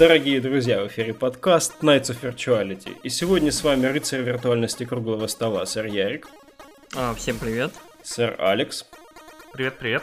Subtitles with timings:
[0.00, 2.96] Дорогие друзья, в эфире подкаст Nights of Virtuality.
[3.02, 6.26] И сегодня с вами рыцарь виртуальности круглого стола, сэр Ярик.
[6.96, 7.70] А, всем привет.
[8.02, 8.86] Сэр Алекс.
[9.52, 10.02] Привет-привет.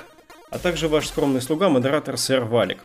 [0.51, 2.77] А также ваш скромный слуга, модератор сэр Валик.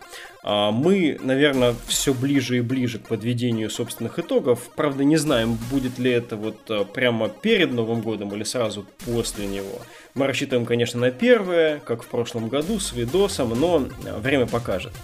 [0.43, 4.71] А, мы, наверное, все ближе и ближе к подведению собственных итогов.
[4.75, 9.47] Правда, не знаем, будет ли это вот а, прямо перед Новым годом или сразу после
[9.47, 9.83] него.
[10.15, 14.95] Мы рассчитываем, конечно, на первое, как в прошлом году, с видосом, но а, время покажет.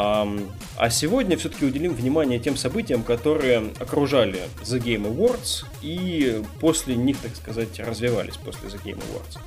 [0.00, 7.18] А сегодня все-таки уделим внимание тем событиям, которые окружали The Game Awards и после них,
[7.18, 9.40] так сказать, развивались после The Game Awards.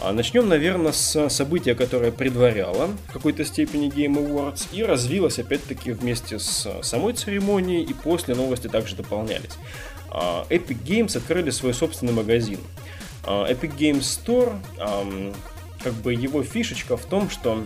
[0.00, 5.90] А начнем, наверное, с события, которое предваряло в какой-то степени Game Awards и развилось, опять-таки,
[5.90, 9.56] вместе с самой церемонией, и после новости также дополнялись.
[10.12, 12.60] А, Epic Games открыли свой собственный магазин.
[13.24, 14.56] А, Epic Games Store,
[15.82, 17.64] как бы его фишечка в том, что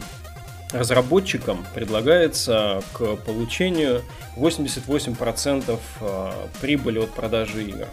[0.73, 4.03] разработчикам предлагается к получению
[4.37, 7.89] 88% а, прибыли от продажи игр.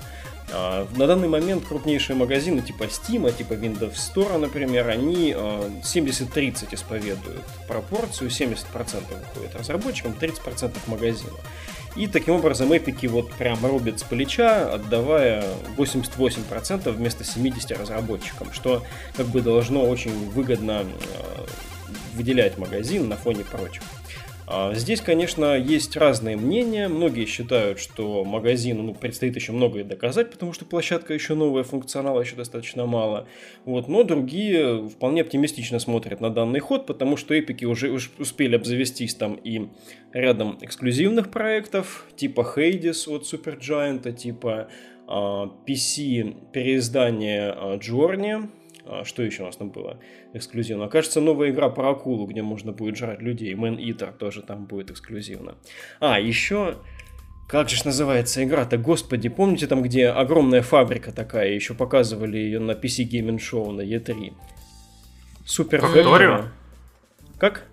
[0.52, 6.76] А, на данный момент крупнейшие магазины типа Steam, типа Windows Store, например, они 70-30 а,
[6.76, 11.38] исповедуют пропорцию, 70% выходит разработчикам, 30% магазину.
[11.96, 15.44] И таким образом эпики вот прям рубят с плеча, отдавая
[15.76, 18.84] 88% вместо 70 разработчикам, что
[19.18, 20.86] как бы должно очень выгодно
[22.20, 23.82] выделять магазин на фоне прочих.
[24.46, 26.90] А, здесь, конечно, есть разные мнения.
[26.90, 32.20] Многие считают, что магазину ну, предстоит еще многое доказать, потому что площадка еще новая, функционала
[32.20, 33.26] еще достаточно мало.
[33.64, 33.88] Вот.
[33.88, 39.36] Но другие вполне оптимистично смотрят на данный ход, потому что эпики уже успели обзавестись там
[39.36, 39.70] и
[40.12, 44.68] рядом эксклюзивных проектов, типа Hades от Supergiant, типа
[45.08, 48.50] PC а, переиздание Journey,
[48.90, 50.00] а, что еще у нас там было
[50.34, 50.88] эксклюзивно?
[50.88, 53.54] Кажется, новая игра про акулу, где можно будет жрать людей.
[53.54, 55.56] Man Eater тоже там будет эксклюзивно.
[56.00, 56.76] А, еще...
[57.48, 62.74] Как же называется игра-то, господи, помните там, где огромная фабрика такая, еще показывали ее на
[62.74, 64.34] PC Gaming Show на E3?
[65.46, 66.50] Супер Факторио?
[67.40, 67.66] Как?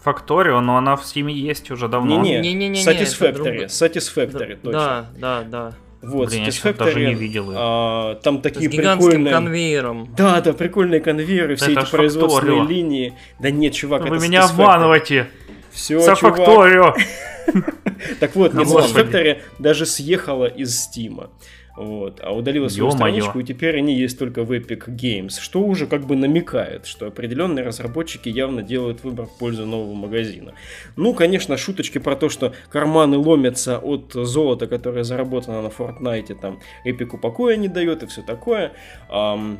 [0.00, 2.22] Факторио, но она в Steam есть уже давно.
[2.22, 4.72] Не-не, Satisfactory, Satisfactory, точно.
[4.72, 5.74] Да, да, да.
[6.06, 7.56] Вот, Блин, Satisfactory, даже не видел их.
[7.58, 9.32] А, там такие С прикольные...
[9.32, 10.08] конвейером.
[10.16, 12.68] Да, да, прикольные конвейеры, все эти производственные Factorio.
[12.68, 13.14] линии.
[13.38, 15.28] Да нет, чувак, Вы это меня обманываете.
[15.72, 16.36] Все, чувак.
[16.36, 16.94] Факторио.
[18.20, 21.30] Так вот, Satisfactory даже съехала из Стима.
[21.76, 25.86] Вот, а удалила свою страничку, и теперь они есть только в Epic Games, что уже
[25.86, 30.54] как бы намекает, что определенные разработчики явно делают выбор в пользу нового магазина.
[30.96, 36.60] Ну, конечно, шуточки про то, что карманы ломятся от золота, которое заработано на Fortnite, там,
[36.86, 38.72] Epic покоя не дает и все такое.
[39.10, 39.58] Um,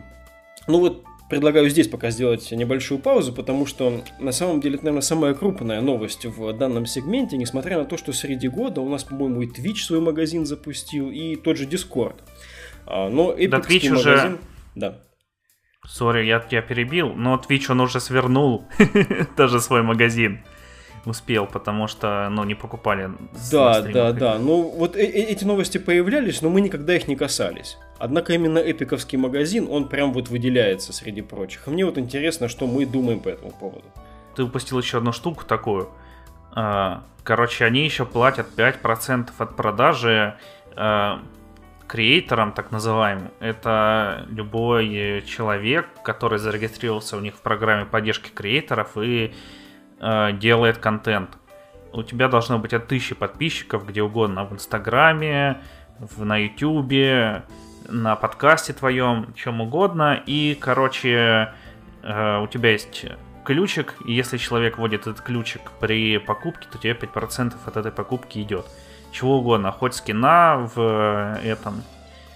[0.67, 5.03] ну вот предлагаю здесь пока сделать небольшую паузу, потому что на самом деле это, наверное,
[5.03, 9.43] самая крупная новость в данном сегменте, несмотря на то, что среди года у нас, по-моему,
[9.43, 12.21] и Twitch свой магазин запустил, и тот же Discord.
[12.87, 13.95] А, но Epic да, Twitch магазин...
[13.95, 14.39] уже...
[14.77, 15.01] Да.
[15.85, 18.69] Сори, я тебя перебил, но Twitch он уже свернул
[19.37, 20.41] даже свой магазин
[21.07, 23.11] успел, потому что, ну, не покупали.
[23.51, 24.39] Да, да, да.
[24.39, 27.79] Ну, вот э -э эти новости появлялись, но мы никогда их не касались.
[27.99, 31.67] Однако именно эпиковский магазин, он прям вот выделяется среди прочих.
[31.67, 33.85] мне вот интересно, что мы думаем по этому поводу.
[34.35, 35.89] Ты упустил еще одну штуку такую.
[36.53, 40.35] А, короче, они еще платят 5% от продажи
[40.77, 41.21] а,
[41.87, 43.31] креаторам, так называемым.
[43.41, 49.33] Это любой человек, который зарегистрировался у них в программе поддержки креаторов и
[50.07, 51.31] а, делает контент.
[51.95, 55.63] У тебя должно быть от тысячи подписчиков где угодно, в Инстаграме,
[55.99, 57.45] в, на Ютубе,
[57.89, 60.23] на подкасте твоем, чем угодно.
[60.27, 61.55] И, короче,
[62.03, 63.07] э, у тебя есть
[63.47, 68.41] ключик, и если человек вводит этот ключик при покупке, то тебе 5% от этой покупки
[68.41, 68.67] идет.
[69.11, 71.83] Чего угодно, хоть скина в этом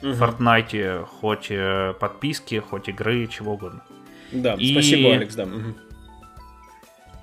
[0.00, 0.12] угу.
[0.12, 3.82] Fortnite, хоть э, подписки, хоть игры, чего угодно.
[4.32, 4.72] Да, и...
[4.72, 5.42] спасибо, Алекс, да.
[5.44, 5.74] Угу.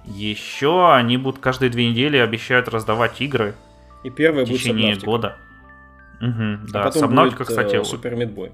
[0.08, 3.56] Еще они будут каждые две недели обещают раздавать игры.
[4.04, 5.38] И первое в течение будет года.
[6.22, 8.52] Угу, а да, потом Сабнаутика, будет, кстати, э, Супер Мидбой.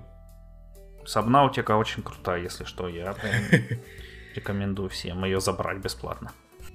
[1.06, 3.16] Сабнаутика очень крутая, если что, я
[4.36, 6.32] рекомендую всем ее забрать бесплатно.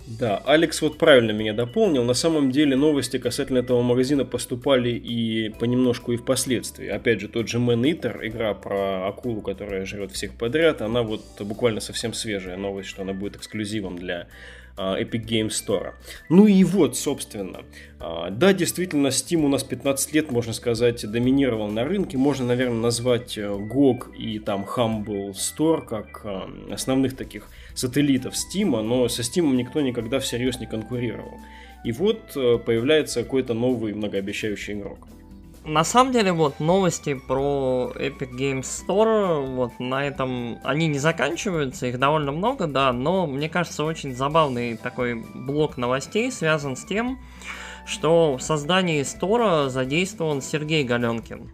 [0.06, 2.04] Да, Алекс вот правильно меня дополнил.
[2.04, 6.86] На самом деле новости касательно этого магазина поступали и понемножку и впоследствии.
[6.86, 11.24] Опять же, тот же Man Eater, игра про акулу, которая жрет всех подряд, она вот
[11.40, 14.26] буквально совсем свежая новость, что она будет эксклюзивом для а,
[14.76, 15.92] Epic Games Store.
[16.28, 17.62] Ну и вот, собственно.
[17.98, 22.18] А, да, действительно, Steam у нас 15 лет, можно сказать, доминировал на рынке.
[22.18, 28.80] Можно, наверное, назвать GOG э, и там Humble Store как а, основных таких сателлитов Steam,
[28.82, 31.40] но со Steam никто никогда всерьез не конкурировал.
[31.84, 35.08] и вот э, появляется какой-то новый многообещающий игрок.
[35.66, 41.86] На самом деле, вот новости про Epic Games Store, вот на этом они не заканчиваются,
[41.86, 47.18] их довольно много, да, но мне кажется, очень забавный такой блок новостей связан с тем,
[47.84, 51.50] что в создании Стора задействован Сергей Галенкин,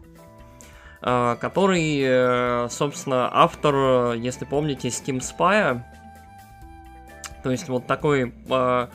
[1.01, 5.81] э, который, э, собственно, автор, если помните, Steam Spy,
[7.43, 8.87] то есть вот такой э,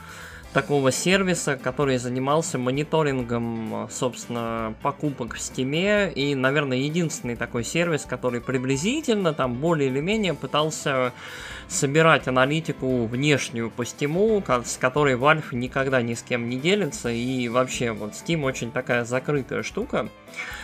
[0.54, 6.12] такого сервиса, который занимался мониторингом, собственно, покупок в Steam.
[6.14, 11.14] И, наверное, единственный такой сервис, который приблизительно, там, более или менее пытался
[11.68, 17.10] собирать аналитику внешнюю по Steam, с которой Valve никогда ни с кем не делится.
[17.10, 20.10] И вообще, вот Steam очень такая закрытая штука.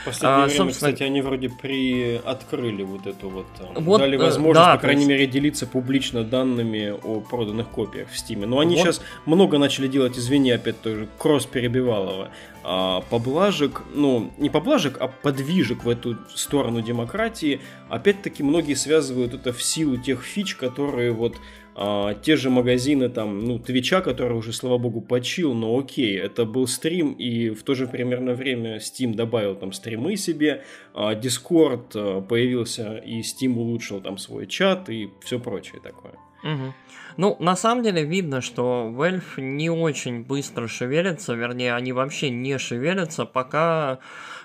[0.03, 0.91] В последнее а, время, собственно...
[0.91, 4.81] кстати, они вроде при открыли вот эту вот, э, вот дали э, возможность, да, по
[4.81, 5.09] крайней есть...
[5.09, 8.45] мере, делиться публично данными о проданных копиях в Steam.
[8.45, 8.83] Но они вот.
[8.83, 12.31] сейчас много начали делать, извини, опять тоже, кросс перебивалого,
[12.65, 17.61] а, поблажек, ну, не поблажек, а подвижек в эту сторону демократии.
[17.89, 21.37] Опять-таки, многие связывают это в силу тех фич, которые вот
[21.75, 26.45] а, те же магазины там, ну, Твича, который уже, слава богу, почил, но окей, это
[26.45, 31.91] был стрим, и в то же примерно время Steam добавил там стримы себе, а, Discord
[31.95, 36.13] а, появился, и Steam улучшил там свой чат и все прочее такое.
[36.43, 36.73] Угу.
[37.17, 42.57] Ну, на самом деле видно, что Valve не очень быстро шевелится, вернее, они вообще не
[42.57, 43.99] шевелятся, пока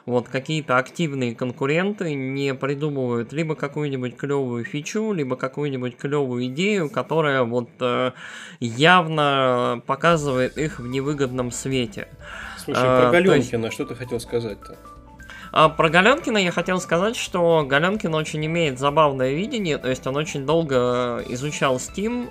[0.07, 7.43] вот какие-то активные конкуренты не придумывают либо какую-нибудь клевую фичу, либо какую-нибудь клевую идею, которая
[7.45, 8.13] вот э,
[8.61, 12.09] явно показывает их в невыгодном свете.
[12.57, 13.75] Слушай, про а, Галенкина, есть...
[13.75, 14.77] что ты хотел сказать-то?
[15.53, 20.17] А про Галенкина я хотел сказать, что Галенкин очень имеет забавное видение, то есть он
[20.17, 22.31] очень долго изучал Steam.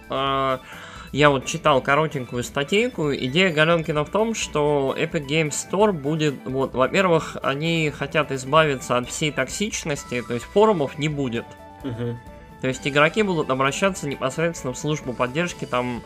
[1.12, 3.13] Я вот читал коротенькую статейку.
[3.13, 9.07] Идея Галенкина в том, что Epic Games Store будет, вот, во-первых, они хотят избавиться от
[9.09, 11.45] всей токсичности, то есть форумов не будет.
[11.83, 12.18] Угу.
[12.62, 16.01] То есть игроки будут обращаться непосредственно в службу поддержки там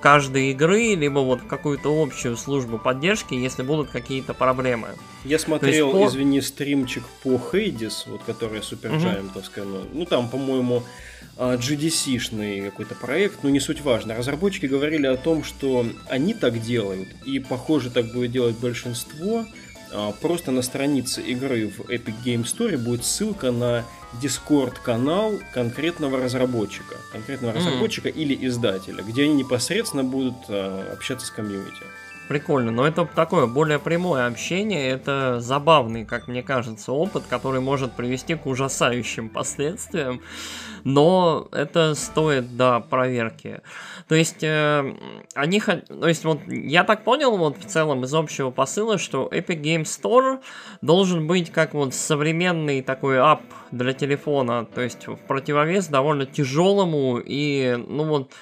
[0.00, 4.88] каждой игры, либо вот какую-то общую службу поддержки, если будут какие-то проблемы.
[5.24, 6.06] Я смотрел, по...
[6.06, 9.64] извини, стримчик по Хейдис, вот который Giant, угу.
[9.64, 10.84] ну, ну там, по-моему,
[11.36, 14.16] GDC-шный какой-то проект, но не суть важно.
[14.16, 19.44] Разработчики говорили о том, что они так делают, и похоже так будет делать большинство,
[19.92, 23.84] а, просто на странице игры в Epic Game Store будет ссылка на
[24.20, 27.56] Discord канал конкретного разработчика, конкретного mm.
[27.56, 31.82] разработчика или издателя, где они непосредственно будут а, общаться с комьюнити.
[32.28, 37.92] Прикольно, но это такое более прямое общение, это забавный, как мне кажется, опыт, который может
[37.92, 40.20] привести к ужасающим последствиям,
[40.82, 43.60] но это стоит, да, проверки.
[44.08, 44.94] То есть, э,
[45.34, 49.62] они, то есть, вот, я так понял, вот, в целом, из общего посыла, что Epic
[49.62, 50.40] Game Store
[50.82, 57.20] должен быть как вот современный такой ап для телефона, то есть, в противовес довольно тяжелому
[57.24, 58.32] и, ну вот,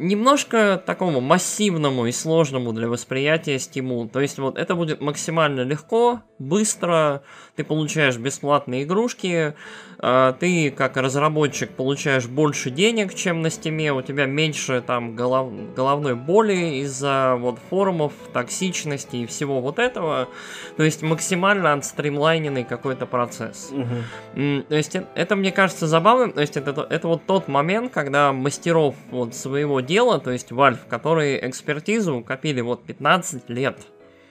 [0.00, 4.08] немножко такому массивному и сложному для восприятия стимул.
[4.08, 7.22] То есть вот это будет максимально легко, быстро,
[7.54, 9.54] ты получаешь бесплатные игрушки,
[10.00, 15.52] ты как разработчик получаешь больше денег, чем на стиме, у тебя меньше там голов...
[15.74, 20.28] головной боли из-за вот форумов, токсичности и всего вот этого.
[20.76, 23.70] То есть максимально отстримлайненный какой-то процесс.
[23.72, 24.62] Угу.
[24.68, 28.32] То есть это, это мне кажется забавным, то есть это, это вот тот момент, когда
[28.32, 33.76] мастеров вот своего дела, то есть Valve, которые экспертизу копили вот 15 лет,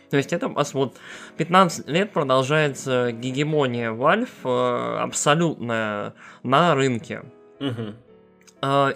[0.10, 0.98] то есть это вот
[1.38, 6.14] 15 лет продолжается гегемония Valve э, абсолютная
[6.44, 7.24] на рынке.
[7.60, 7.94] Угу.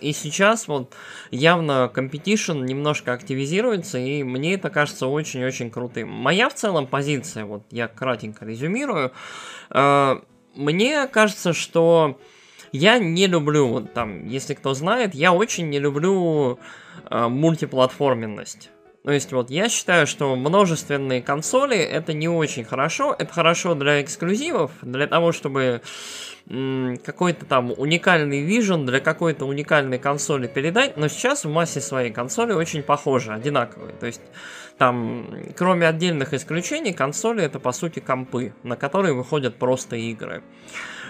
[0.01, 0.93] И сейчас вот
[1.31, 6.09] явно competition немножко активизируется, и мне это кажется очень-очень крутым.
[6.09, 9.13] Моя в целом позиция, вот я кратенько резюмирую,
[9.69, 10.15] э,
[10.55, 12.19] мне кажется, что
[12.73, 16.59] я не люблю, вот там, если кто знает, я очень не люблю
[17.09, 18.72] мультиплатформенность.
[19.03, 23.13] То есть вот я считаю, что множественные консоли это не очень хорошо.
[23.17, 25.81] Это хорошо для эксклюзивов, для того, чтобы
[26.47, 32.53] какой-то там уникальный вижен для какой-то уникальной консоли передать, но сейчас в массе своей консоли
[32.53, 33.93] очень похожи, одинаковые.
[33.93, 34.21] То есть
[34.77, 40.43] там, кроме отдельных исключений, консоли это по сути компы, на которые выходят просто игры.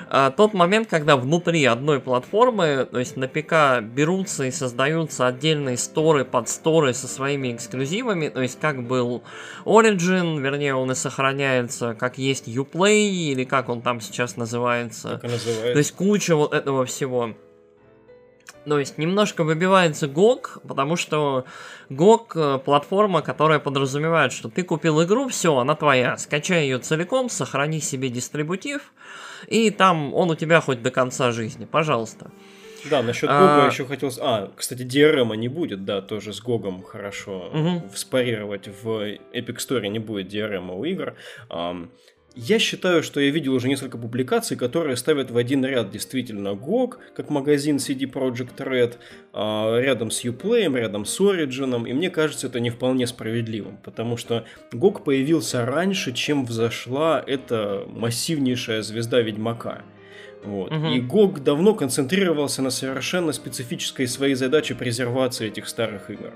[0.09, 5.77] А, тот момент, когда внутри одной платформы, то есть на ПК берутся и создаются отдельные
[5.77, 9.23] сторы под сторы со своими эксклюзивами, то есть как был
[9.65, 15.19] Origin, вернее он и сохраняется, как есть Uplay, или как он там сейчас называется.
[15.23, 15.73] называется.
[15.73, 17.33] То есть куча вот этого всего.
[18.65, 21.45] То есть немножко выбивается GOG, потому что
[21.89, 26.17] GOG э, платформа, которая подразумевает, что ты купил игру, все, она твоя.
[26.17, 28.93] Скачай ее целиком, сохрани себе дистрибутив,
[29.47, 32.31] и там он у тебя хоть до конца жизни, пожалуйста.
[32.89, 33.67] Да, насчет Гога а...
[33.67, 34.19] еще хотелось...
[34.21, 37.89] А, кстати, DRM не будет, да, тоже с Гогом хорошо угу.
[37.93, 38.67] вспарировать.
[38.67, 38.87] В
[39.33, 41.15] Epic Store не будет DRM у игр.
[42.35, 46.95] Я считаю, что я видел уже несколько публикаций, которые ставят в один ряд действительно GOG,
[47.15, 48.95] как магазин CD Projekt Red,
[49.33, 54.17] а, рядом с Uplay, рядом с Origin, и мне кажется, это не вполне справедливым, потому
[54.17, 59.83] что GOG появился раньше, чем взошла эта массивнейшая звезда Ведьмака.
[60.43, 60.71] Вот.
[60.71, 60.87] Угу.
[60.87, 66.33] И GOG давно концентрировался на совершенно специфической своей задаче презервации этих старых игр.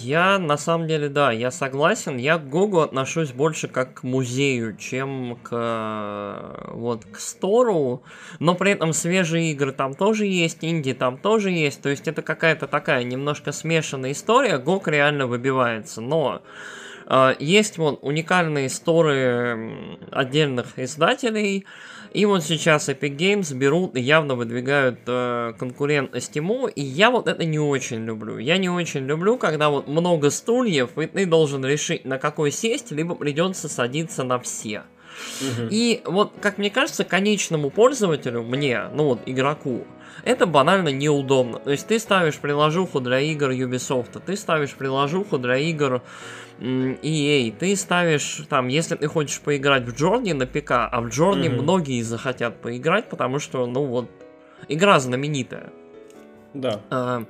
[0.00, 2.16] Я, на самом деле, да, я согласен.
[2.16, 8.02] Я к Гогу отношусь больше как к музею, чем к вот к Стору.
[8.38, 11.80] Но при этом свежие игры там тоже есть, инди там тоже есть.
[11.82, 14.58] То есть это какая-то такая немножко смешанная история.
[14.58, 16.00] Гог реально выбивается.
[16.00, 16.42] Но
[17.06, 21.66] э, есть вот уникальные сторы отдельных издателей.
[22.12, 27.28] И вот сейчас Epic Games берут и явно выдвигают э, конкурент Steam, и я вот
[27.28, 28.38] это не очень люблю.
[28.38, 32.90] Я не очень люблю, когда вот много стульев, и ты должен решить, на какой сесть,
[32.90, 34.84] либо придется садиться на все.
[35.40, 35.68] Угу.
[35.70, 39.84] И вот, как мне кажется, конечному пользователю, мне, ну вот, игроку,
[40.24, 41.58] это банально неудобно.
[41.58, 46.02] То есть ты ставишь приложуху для игр Ubisoft, ты ставишь приложуху для игр
[46.60, 51.48] EA, ты ставишь там, если ты хочешь поиграть в Джорни на ПК, а в Джорни
[51.48, 51.62] mm-hmm.
[51.62, 54.10] многие захотят поиграть, потому что, ну вот,
[54.68, 55.70] игра знаменитая.
[56.54, 56.80] Да.
[56.90, 57.24] А,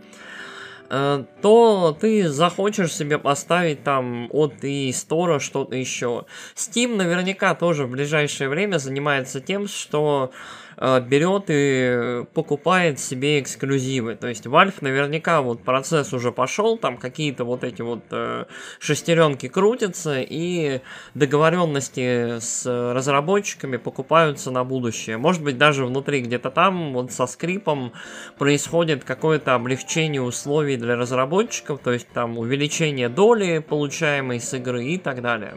[0.90, 6.24] а, то ты захочешь себе поставить там от и стора что-то еще.
[6.54, 10.32] Steam наверняка тоже в ближайшее время занимается тем, что
[10.80, 14.14] берет и покупает себе эксклюзивы.
[14.14, 18.44] То есть Valve наверняка вот процесс уже пошел, там какие-то вот эти вот э,
[18.78, 20.80] шестеренки крутятся и
[21.14, 25.18] договоренности с разработчиками покупаются на будущее.
[25.18, 27.92] Может быть даже внутри где-то там вот со скрипом
[28.38, 34.98] происходит какое-то облегчение условий для разработчиков, то есть там увеличение доли получаемой с игры и
[34.98, 35.56] так далее.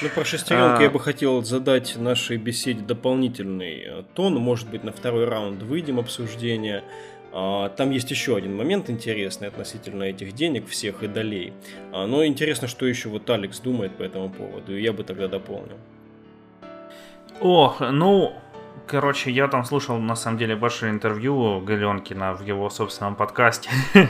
[0.00, 0.82] Ну, про шестеренку а...
[0.82, 4.34] я бы хотел задать нашей беседе дополнительный э, тон.
[4.36, 6.84] Может быть, на второй раунд выйдем обсуждения.
[7.32, 11.52] А, там есть еще один момент интересный относительно этих денег всех и долей.
[11.92, 15.26] А, но интересно, что еще вот Алекс думает по этому поводу, и я бы тогда
[15.26, 15.78] дополнил.
[17.40, 18.32] Ох, ну,
[18.86, 23.70] короче, я там слушал, на самом деле, большое интервью Галенкина в его собственном подкасте.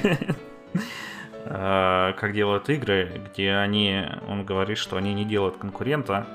[1.45, 6.27] Э, как делают игры, где они, он говорит, что они не делают конкурента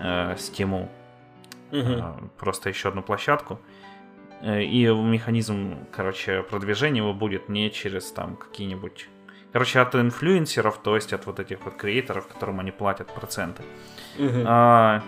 [0.00, 0.88] э, Steam,
[1.72, 2.30] угу.
[2.38, 3.60] просто еще одну площадку.
[4.42, 9.08] И механизм, короче, продвижения его будет не через там какие-нибудь...
[9.50, 13.62] Короче, от инфлюенсеров, то есть от вот этих вот креаторов, которым они платят проценты.
[14.18, 14.44] Угу.
[14.44, 15.02] А,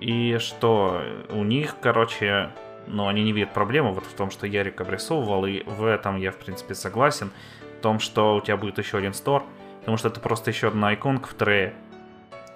[0.00, 2.50] и что у них, короче,
[2.86, 6.32] ну, они не видят проблемы вот в том, что Ярик обрисовывал, и в этом я,
[6.32, 7.30] в принципе, согласен
[7.82, 9.44] том, что у тебя будет еще один стор,
[9.80, 11.74] потому что это просто еще одна иконка в трее.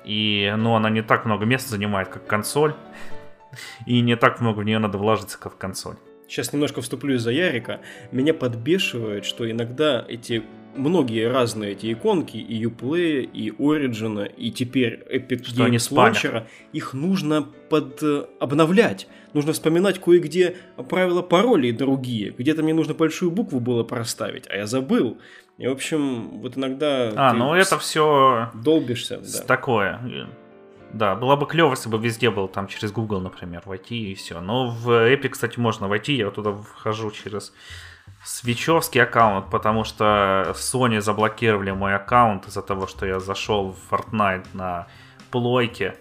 [0.04, 2.74] И, ну, она не так много места занимает, как консоль.
[3.86, 5.96] И не так много в нее надо вложиться, как в консоль.
[6.28, 7.80] Сейчас немножко вступлю из-за Ярика.
[8.12, 10.42] Меня подбешивает, что иногда эти
[10.76, 16.94] многие разные эти иконки, и Uplay, и Origin, и теперь Epic что Games Launcher, их
[16.94, 19.08] нужно под э, обновлять.
[19.36, 20.56] Нужно вспоминать кое-где
[20.88, 22.30] правила паролей другие.
[22.30, 25.18] Где-то мне нужно большую букву было проставить, а я забыл.
[25.58, 27.12] И, в общем, вот иногда...
[27.14, 28.50] А, ну это все...
[28.54, 29.44] Долбишься, да.
[29.44, 30.00] Такое.
[30.94, 34.40] Да, было бы клево, если бы везде был там через Google, например, войти и все.
[34.40, 36.14] Но в Epic, кстати, можно войти.
[36.14, 37.52] Я туда вхожу через
[38.24, 44.46] свечевский аккаунт, потому что Sony заблокировали мой аккаунт из-за того, что я зашел в Fortnite
[44.54, 44.86] на
[45.30, 45.94] плойке.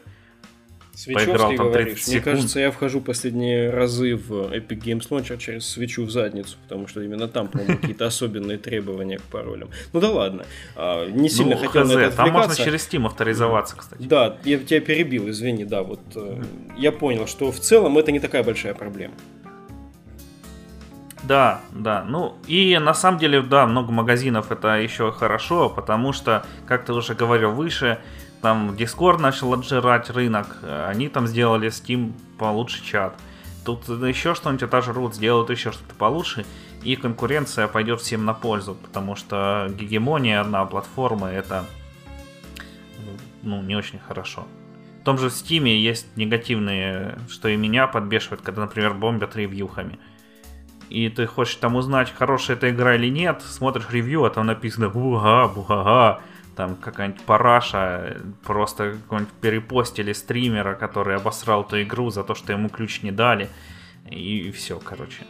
[0.96, 2.04] Свечевский там говоришь?
[2.04, 2.26] Секунд.
[2.26, 6.88] Мне кажется, я вхожу последние разы в Epic Games Launcher через свечу в задницу, потому
[6.88, 9.70] что именно там, по-моему, какие-то особенные требования к паролям.
[9.94, 13.06] Ну да ладно, а, не сильно ну, хотел хз, на это Там можно через Steam
[13.06, 14.04] авторизоваться, кстати.
[14.04, 16.46] Да, я тебя перебил, извини, да, вот mm
[16.78, 19.14] я понял, что в целом это не такая большая проблема.
[21.28, 22.04] Да, да.
[22.04, 26.94] Ну, и на самом деле, да, много магазинов это еще хорошо, потому что, как ты
[26.94, 28.00] уже говорил выше,
[28.42, 33.16] там Discord начал отжирать рынок, они там сделали Steam получше чат.
[33.66, 36.46] Тут еще что-нибудь отожрут, сделают еще что-то получше,
[36.84, 41.66] и конкуренция пойдет всем на пользу, потому что гегемония на платформы это
[43.42, 44.46] ну, не очень хорошо.
[45.02, 50.00] В том же Steam есть негативные, что и меня подбешивает, когда, например, бомбят ревьюхами.
[50.90, 54.90] и ты хочешь там узнать, хорошая эта игра или нет, смотришь ревью, а там написано
[54.90, 56.22] буга, бугага,
[56.56, 62.70] там какая-нибудь параша, просто какой-нибудь перепостили стримера, который обосрал эту игру за то, что ему
[62.70, 63.50] ключ не дали,
[64.10, 65.24] и все, короче.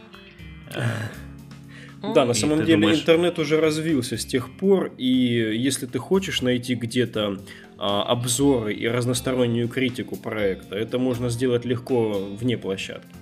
[2.14, 3.00] Да, на самом деле думаешь...
[3.00, 7.40] интернет уже развился с тех пор, и если ты хочешь найти где-то
[7.78, 13.16] а, обзоры и разностороннюю критику проекта, это можно сделать легко вне площадки.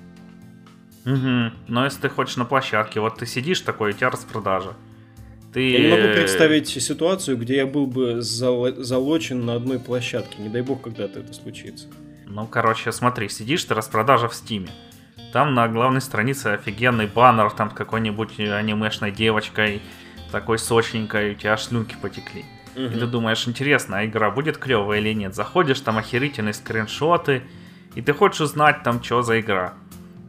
[1.06, 1.52] Угу.
[1.68, 4.74] Но если ты хочешь на площадке, вот ты сидишь такой, у тебя распродажа.
[5.54, 5.72] Ты...
[5.72, 8.74] Я не могу представить ситуацию, где я был бы зал...
[8.76, 10.42] залочен на одной площадке.
[10.42, 11.88] Не дай бог, когда-то это случится.
[12.26, 14.70] Ну, короче, смотри, сидишь ты распродажа в Стиме.
[15.32, 19.82] Там на главной странице офигенный баннер, там с какой-нибудь анимешной девочкой,
[20.32, 22.46] такой сочненькой, у тебя аж слюнки потекли.
[22.76, 22.86] Угу.
[22.86, 25.36] И ты думаешь, интересно, а игра будет клевая или нет?
[25.36, 27.44] Заходишь, там охерительные скриншоты,
[27.94, 29.76] и ты хочешь узнать там, что за игра.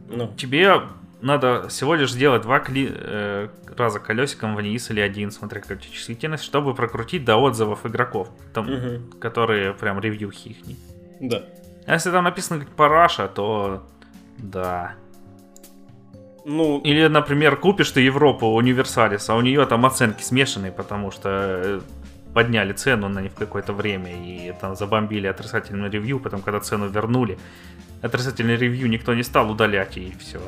[0.09, 0.31] Ну.
[0.37, 0.81] Тебе
[1.21, 2.91] надо всего лишь сделать два кли...
[2.91, 8.69] э, раза колесиком вниз или один, смотря какая чувствительность, чтобы прокрутить до отзывов игроков, там,
[8.69, 9.17] угу.
[9.19, 10.57] которые прям ревьюхи их.
[11.19, 11.43] Да.
[11.85, 13.83] А если там написано как параша, то
[14.37, 14.95] да.
[16.45, 16.79] Ну...
[16.81, 21.81] Или, например, купишь ты Европу Универсалис, а у нее там оценки смешанные, потому что э,
[22.33, 26.87] подняли цену на них в какое-то время и там забомбили отрицательный ревью, потом когда цену
[26.87, 27.39] вернули,
[28.01, 30.39] отрицательный ревью никто не стал удалять и все.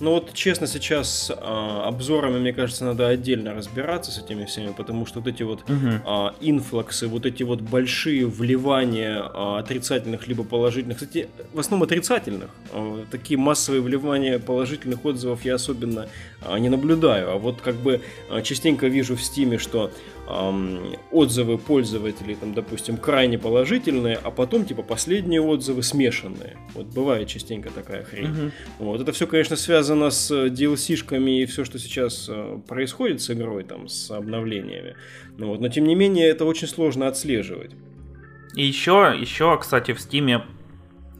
[0.00, 5.06] Ну вот, честно, сейчас э, обзорами, мне кажется, надо отдельно разбираться с этими всеми, потому
[5.06, 5.88] что вот эти вот угу.
[6.04, 12.50] э, инфлаксы, вот эти вот большие вливания э, отрицательных либо положительных, кстати, в основном отрицательных,
[12.72, 16.08] э, такие массовые вливания положительных отзывов я особенно
[16.42, 19.90] э, не наблюдаю, а вот как бы э, частенько вижу в Стиме, что
[21.10, 26.58] отзывы пользователей, там, допустим, крайне положительные, а потом, типа, последние отзывы смешанные.
[26.74, 28.26] Вот бывает частенько такая хрень.
[28.26, 28.52] Uh-huh.
[28.78, 33.64] Вот это все, конечно, связано с DLC-шками и все, что сейчас э, происходит с игрой,
[33.64, 34.96] там, с обновлениями.
[35.38, 37.70] Ну, вот, но, тем не менее, это очень сложно отслеживать.
[38.54, 40.42] И еще, еще, кстати, в Steam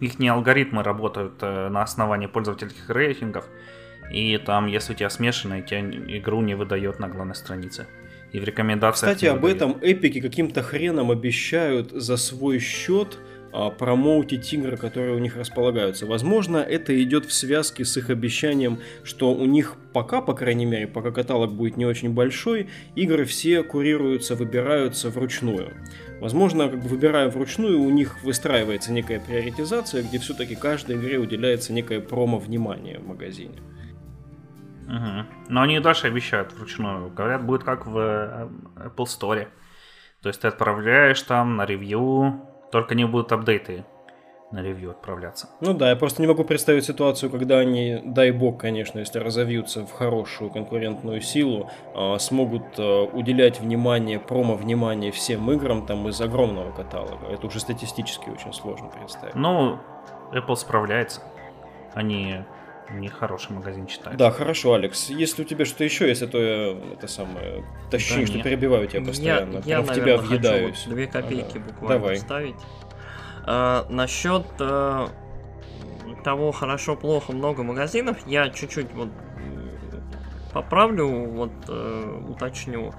[0.00, 3.46] их не алгоритмы работают э, на основании пользовательских рейтингов.
[4.12, 5.80] И там, если у тебя смешанная, тебе
[6.18, 7.86] игру не выдает на главной странице
[8.32, 9.12] и в рекомендациях.
[9.12, 13.18] Кстати, об этом эпики каким-то хреном обещают за свой счет
[13.50, 16.04] а, промоутить игры, которые у них располагаются.
[16.04, 20.86] Возможно, это идет в связке с их обещанием, что у них пока, по крайней мере,
[20.86, 25.72] пока каталог будет не очень большой, игры все курируются, выбираются вручную.
[26.20, 31.72] Возможно, как бы выбирая вручную, у них выстраивается некая приоритизация, где все-таки каждой игре уделяется
[31.72, 33.58] некое промо-внимание в магазине.
[34.88, 35.26] Угу.
[35.50, 37.10] Но они дальше обещают вручную.
[37.10, 39.48] Говорят, будет как в э, Apple Store.
[40.22, 42.40] То есть ты отправляешь там на ревью,
[42.72, 43.84] только не будут апдейты
[44.50, 45.50] на ревью отправляться.
[45.60, 49.84] Ну да, я просто не могу представить ситуацию, когда они, дай бог, конечно, если разовьются
[49.84, 56.72] в хорошую конкурентную силу, а, смогут а, уделять внимание, промо-внимание всем играм там из огромного
[56.72, 57.26] каталога.
[57.30, 59.34] Это уже статистически очень сложно представить.
[59.34, 59.78] Ну,
[60.32, 61.20] Apple справляется.
[61.92, 62.38] Они
[62.90, 64.16] не хороший магазин читать.
[64.16, 65.10] Да, хорошо, Алекс.
[65.10, 68.86] Если у тебя что-то еще есть, а то я это самое ощущение, да что перебиваю
[68.88, 69.62] тебя постоянно.
[69.64, 70.84] Я, я в тебя въедаюсь.
[70.86, 71.66] Вот две копейки ага.
[71.66, 72.16] буквально Давай.
[72.16, 72.56] вставить.
[73.44, 75.08] А, насчет а,
[76.24, 79.08] того хорошо-плохо много магазинов, я чуть-чуть вот
[80.52, 82.92] поправлю, вот э, уточню.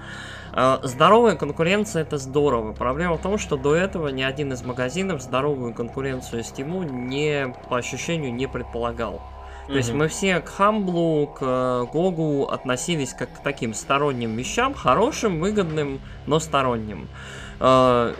[0.53, 2.73] Э, здоровая конкуренция это здорово.
[2.73, 7.77] Проблема в том, что до этого ни один из магазинов здоровую конкуренцию Steam не по
[7.77, 9.21] ощущению не предполагал.
[9.69, 15.39] То есть мы все к Хамблу, к Гогу относились как к таким сторонним вещам, хорошим,
[15.39, 17.07] выгодным, но сторонним.
[17.59, 18.15] Uh,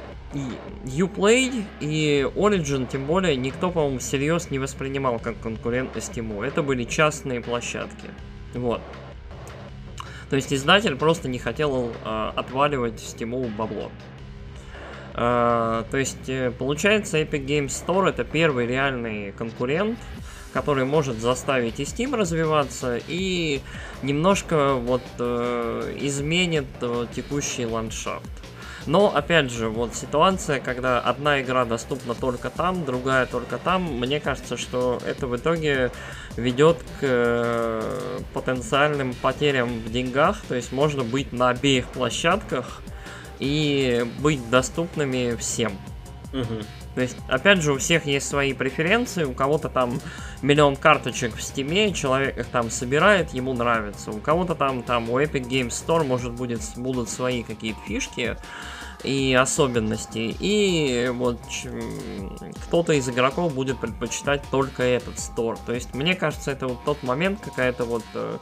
[0.85, 6.45] Uplay и Origin, тем более, никто, по-моему, всерьез не воспринимал как конкуренты Steam.
[6.45, 8.09] Это были частные площадки.
[8.53, 8.81] Вот.
[10.29, 13.89] То есть издатель просто не хотел uh, отваливать Steam бабло.
[15.15, 19.97] Uh, то есть, э, получается, Epic Games Store это первый реальный конкурент
[20.53, 23.61] который может заставить и Steam развиваться, и
[24.01, 28.29] немножко вот э, изменит э, текущий ландшафт.
[28.85, 34.19] Но, опять же, вот ситуация, когда одна игра доступна только там, другая только там, мне
[34.19, 35.91] кажется, что это в итоге
[36.37, 42.81] ведет к э, потенциальным потерям в деньгах, то есть можно быть на обеих площадках
[43.39, 45.73] и быть доступными всем.
[46.33, 46.63] Угу.
[46.99, 50.01] То есть, опять же, у всех есть свои преференции, у кого-то там
[50.41, 54.11] миллион карточек в стиме, человек их там собирает, ему нравится.
[54.11, 58.35] У кого-то там, там, у Epic Games Store, может, будет, будут свои какие-то фишки,
[59.05, 60.35] и особенностей.
[60.41, 61.39] И вот
[62.65, 65.57] кто-то из игроков будет предпочитать только этот стор.
[65.65, 68.39] То есть, мне кажется, это вот тот момент, какая-то вот э,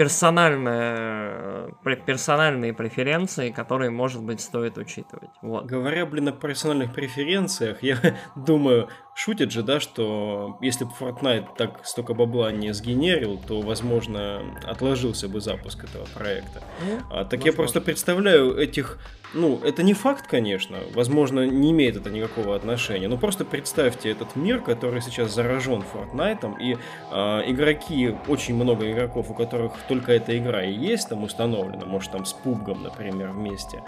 [0.00, 1.74] персональные,
[2.06, 5.28] персональные преференции, которые, может быть, стоит учитывать.
[5.42, 5.66] Вот.
[5.66, 7.98] Говоря, блин, о персональных преференциях, я
[8.34, 14.40] думаю, шутят же, да, что если бы Fortnite так столько бабла не сгенерил, то, возможно,
[14.64, 16.62] отложился бы запуск этого проекта.
[16.82, 17.46] Ну, а, так возможно.
[17.46, 18.98] я просто представляю этих
[19.32, 24.34] ну, это не факт, конечно, возможно, не имеет это никакого отношения, но просто представьте этот
[24.36, 26.76] мир, который сейчас заражен Fortnite, и
[27.10, 27.16] э,
[27.46, 32.24] игроки, очень много игроков, у которых только эта игра и есть там установлена, может там
[32.24, 33.82] с пубгом, например, вместе,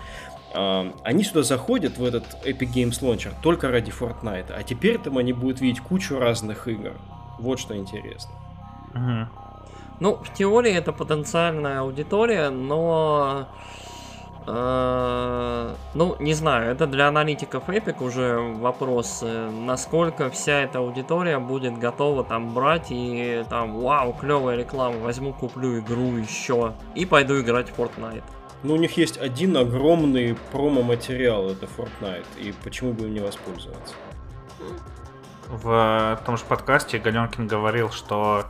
[0.55, 5.18] э, они сюда заходят в этот Epic Games Launcher только ради Fortnite, а теперь там
[5.18, 6.92] они будут видеть кучу разных игр.
[7.38, 8.31] Вот что интересно.
[8.94, 9.42] Угу.
[10.00, 13.48] Ну, в теории это потенциальная аудитория, но
[14.46, 21.78] ну, не знаю, это для аналитиков Epic уже вопрос, э, насколько вся эта аудитория будет
[21.78, 27.70] готова там брать и там, вау, клевая реклама, возьму, куплю игру еще и пойду играть
[27.70, 28.24] в Fortnite.
[28.64, 33.94] Ну, у них есть один огромный промо-материал, это Fortnite, и почему бы им не воспользоваться?
[35.48, 38.46] В том же подкасте Галенкин говорил, что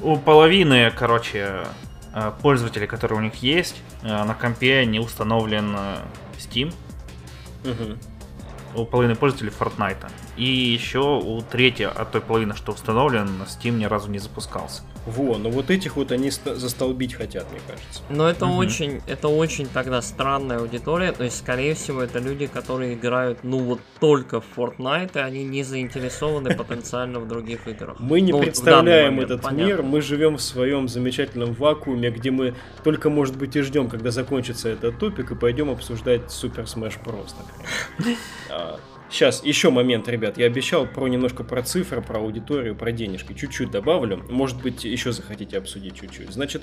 [0.00, 1.64] у половины, короче, Э,
[2.42, 5.96] пользователей, которые у них есть, э, на компе не установлен э,
[6.38, 6.74] Steam.
[7.64, 7.98] Угу
[8.74, 10.10] у половины пользователей Fortnite.
[10.36, 14.82] И еще у третьей от той половины, что установлен, Steam ни разу не запускался.
[15.06, 18.02] Во, но вот этих вот они застолбить хотят, мне кажется.
[18.08, 18.56] Но это угу.
[18.56, 21.12] очень, это очень тогда странная аудитория.
[21.12, 25.44] То есть, скорее всего, это люди, которые играют, ну вот только в Fortnite, и они
[25.44, 27.96] не заинтересованы потенциально в других играх.
[27.98, 29.64] Мы не ну, представляем момент, этот понятно.
[29.64, 34.10] мир, мы живем в своем замечательном вакууме, где мы только, может быть, и ждем, когда
[34.10, 37.34] закончится этот топик, и пойдем обсуждать Super Smash Bros.
[37.98, 38.18] Например.
[39.14, 40.38] Сейчас, еще момент, ребят.
[40.38, 43.32] Я обещал про немножко про цифры, про аудиторию, про денежки.
[43.32, 44.24] Чуть-чуть добавлю.
[44.28, 46.32] Может быть, еще захотите обсудить чуть-чуть.
[46.32, 46.62] Значит,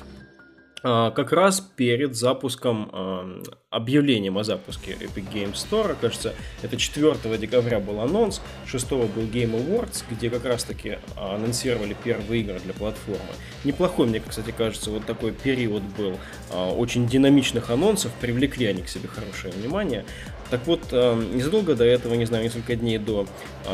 [0.83, 7.37] а, как раз перед запуском, а, объявлением о запуске Epic Games Store, кажется, это 4
[7.37, 12.73] декабря был анонс, 6 был Game Awards, где как раз таки анонсировали первые игры для
[12.73, 13.21] платформы.
[13.63, 16.17] Неплохой, мне, кстати, кажется, вот такой период был
[16.49, 20.03] а, очень динамичных анонсов, привлекли они к себе хорошее внимание.
[20.51, 23.25] Так вот, незадолго до этого, не знаю, несколько дней до,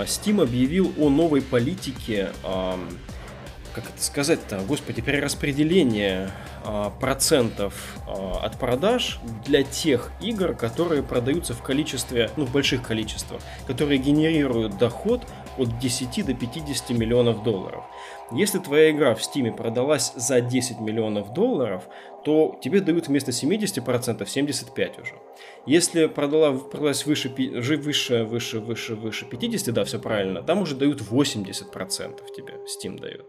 [0.05, 2.29] Steam объявил о новой политике
[3.77, 6.31] как это сказать-то, господи, перераспределение
[6.65, 12.81] а, процентов а, от продаж для тех игр, которые продаются в количестве, ну, в больших
[12.81, 15.27] количествах, которые генерируют доход
[15.59, 17.83] от 10 до 50 миллионов долларов.
[18.31, 21.83] Если твоя игра в Steam продалась за 10 миллионов долларов,
[22.27, 25.13] то тебе дают вместо 70% 75 уже.
[25.65, 30.99] Если продала, продалась выше, выше, выше, выше, выше 50, да, все правильно, там уже дают
[30.99, 33.25] 80% тебе Steam дает.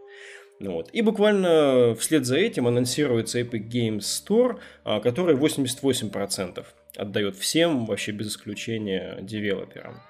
[0.59, 0.89] Ну вот.
[0.91, 6.65] И буквально вслед за этим анонсируется Epic Games Store, а, который 88%
[6.97, 10.01] отдает всем, вообще без исключения девелоперам.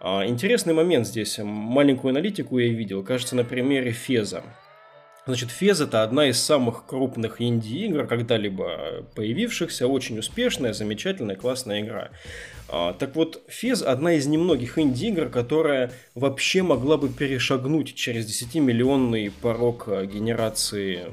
[0.00, 1.40] А, интересный момент здесь.
[1.42, 4.44] Маленькую аналитику я видел, кажется, на примере Феза.
[5.28, 12.08] Значит, Фез это одна из самых крупных инди-игр, когда-либо появившихся, очень успешная, замечательная, классная игра.
[12.70, 19.30] А, так вот, Фез одна из немногих инди-игр, которая вообще могла бы перешагнуть через 10-миллионный
[19.42, 21.04] порог а, генерации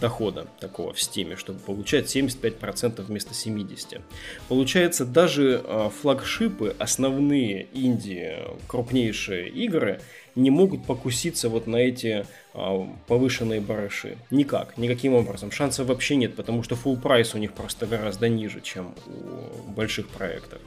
[0.00, 4.00] дохода такого в Стиме, чтобы получать 75% вместо 70%.
[4.48, 8.34] Получается, даже а, флагшипы, основные инди,
[8.66, 10.00] крупнейшие игры–
[10.38, 12.24] не могут покуситься вот на эти
[12.54, 14.16] а, повышенные барыши.
[14.30, 15.50] Никак, никаким образом.
[15.50, 20.08] Шансов вообще нет, потому что full прайс у них просто гораздо ниже, чем у больших
[20.08, 20.60] проектов.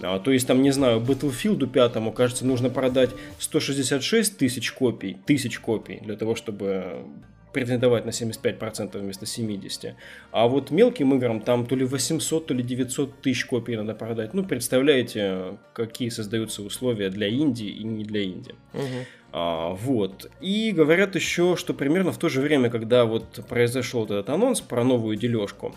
[0.00, 5.58] А, то есть, там, не знаю, Battlefield 5, кажется, нужно продать 166 тысяч копий, тысяч
[5.58, 7.04] копий, для того, чтобы
[7.52, 9.94] претендовать на 75% вместо 70%.
[10.32, 14.34] А вот мелким играм там то ли 800, то ли 900 тысяч копий надо продать.
[14.34, 18.54] Ну, представляете, какие создаются условия для Индии и не для Индии.
[18.74, 19.06] Угу.
[19.32, 20.30] А, вот.
[20.40, 24.82] И говорят еще, что примерно в то же время, когда вот произошел этот анонс про
[24.84, 25.74] новую дележку,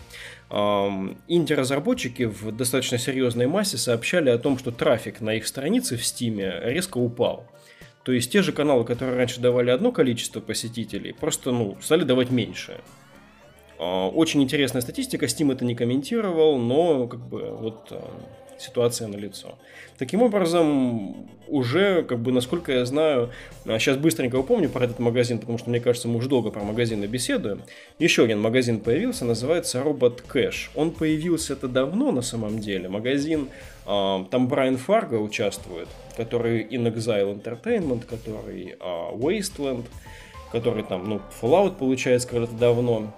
[0.50, 6.38] инди-разработчики в достаточно серьезной массе сообщали о том, что трафик на их странице в Steam
[6.68, 7.46] резко упал.
[8.04, 12.30] То есть те же каналы, которые раньше давали одно количество посетителей, просто ну, стали давать
[12.30, 12.80] меньше.
[13.78, 18.10] А, очень интересная статистика, Steam это не комментировал, но как бы вот а,
[18.58, 19.58] ситуация на лицо.
[19.98, 23.30] Таким образом, уже, как бы, насколько я знаю,
[23.64, 27.04] сейчас быстренько упомню про этот магазин, потому что, мне кажется, мы уже долго про магазины
[27.04, 27.62] беседуем.
[28.00, 30.70] Еще один магазин появился, называется Robot Cash.
[30.74, 32.88] Он появился это давно, на самом деле.
[32.88, 33.50] Магазин,
[33.84, 38.76] там Брайан Фарго участвует, который In Exile Entertainment, который
[39.12, 39.84] Wasteland,
[40.50, 43.14] который там, ну, Fallout получается когда-то давно.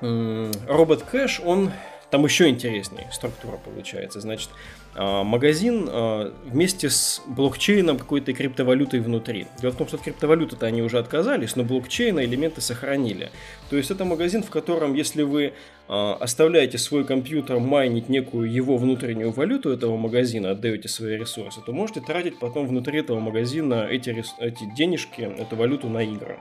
[0.00, 1.70] Робот Кэш, он
[2.12, 4.20] там еще интереснее структура получается.
[4.20, 4.50] Значит,
[4.94, 9.46] а, магазин а, вместе с блокчейном какой-то криптовалютой внутри.
[9.62, 13.30] Дело в том, что от криптовалюты-то они уже отказались, но блокчейна элементы сохранили.
[13.70, 15.54] То есть это магазин, в котором, если вы
[15.88, 21.72] а, оставляете свой компьютер майнить некую его внутреннюю валюту этого магазина, отдаете свои ресурсы, то
[21.72, 26.38] можете тратить потом внутри этого магазина эти, эти денежки, эту валюту на игры.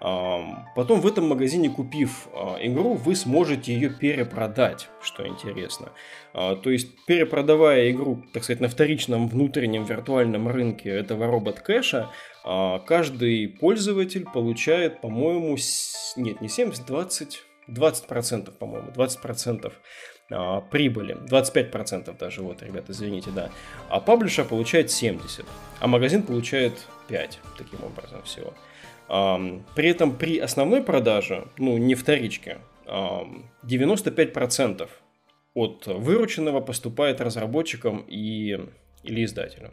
[0.00, 5.92] Потом в этом магазине, купив а, игру, вы сможете ее перепродать, что интересно.
[6.32, 12.10] А, то есть, перепродавая игру, так сказать, на вторичном внутреннем виртуальном рынке этого робот-кэша,
[12.44, 15.58] а, каждый пользователь получает, по-моему,
[16.16, 19.72] нет, не 70, 20, 20%, по-моему, 20%
[20.70, 23.50] прибыли, 25% даже, вот, ребята, извините, да.
[23.88, 25.44] А паблишер получает 70,
[25.80, 26.72] а магазин получает
[27.08, 28.54] 5, таким образом всего.
[29.10, 34.88] При этом при основной продаже, ну не вторичке, 95%
[35.54, 38.60] от вырученного поступает разработчикам и,
[39.02, 39.72] или издателям.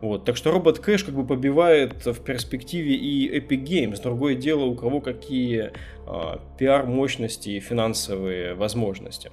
[0.00, 4.02] Вот, так что робот кэш как бы побивает в перспективе и Epic Games.
[4.02, 5.72] Другое дело, у кого какие
[6.06, 9.32] а, пиар-мощности и финансовые возможности.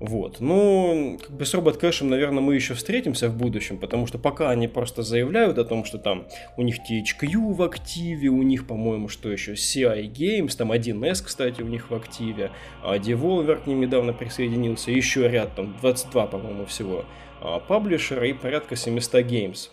[0.00, 0.36] Вот.
[0.38, 4.50] Ну, как бы с робот кэшем, наверное, мы еще встретимся в будущем, потому что пока
[4.50, 9.08] они просто заявляют о том, что там у них THQ в активе, у них, по-моему,
[9.08, 13.80] что еще, CI Games, там 1С, кстати, у них в активе, а Devolver к ним
[13.80, 17.04] недавно присоединился, еще ряд, там 22, по-моему, всего
[17.40, 19.68] паблишера и порядка 700 games,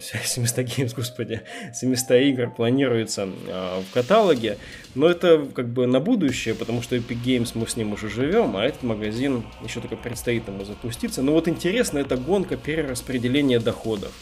[0.00, 1.42] 700 games, господи,
[1.74, 4.58] 700 игр планируется а, в каталоге,
[4.94, 8.56] но это как бы на будущее, потому что Epic Games мы с ним уже живем,
[8.56, 11.22] а этот магазин еще только предстоит ему запуститься.
[11.22, 14.12] Но вот интересно, это гонка перераспределения доходов.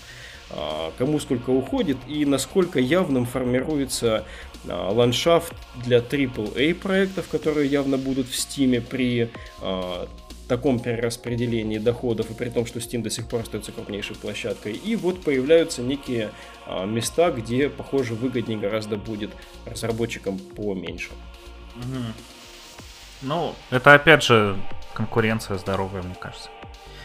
[0.50, 4.24] А, кому сколько уходит и насколько явным формируется
[4.64, 9.30] ландшафт для AAA проектов, которые явно будут в Steam при
[10.48, 14.72] таком перераспределении доходов, и при том, что Steam до сих пор остается крупнейшей площадкой.
[14.72, 16.30] И вот появляются некие
[16.66, 19.30] а, места, где, похоже, выгоднее гораздо будет
[19.66, 21.10] разработчикам поменьше.
[21.76, 22.04] Угу.
[23.22, 24.56] Ну, это опять же
[24.94, 26.48] конкуренция здоровая, мне кажется.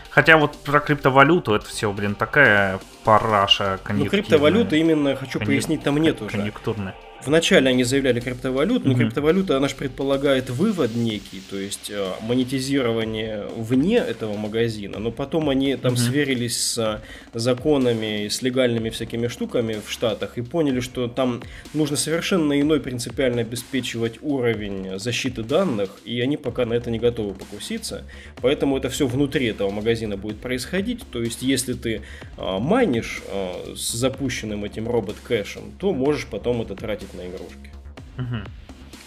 [0.10, 5.48] Хотя вот про криптовалюту это все, блин, такая параша Ну, криптовалюта именно, хочу Конъюнк...
[5.48, 6.38] пояснить, там нет уже.
[6.38, 6.96] Конъюнктурная.
[7.26, 8.98] Вначале они заявляли криптовалюту, но mm-hmm.
[8.98, 15.50] криптовалюта, она же предполагает вывод некий, то есть э, монетизирование вне этого магазина, но потом
[15.50, 15.98] они там mm-hmm.
[15.98, 17.02] сверились с
[17.34, 21.42] законами, с легальными всякими штуками в Штатах и поняли, что там
[21.74, 27.34] нужно совершенно иной принципиально обеспечивать уровень защиты данных, и они пока на это не готовы
[27.36, 28.04] покуситься,
[28.42, 32.02] поэтому это все внутри этого магазина будет происходить, то есть если ты
[32.38, 37.72] э, майнишь э, с запущенным этим робот-кэшем, то можешь потом это тратить на игрушки.
[38.18, 38.38] Угу.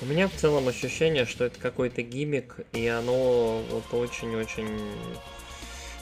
[0.03, 4.69] У меня в целом ощущение, что это какой-то гиммик, и оно вот очень-очень...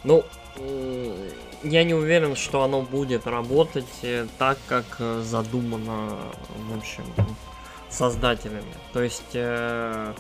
[0.03, 0.25] Ну,
[1.63, 6.19] я не уверен, что оно будет работать э, так, как э, задумано,
[6.69, 7.05] в общем,
[7.89, 8.75] создателями.
[8.93, 10.15] То есть э,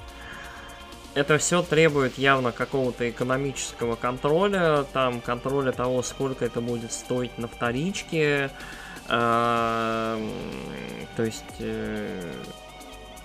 [1.14, 7.46] это все требует явно какого-то экономического контроля, там контроля того, сколько это будет стоить на
[7.46, 8.50] вторичке,
[9.06, 10.18] то
[11.18, 12.32] есть э,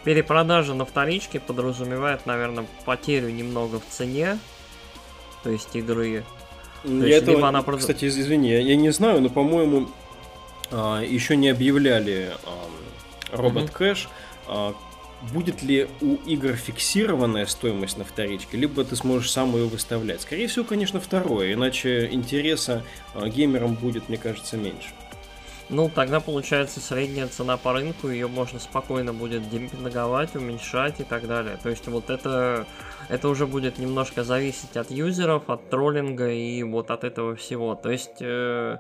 [0.04, 4.38] перепродажа на вторичке подразумевает, наверное, потерю немного в цене,
[5.44, 6.24] то есть игры.
[6.84, 7.62] То я есть, этого, она...
[7.62, 9.90] Кстати, извини, я, я не знаю, но, по-моему,
[10.72, 12.32] а, еще не объявляли
[13.32, 14.10] робот кэш.
[14.48, 14.74] А,
[15.34, 20.22] будет ли у игр фиксированная стоимость на вторичке, либо ты сможешь сам ее выставлять.
[20.22, 24.90] Скорее всего, конечно, второе, иначе интереса а, геймерам будет, мне кажется, меньше.
[25.70, 31.28] Ну, тогда получается средняя цена по рынку, ее можно спокойно будет демпинговать, уменьшать и так
[31.28, 31.58] далее.
[31.62, 32.66] То есть вот это,
[33.08, 37.76] это уже будет немножко зависеть от юзеров, от троллинга и вот от этого всего.
[37.76, 38.22] То есть...
[38.22, 38.78] Э,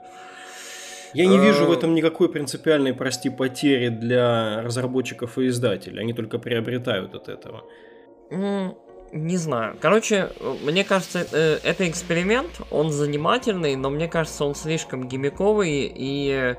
[1.13, 6.02] я не вижу в э, этом никакой принципиальной, прости, потери для разработчиков и издателей.
[6.02, 7.65] Они только приобретают от этого.
[9.12, 9.76] Не знаю.
[9.82, 10.32] Короче,
[10.63, 16.56] мне кажется, э, это эксперимент, он занимательный, но мне кажется, он слишком гимиковый и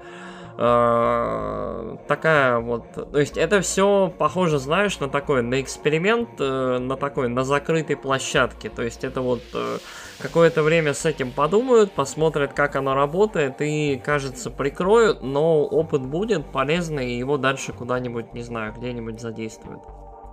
[0.59, 6.97] э, такая вот, то есть это все похоже, знаешь, на такой, на эксперимент, э, на
[6.97, 9.79] такой, на закрытой площадке, то есть это вот э,
[10.19, 16.47] какое-то время с этим подумают, посмотрят, как оно работает и, кажется, прикроют, но опыт будет
[16.47, 19.83] полезный, и его дальше куда-нибудь, не знаю, где-нибудь задействуют.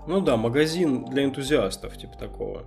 [0.08, 2.66] Ну да, магазин для энтузиастов, типа такого.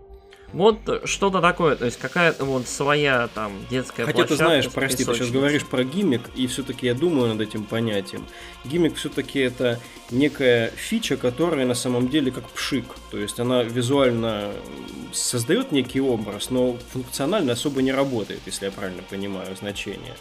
[0.52, 5.14] Вот что-то такое, то есть какая-то вот своя там детская Хотя ты знаешь, прости, ты
[5.14, 8.26] сейчас говоришь про гиммик, и все-таки я думаю над этим понятием.
[8.64, 9.78] Гиммик все-таки это
[10.10, 12.84] некая фича, которая на самом деле как пшик.
[13.12, 14.50] То есть она визуально
[15.12, 20.16] создает некий образ, но функционально особо не работает, если я правильно понимаю значение.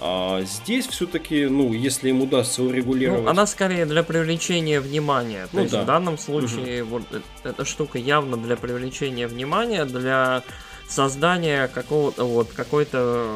[0.00, 3.24] А здесь все-таки, ну, если им удастся урегулировать...
[3.24, 5.44] Ну, она скорее для привлечения внимания.
[5.46, 5.82] То Ну есть да.
[5.82, 10.42] в данном случае вот э- эта штука явно для привлечения внимания, для
[10.88, 13.26] создания какого-то вот какой-то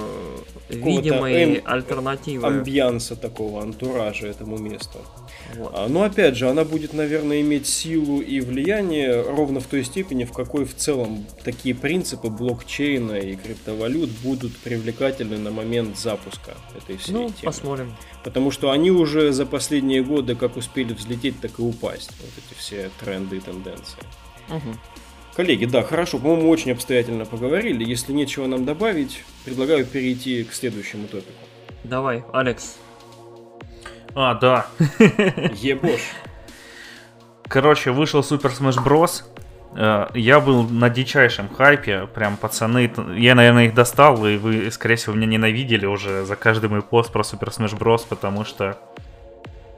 [0.68, 2.46] э, Какого-то видимой эм- альтернативы.
[2.46, 4.98] амбианса такого, антуража этому месту.
[5.56, 5.70] Вот.
[5.74, 10.24] А, Но опять же, она будет, наверное, иметь силу и влияние ровно в той степени,
[10.24, 16.96] в какой в целом такие принципы блокчейна и криптовалют будут привлекательны на момент запуска этой
[16.96, 17.36] всей Ну, темы.
[17.42, 17.94] посмотрим.
[18.24, 22.10] Потому что они уже за последние годы как успели взлететь, так и упасть.
[22.20, 23.98] Вот эти все тренды и тенденции.
[24.48, 24.78] Мгм.
[25.34, 27.84] Коллеги, да, хорошо, по-моему, очень обстоятельно поговорили.
[27.88, 31.32] Если нечего нам добавить, предлагаю перейти к следующему топику.
[31.84, 32.76] Давай, Алекс.
[34.14, 34.66] А, да.
[35.54, 36.00] Ебош.
[37.48, 39.24] Короче, вышел Super Smash Bros.
[39.74, 44.96] Э, Я был на дичайшем хайпе, прям пацаны, я, наверное, их достал, и вы, скорее
[44.96, 48.78] всего, меня ненавидели уже за каждый мой пост про Super Smash Bros, потому что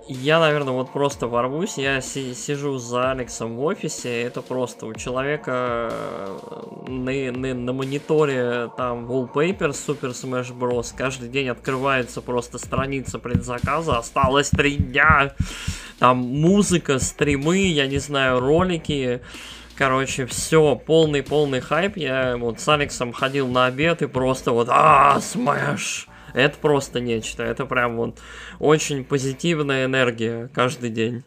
[0.06, 1.78] Я, наверное, вот просто ворвусь.
[1.78, 4.22] Я си- сижу за Алексом в офисе.
[4.22, 6.38] Это просто у человека э,
[6.88, 10.92] на, на- на мониторе там wallpaper Super Smash Bros.
[10.94, 13.96] Каждый день открывается просто страница предзаказа.
[13.96, 15.32] Осталось три дня.
[15.98, 19.22] Там музыка, стримы, я не знаю, ролики.
[19.74, 21.96] Короче, все, полный-полный хайп.
[21.96, 26.08] Я вот с Алексом ходил на обед и просто вот, а, смэш.
[26.35, 27.42] Это просто нечто.
[27.42, 28.18] Это прям вот
[28.59, 31.23] очень позитивная энергия каждый день.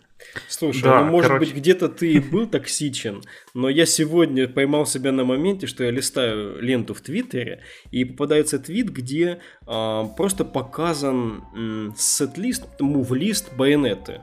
[0.49, 1.45] Слушай, Да, ну может короче.
[1.51, 3.21] быть где-то ты и был токсичен,
[3.53, 8.59] но я сегодня поймал себя на моменте, что я листаю ленту в Твиттере, и попадается
[8.59, 14.21] твит, где а, просто показан м, сет-лист, мув-лист байонеты.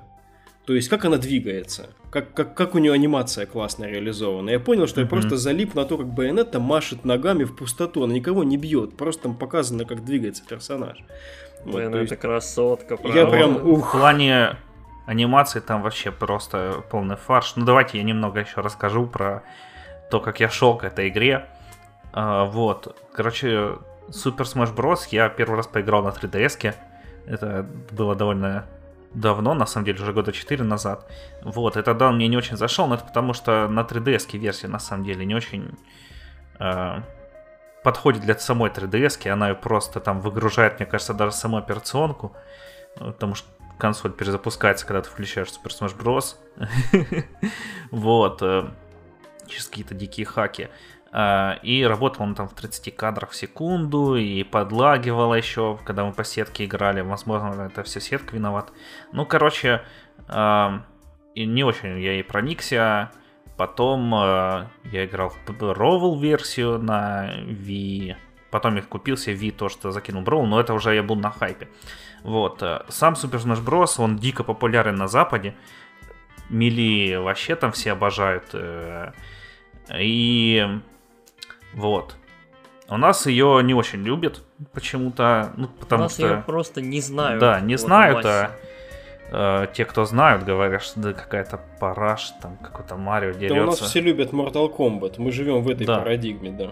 [0.67, 4.51] То есть, как она двигается, как, как, как у нее анимация классно реализована.
[4.51, 5.11] Я понял, что я Мгм.
[5.11, 9.25] просто залип на то, как байонета машет ногами в пустоту, она никого не бьет, просто
[9.25, 11.03] там показано, как двигается персонаж.
[11.65, 13.27] Вот, Блин, то это есть, красотка, я правда.
[13.27, 14.57] прям, в ух, плане
[15.07, 17.57] анимации там вообще просто полный фарш.
[17.57, 19.43] Ну, давайте я немного еще расскажу про
[20.09, 21.47] то, как я шел к этой игре.
[22.13, 23.73] А, вот, короче,
[24.09, 25.09] Super Smash Bros.
[25.11, 26.75] я первый раз поиграл на 3DS.
[27.27, 28.67] Это было довольно
[29.15, 31.11] давно, на самом деле, уже года 4 назад.
[31.43, 34.79] Вот, и тогда мне не очень зашел, но это потому что на 3DS версия, на
[34.79, 35.71] самом деле, не очень
[36.59, 37.01] э,
[37.83, 42.37] подходит для самой 3DS, она ее просто там выгружает, мне кажется, даже саму операционку,
[42.97, 43.49] э, потому что
[43.79, 46.37] консоль перезапускается, когда ты включаешь Super Smash Bros.
[47.91, 48.69] Вот, э,
[49.47, 50.69] через какие-то дикие хаки.
[51.17, 56.13] А, И работал он там в 30 кадрах в секунду, и подлагивало еще, когда мы
[56.13, 57.03] по сетке играли.
[57.03, 58.73] Возможно, это все сетка виноват.
[59.13, 59.83] Ну, короче,
[60.27, 60.83] а,
[61.37, 63.13] и не очень я и проникся.
[63.57, 68.17] Потом э, я играл в Roval версию на Wii.
[68.51, 71.31] Потом я купил себе Wii, то, что закинул Brawl, но это уже я был на
[71.31, 71.69] хайпе.
[72.25, 72.61] Вот.
[72.65, 74.03] э, Сам Super Smash Bros.
[74.03, 75.55] он дико популярен на Западе.
[76.51, 78.47] Мили вообще там все обожают.
[78.55, 79.13] э,
[80.01, 80.67] И
[81.75, 82.17] вот.
[82.89, 85.53] У нас ее не очень любят почему-то.
[85.57, 86.27] Ну, У потому нас что...
[86.27, 87.41] ее просто не знают.
[87.41, 88.51] Да, не вот знают, а
[89.31, 93.63] э, те, кто знают, говорят, что да, какая-то параш, там какой-то Марио да дерется.
[93.63, 95.99] у нас все любят Mortal Kombat, мы живем в этой Да.
[95.99, 96.71] парадигме, да.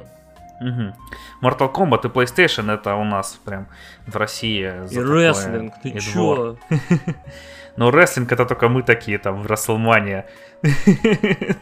[0.60, 0.94] Мгм.
[1.42, 3.66] Mortal Kombat и PlayStation это у нас прям
[4.06, 4.70] в России.
[4.84, 6.56] за И такое, рестлинг, ты чё?
[7.76, 10.26] Но рестлинг это только мы такие там в Расселмане.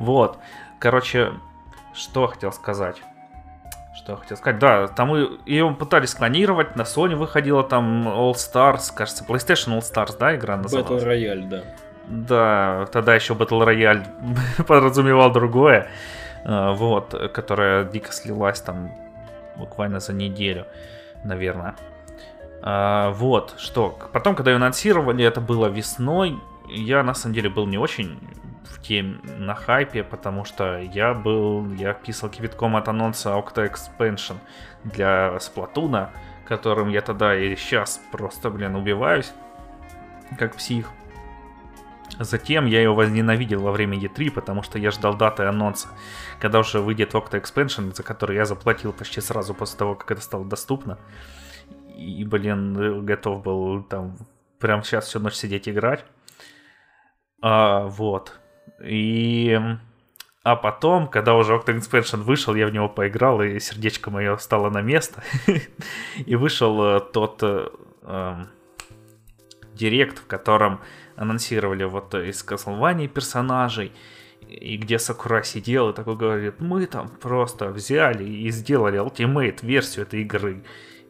[0.00, 0.38] Вот.
[0.78, 1.32] Короче,
[1.98, 2.96] что я хотел сказать?
[3.94, 4.58] Что я хотел сказать?
[4.58, 10.16] Да, там ее пытались клонировать, на Sony выходила там All Stars, кажется, PlayStation All Stars,
[10.18, 11.02] да, игра Battle называлась?
[11.02, 11.62] Royale, да.
[12.06, 14.06] Да, тогда еще Battle Royale
[14.66, 15.88] подразумевал другое,
[16.44, 18.92] э, вот, которая дико слилась там
[19.56, 20.66] буквально за неделю,
[21.24, 21.74] наверное.
[22.62, 26.38] А, Вот, что, потом, когда ее анонсировали, это было весной,
[26.68, 28.18] я на самом деле был не очень
[28.70, 34.36] в теме на хайпе, потому что я был, я писал кипятком от анонса Octa Expansion
[34.84, 36.10] для Сплатуна,
[36.46, 39.32] которым я тогда и сейчас просто, блин, убиваюсь,
[40.38, 40.90] как псих.
[42.18, 45.88] Затем я его возненавидел во время E3, потому что я ждал даты анонса,
[46.40, 50.20] когда уже выйдет Octa Expansion, за который я заплатил почти сразу после того, как это
[50.20, 50.98] стало доступно.
[51.96, 54.16] И, блин, готов был там
[54.58, 56.04] прямо сейчас всю ночь сидеть играть.
[57.40, 58.38] А, вот.
[58.82, 59.58] И...
[60.44, 64.70] А потом, когда уже Octa Expansion вышел, я в него поиграл, и сердечко мое стало
[64.70, 65.22] на место.
[66.26, 67.68] и вышел э, тот э,
[68.02, 68.48] эм,
[69.74, 70.80] директ, в котором
[71.16, 73.92] анонсировали вот из Castlevania персонажей,
[74.48, 80.06] и где Сакура сидел и такой говорит, мы там просто взяли и сделали Ultimate версию
[80.06, 80.62] этой игры.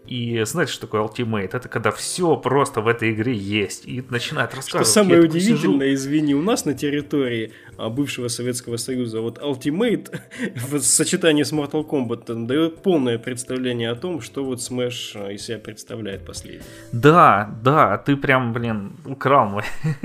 [0.08, 1.50] И знаете, что такое Ultimate?
[1.52, 3.86] Это когда все просто в этой игре есть.
[3.86, 4.86] И начинает рассказывать.
[4.86, 5.94] Что самое удивительное, сижу...
[5.94, 10.18] извини, у нас на территории а, бывшего Советского Союза вот Ultimate
[10.56, 15.44] в сочетании с Mortal Kombat дает полное представление о том, что вот Smash а, из
[15.44, 16.64] себя представляет последний.
[16.92, 19.64] Да, да, ты прям, блин, украл мой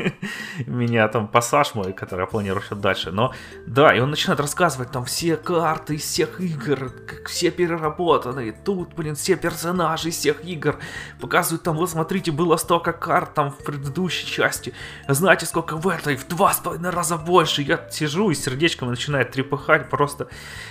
[0.68, 3.12] меня там пассаж мой, который я планирую еще дальше.
[3.12, 3.34] Но
[3.66, 8.52] да, и он начинает рассказывать там все карты из всех игр, как все переработанные.
[8.52, 10.78] Тут, блин, все персонажи персонажей всех игр.
[11.20, 14.74] Показывают там, вот смотрите, было столько карт там в предыдущей части.
[15.08, 16.16] Знаете, сколько в этой?
[16.16, 17.62] В два с половиной раза больше.
[17.62, 20.28] Я сижу и сердечком начинает трепыхать просто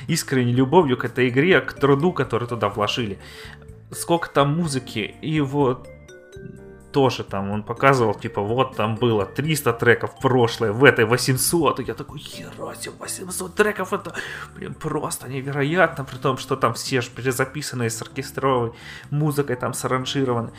[0.08, 3.18] искренней любовью к этой игре, к труду, который туда вложили.
[3.92, 5.14] Сколько там музыки.
[5.22, 5.88] И вот
[6.93, 11.80] тоже там он показывал, типа, вот там было 300 треков прошлое, в этой 800.
[11.80, 14.14] И я такой, хера себе, 800 треков, это,
[14.55, 18.72] блин, просто невероятно, при том, что там все же перезаписанные с оркестровой
[19.11, 20.53] музыкой, там саранжированы.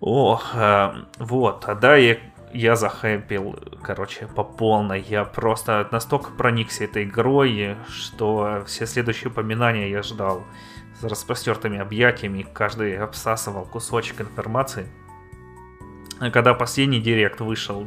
[0.00, 2.18] Ох, э, вот, а да, я,
[2.52, 5.02] я захайпил, короче, по полной.
[5.02, 10.44] Я просто настолько проникся этой игрой, что все следующие упоминания я ждал
[11.00, 14.86] с распростертыми объятиями, каждый обсасывал кусочек информации.
[16.18, 17.86] Когда последний директ вышел,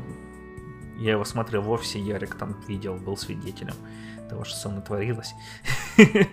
[0.97, 3.75] я его смотрел в офисе, Ярик там видел, был свидетелем
[4.29, 5.33] того, что со мной творилось.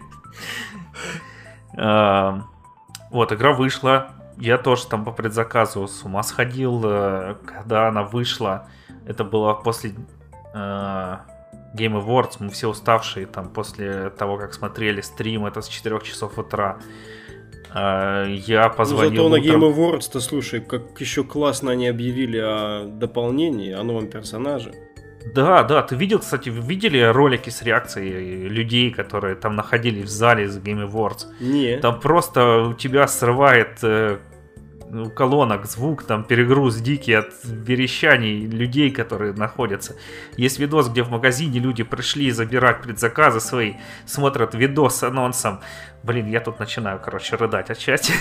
[3.10, 4.10] Вот, игра вышла.
[4.38, 6.82] Я тоже там по предзаказу с ума сходил.
[6.84, 8.68] Э, когда она вышла,
[9.06, 9.94] это было после
[10.52, 11.18] э,
[11.76, 12.38] Game Awards.
[12.40, 15.46] Мы все уставшие там после того, как смотрели стрим.
[15.46, 16.78] Это с 4 часов утра.
[17.74, 19.24] А, я позвонил.
[19.24, 19.60] Ну, зато утром...
[19.60, 24.72] на Game Awards-то, слушай, как еще классно они объявили о дополнении, о новом персонаже.
[25.34, 30.48] Да, да, ты видел, кстати, видели ролики с реакцией людей, которые там находились в зале
[30.48, 31.26] с Game Awards?
[31.40, 31.80] Нет.
[31.80, 34.18] Там просто у тебя срывает э,
[34.94, 39.96] ну, колонок звук, там перегруз дикий от верещаний людей, которые находятся.
[40.36, 43.74] Есть видос, где в магазине люди пришли забирать предзаказы свои,
[44.06, 45.60] смотрят видос с анонсом.
[46.04, 48.12] Блин, я тут начинаю, короче, рыдать отчасти.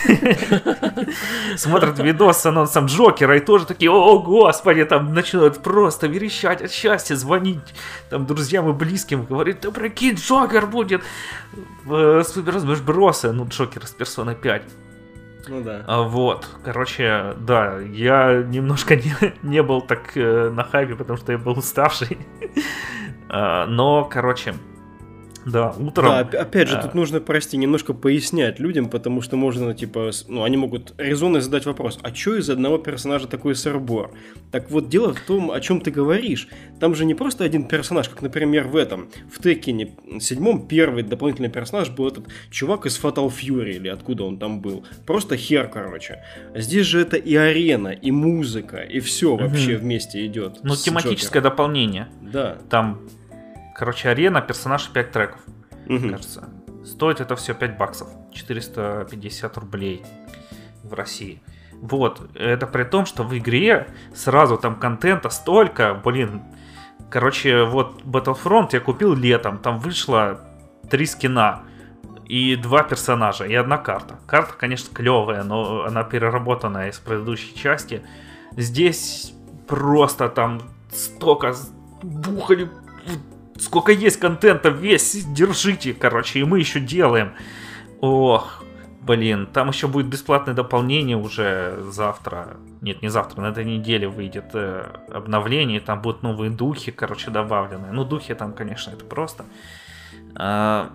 [1.57, 6.71] Смотрят видос с анонсом Джокера и тоже такие, о, господи, там начинают просто верещать от
[6.71, 7.75] счастья, звонить
[8.09, 11.03] там друзьям и близким, говорит, да прикинь, Джокер будет
[11.83, 13.31] Супер Smash Bros.
[13.31, 14.82] Ну, Джокер с Persona 5.
[15.47, 15.83] Ну да.
[15.87, 21.31] А, вот, короче, да, я немножко не, не был так э, на хайпе, потому что
[21.31, 22.17] я был уставший.
[23.29, 24.55] а, но, короче,
[25.45, 26.29] да, утром.
[26.31, 26.81] Да, опять же, а...
[26.81, 31.65] тут нужно, прости, немножко пояснять людям, потому что можно, типа, ну, они могут резонно задать
[31.65, 34.11] вопрос, а что из одного персонажа такой сырбор?
[34.51, 36.47] Так вот, дело в том, о чем ты говоришь.
[36.79, 41.49] Там же не просто один персонаж, как, например, в этом, в Текине седьмом первый дополнительный
[41.49, 44.85] персонаж был этот чувак из Fatal Fury, или откуда он там был.
[45.05, 46.23] Просто хер, короче.
[46.55, 50.59] Здесь же это и арена, и музыка, и все вообще вместе идет.
[50.63, 51.43] Ну, тематическое Джокером.
[51.43, 52.07] дополнение.
[52.21, 52.57] Да.
[52.69, 53.01] Там
[53.75, 55.41] Короче, арена, персонаж 5 треков,
[55.87, 56.09] угу.
[56.09, 56.49] кажется.
[56.85, 58.07] Стоит это все 5 баксов.
[58.31, 60.03] 450 рублей
[60.83, 61.41] в России.
[61.73, 66.43] Вот, это при том, что в игре сразу там контента столько, блин.
[67.09, 70.39] Короче, вот Battlefront я купил летом, там вышло
[70.89, 71.63] три скина
[72.25, 74.19] и два персонажа, и одна карта.
[74.27, 78.01] Карта, конечно, клевая, но она переработанная из предыдущей части.
[78.55, 79.33] Здесь
[79.67, 80.61] просто там
[80.91, 81.53] столько
[82.01, 82.69] бухали
[83.63, 87.33] сколько есть контента, весь держите, короче, и мы еще делаем.
[88.01, 88.63] Ох,
[89.01, 92.57] блин, там еще будет бесплатное дополнение уже завтра.
[92.81, 97.91] Нет, не завтра, на этой неделе выйдет э, обновление, там будут новые духи, короче, добавлены.
[97.91, 99.45] Ну, духи там, конечно, это просто.
[100.35, 100.91] А,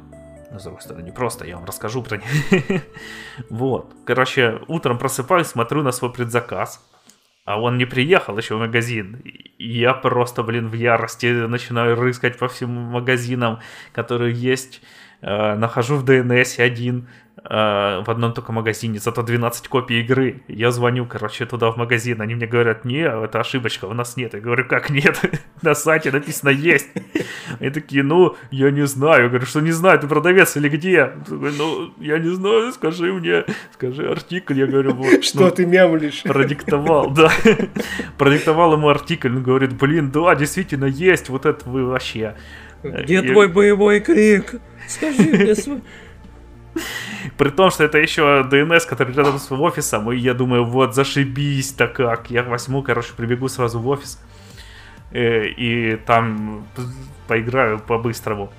[0.50, 2.82] ну, с другой стороны, не просто, я вам расскажу про них.
[3.50, 6.86] вот, короче, утром просыпаюсь, смотрю на свой предзаказ.
[7.48, 9.22] А он не приехал еще в магазин.
[9.24, 13.60] И я просто, блин, в ярости начинаю рыскать по всем магазинам,
[13.94, 14.82] которые есть.
[15.22, 17.08] Э, нахожу в DNS один,
[17.44, 20.42] Э, в одном только магазине, зато 12 копий игры.
[20.48, 24.34] Я звоню, короче, туда в магазин, они мне говорят, не, это ошибочка, у нас нет.
[24.34, 25.20] Я говорю, как нет?
[25.62, 26.88] На сайте написано есть.
[27.60, 29.24] Они такие, ну, я не знаю.
[29.24, 31.12] Я говорю, что не знаю, ты продавец или где?
[31.28, 34.58] Ну, я не знаю, скажи мне, скажи артикль.
[34.58, 35.24] Я говорю, вот.
[35.28, 36.22] Что ну, ты мямлишь?
[36.22, 37.30] Продиктовал, да.
[38.16, 42.34] Продиктовал ему артикль, он говорит, блин, да, действительно есть, вот это вы вообще.
[42.82, 44.54] Где твой боевой крик?
[44.88, 45.82] Скажи мне свой...
[47.36, 51.86] При том, что это еще DNS, который рядом с офисом, и я думаю, вот зашибись-то
[51.88, 52.30] как.
[52.30, 54.18] Я возьму, короче, прибегу сразу в офис,
[55.12, 56.66] э, и там
[57.26, 58.52] поиграю по-быстрому,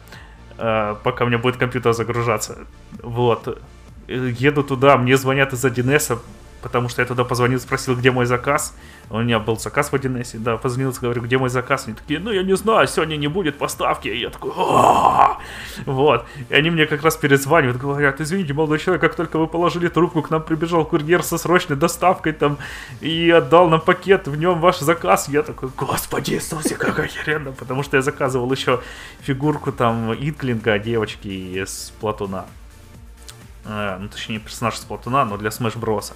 [0.57, 2.57] э, пока у меня будет компьютер загружаться.
[3.01, 3.59] Вот.
[4.07, 6.19] Э, еду туда, мне звонят из 1С,
[6.61, 8.75] потому что я туда позвонил, спросил, где мой заказ.
[9.09, 11.87] У меня был заказ в 1С, да, позвонил, говорю, где мой заказ?
[11.87, 14.07] Они такие, ну, я не знаю, сегодня не будет поставки.
[14.07, 14.51] И я такой,
[15.85, 16.25] вот.
[16.49, 20.21] И они мне как раз перезванивают, говорят, извините, молодой человек, как только вы положили трубку,
[20.21, 22.57] к нам прибежал курьер со срочной доставкой там
[23.01, 25.27] и отдал нам пакет, в нем ваш заказ.
[25.27, 28.81] Я такой, господи Иисусе, как охеренно, потому что я заказывал еще
[29.21, 32.45] фигурку там Итлинга, девочки из Платуна.
[33.65, 36.11] Э, ну, точнее, персонаж из Платуна, но для Smash Bros.
[36.11, 36.15] А,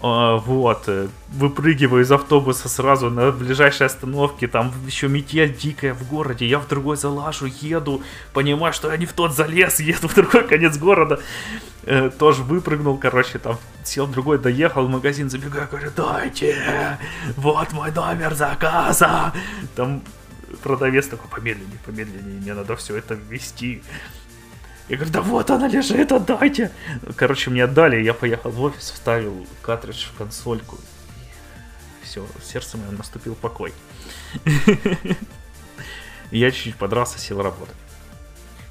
[0.00, 6.46] вот, э, выпрыгиваю из автобуса сразу на ближайшей остановке, там еще метель дикая в городе,
[6.46, 10.46] я в другой залажу, еду, понимаю, что я не в тот залез, еду в другой
[10.46, 11.20] конец города,
[11.82, 16.98] э, тоже выпрыгнул, короче, там сел другой, доехал в магазин, забегаю, говорю, дайте,
[17.36, 19.32] вот мой номер заказа,
[19.74, 20.02] там
[20.62, 23.82] продавец такой, помедленнее, помедленнее, мне надо все это ввести,
[24.88, 26.70] я говорю, да вот она лежит, отдайте.
[27.16, 30.78] Короче, мне отдали, я поехал в офис, вставил картридж в консольку.
[32.02, 33.72] Все, сердце мое наступил покой.
[36.30, 37.74] Я чуть-чуть подрался, сел работать.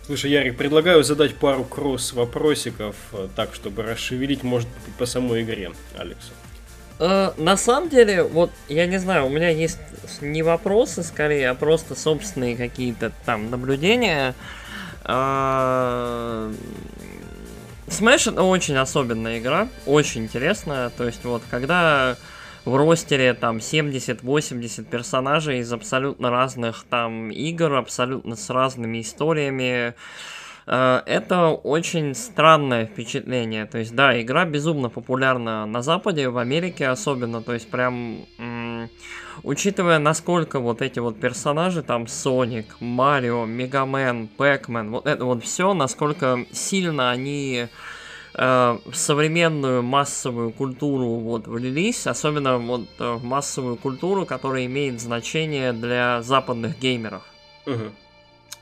[0.05, 5.72] Слушай, Ярик, предлагаю задать пару кросс-вопросиков, э, так, чтобы расшевелить, может быть, по самой игре
[5.97, 6.32] Алексу.
[6.99, 9.80] Э, на самом деле, вот, я не знаю, у меня есть
[10.22, 14.34] не вопросы, скорее, а просто собственные какие-то там наблюдения.
[15.07, 16.53] Smash
[18.31, 20.89] это очень особенная игра, очень интересная.
[20.89, 22.17] То есть вот когда
[22.65, 29.93] в ростере там 70-80 персонажей из абсолютно разных там игр, абсолютно с разными историями,
[30.65, 33.65] а, это очень странное впечатление.
[33.65, 37.41] То есть, да, игра безумно популярна на Западе, в Америке особенно.
[37.41, 38.25] То есть, прям
[39.43, 45.73] учитывая, насколько вот эти вот персонажи, там Соник, Марио, Мегамен, Пэкмен, вот это вот все,
[45.73, 47.67] насколько сильно они
[48.33, 55.01] э, в современную массовую культуру вот влились, особенно вот э, в массовую культуру, которая имеет
[55.01, 57.23] значение для западных геймеров.
[57.65, 57.91] Угу.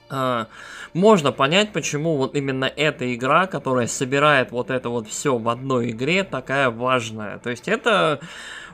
[0.07, 0.45] Uh,
[0.93, 5.91] можно понять, почему вот именно эта игра, которая собирает вот это вот все в одной
[5.91, 7.39] игре, такая важная.
[7.39, 8.19] То есть это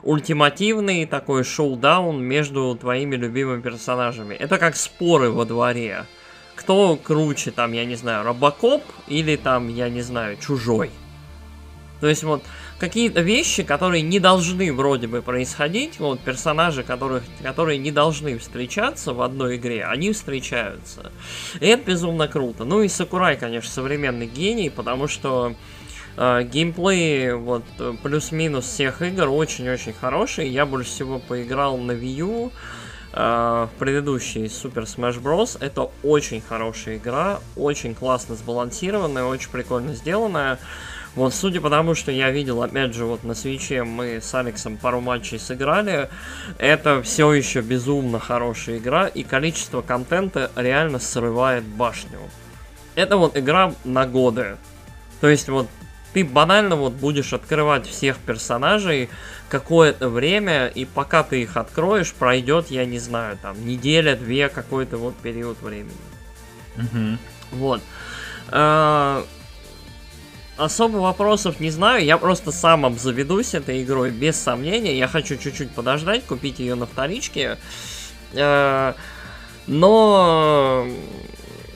[0.02, 4.34] ультимативный такой шоу-даун между твоими любимыми персонажами.
[4.34, 6.06] Это как споры во дворе.
[6.54, 10.90] Кто круче, там, я не знаю, Робокоп или там, я не знаю, Чужой.
[12.00, 12.42] То есть вот
[12.80, 19.14] какие-то вещи, которые не должны вроде бы происходить, вот персонажи, которых, которые не должны встречаться
[19.14, 21.12] в одной игре, они встречаются.
[21.60, 22.64] И это безумно круто.
[22.64, 25.54] Ну и Сакурай, конечно, современный гений, потому что
[26.16, 27.64] геймплей вот
[28.02, 30.48] плюс-минус всех игр очень-очень хороший.
[30.48, 32.52] Я больше всего поиграл на Wii U.
[33.14, 35.58] Uh, в предыдущий Super Smash Bros.
[35.60, 40.58] Это очень хорошая игра, очень классно сбалансированная, очень прикольно сделанная.
[41.14, 44.78] Вот судя по тому, что я видел, опять же, вот на свече мы с Алексом
[44.78, 46.08] пару матчей сыграли,
[46.56, 52.18] это все еще безумно хорошая игра, и количество контента реально срывает башню.
[52.94, 54.56] Это вот игра на годы.
[55.20, 55.68] То есть вот
[56.12, 59.08] ты банально вот будешь открывать всех персонажей
[59.48, 64.96] какое-то время, и пока ты их откроешь, пройдет, я не знаю, там, неделя, две, какой-то
[64.96, 65.92] вот период времени.
[66.76, 67.18] Угу.
[67.52, 67.82] Вот.
[68.48, 69.24] А,
[70.56, 74.96] особо вопросов не знаю, я просто сам обзаведусь этой игрой, без сомнения.
[74.96, 77.58] Я хочу чуть-чуть подождать, купить ее на вторичке.
[78.34, 78.94] Э,
[79.66, 80.86] но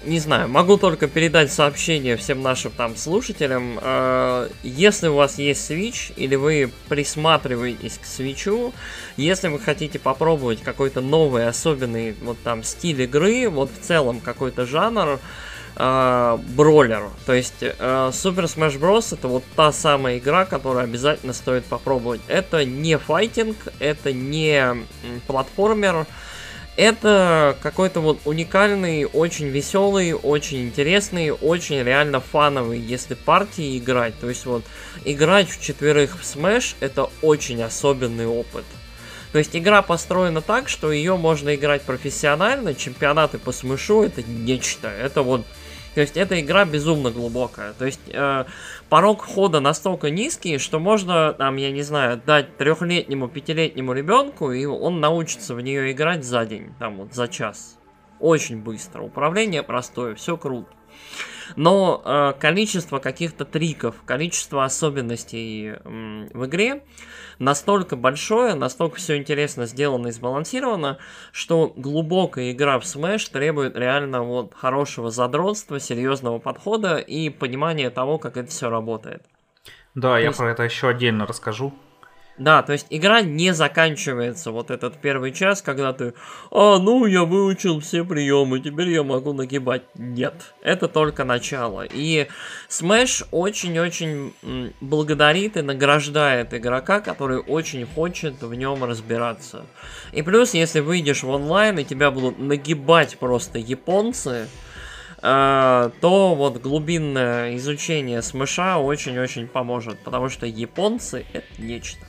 [0.07, 3.79] не знаю, могу только передать сообщение всем нашим там слушателям.
[3.83, 8.73] Э, если у вас есть Switch или вы присматриваетесь к Switch,
[9.17, 14.65] если вы хотите попробовать какой-то новый, особенный вот там стиль игры, вот в целом какой-то
[14.65, 15.19] жанр,
[15.77, 17.11] э, бролер.
[17.27, 17.75] То есть э,
[18.13, 19.13] Super Smash Bros.
[19.13, 22.21] это вот та самая игра, которую обязательно стоит попробовать.
[22.29, 24.77] Это не файтинг, это не
[25.27, 26.07] платформер,
[26.77, 34.19] это какой-то вот уникальный, очень веселый, очень интересный, очень реально фановый, если партии играть.
[34.21, 34.65] То есть вот
[35.05, 38.65] играть в четверых в Smash это очень особенный опыт.
[39.33, 44.89] То есть игра построена так, что ее можно играть профессионально, чемпионаты по смышу это нечто.
[44.89, 45.45] Это вот
[45.97, 47.73] то есть эта игра безумно глубокая.
[47.73, 48.45] То есть э,
[48.89, 54.65] порог входа настолько низкий, что можно, там, я не знаю, дать трехлетнему, пятилетнему ребенку, и
[54.65, 57.79] он научится в нее играть за день, там вот за час.
[58.19, 59.03] Очень быстро.
[59.03, 60.69] Управление простое, все круто.
[61.55, 66.83] Но э, количество каких-то триков, количество особенностей э, в игре
[67.39, 70.99] настолько большое, настолько все интересно сделано и сбалансировано,
[71.33, 78.19] что глубокая игра в Smash требует реально вот хорошего задротства, серьезного подхода и понимания того,
[78.19, 79.23] как это все работает.
[79.95, 80.39] Да, То я есть...
[80.39, 81.73] про это еще отдельно расскажу.
[82.39, 86.13] Да, то есть игра не заканчивается вот этот первый час, когда ты,
[86.51, 89.85] а, ну, я выучил все приемы, теперь я могу нагибать.
[89.95, 91.87] Нет, это только начало.
[91.91, 92.29] И
[92.69, 94.35] Smash очень-очень
[94.83, 99.65] благодарит и награждает игрока, который очень хочет в нем разбираться.
[100.13, 104.47] И плюс, если выйдешь в онлайн и тебя будут нагибать просто японцы,
[105.23, 112.06] э, то вот глубинное изучение смыша очень-очень поможет, потому что японцы это нечто.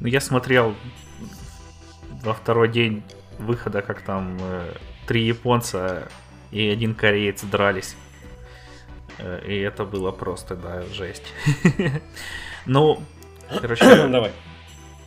[0.00, 0.74] Ну, я смотрел
[2.22, 3.02] во второй день
[3.38, 4.72] выхода, как там э,
[5.06, 6.08] три японца
[6.50, 7.96] и один кореец дрались.
[9.18, 11.32] Э, и это было просто, да, жесть.
[12.66, 13.02] Ну,
[13.60, 14.32] короче, давай.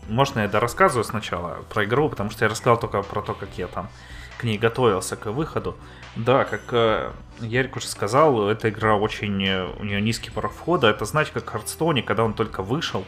[0.09, 3.67] Можно я рассказываю сначала про игру, потому что я рассказал только про то, как я
[3.67, 3.89] там
[4.37, 5.77] к ней готовился к выходу.
[6.15, 10.87] Да, как э, Ярик уже сказал, эта игра очень, э, у нее низкий порог входа.
[10.87, 13.05] Это значит, как Хардстоне, когда он только вышел,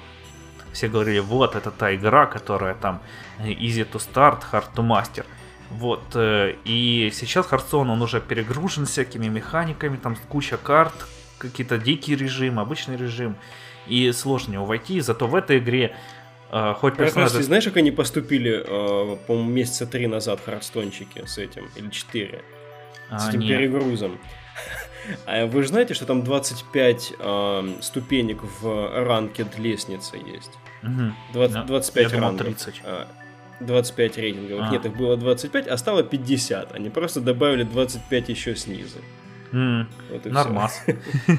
[0.76, 3.02] все говорили, вот, это та игра, которая там
[3.40, 5.26] э, easy to start, hard to master.
[5.72, 10.94] Вот, э, и сейчас Hearthstone, он уже перегружен всякими механиками, там куча карт,
[11.38, 13.36] какие-то дикие режимы, обычный режим,
[13.88, 15.96] и сложно него войти, зато в этой игре
[16.52, 17.42] э, хоть персонажи...
[17.42, 18.64] знаешь, как они поступили,
[19.28, 22.44] по-моему, месяца три назад хардстончики с этим, или четыре,
[23.10, 23.58] а, с этим нет.
[23.58, 24.20] перегрузом?
[25.26, 30.52] А вы же знаете, что там 25 э, ступенек в ранке лестницы есть?
[30.86, 31.14] Угу.
[31.34, 32.48] 20, 25 Я рангов.
[32.48, 32.82] 30.
[33.60, 34.66] 25 рейтинговых.
[34.68, 34.72] А.
[34.72, 36.76] Нет, их было 25, а стало 50.
[36.76, 39.00] Они просто добавили 25 еще снизу.
[39.52, 40.86] Mm, вот нормас.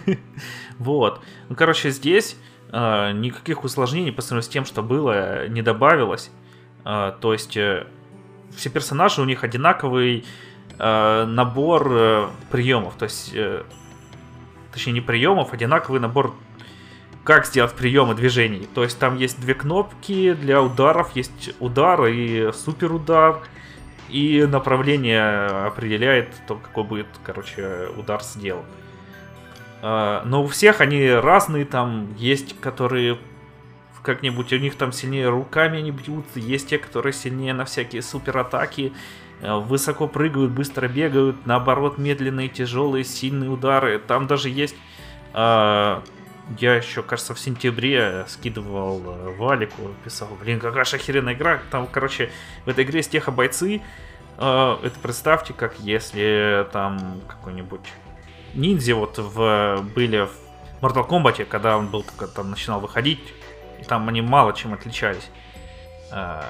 [0.78, 1.20] вот.
[1.48, 2.36] Ну, короче, здесь
[2.72, 6.30] э, никаких усложнений по сравнению с тем, что было, не добавилось.
[6.84, 7.86] Э, то есть э,
[8.56, 10.24] все персонажи, у них одинаковый
[10.78, 12.94] э, набор э, приемов.
[12.94, 13.64] То есть, э,
[14.72, 16.34] точнее, не приемов, одинаковый набор
[17.26, 18.68] как сделать приемы движений.
[18.74, 23.40] То есть там есть две кнопки для ударов, есть удар и супер удар.
[24.08, 28.64] И направление определяет то, какой будет, короче, удар сделан.
[29.82, 33.18] Но у всех они разные, там есть, которые
[34.06, 38.38] как-нибудь у них там сильнее руками они бьются, есть те, которые сильнее на всякие супер
[38.38, 38.92] атаки,
[39.40, 43.98] э, высоко прыгают, быстро бегают, наоборот, медленные, тяжелые, сильные удары.
[43.98, 44.76] Там даже есть
[45.34, 46.04] а,
[46.58, 51.60] я еще, кажется, в сентябре скидывал э, Валику, писал, блин, какая же охеренная игра.
[51.70, 52.30] Там, короче,
[52.64, 53.82] в этой игре есть техобойцы.
[54.38, 57.80] Э, это представьте, как если там какой-нибудь
[58.54, 63.20] ниндзя вот в, были в Mortal Kombat, когда он был только там начинал выходить,
[63.80, 65.28] и там они мало чем отличались.
[66.12, 66.42] Э,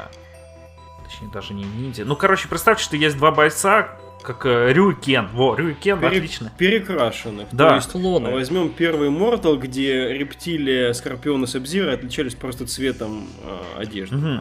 [1.05, 2.05] точнее, даже не ниндзя.
[2.05, 5.29] Ну, короче, представьте, что есть два бойца, как э, Рюкен.
[5.33, 6.53] Во, Рюкен, Пере- отлично.
[6.59, 7.49] Перекрашенных.
[7.53, 7.71] Да.
[7.71, 8.33] То есть, клоны.
[8.33, 14.17] Возьмем первый Mortal, где рептилия, Скорпион и Сабзира отличались просто цветом э, одежды.
[14.17, 14.41] Угу.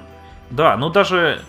[0.50, 1.42] Да, ну даже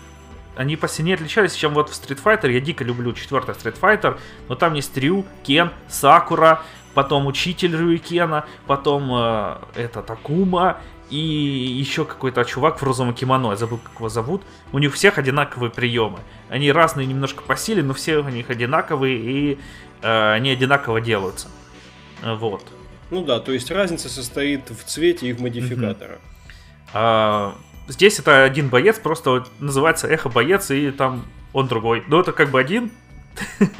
[0.55, 2.51] они посильнее отличались, чем вот в Street Fighter.
[2.51, 4.17] Я дико люблю четвертый Street Fighter,
[4.49, 6.61] но там есть Рю, Кен, Сакура,
[6.93, 10.77] потом учитель Рюкена, потом э, это Такума,
[11.09, 14.43] и еще какой-то чувак в розовом кимоно, я забыл, как его зовут.
[14.71, 16.19] У них всех одинаковые приемы.
[16.49, 19.59] Они разные немножко по силе, но все у них одинаковые, и
[20.01, 21.47] э, они одинаково делаются.
[22.23, 22.65] Вот.
[23.09, 26.19] Ну да, то есть разница состоит в цвете и в модификаторах.
[26.93, 27.55] А,
[27.87, 32.03] здесь это один боец, просто называется эхо боец, и там он другой.
[32.07, 32.91] Но это как бы один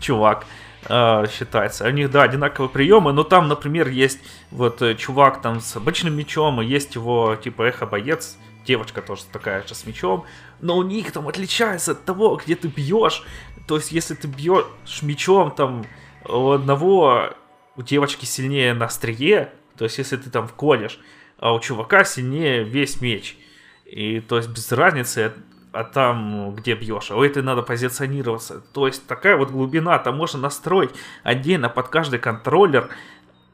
[0.00, 0.46] чувак.
[0.86, 1.86] А, считается.
[1.86, 4.18] У них, да, одинаковые приемы, но там, например, есть
[4.50, 9.66] вот э, чувак там с обычным мечом, и есть его, типа, эхо-боец, девочка тоже такая
[9.66, 10.24] же с мечом,
[10.60, 13.24] но у них там отличается от того, где ты бьешь,
[13.68, 14.64] То есть, если ты бьешь
[15.02, 15.84] мечом там
[16.28, 17.30] у одного,
[17.76, 20.98] у девочки сильнее на острие, то есть, если ты там вколешь,
[21.38, 23.36] а у чувака сильнее весь меч.
[23.84, 25.32] И то есть без разницы,
[25.72, 28.62] а там где бьешь, а у этой надо позиционироваться.
[28.72, 30.90] То есть такая вот глубина, там можно настроить
[31.22, 32.90] отдельно под каждый контроллер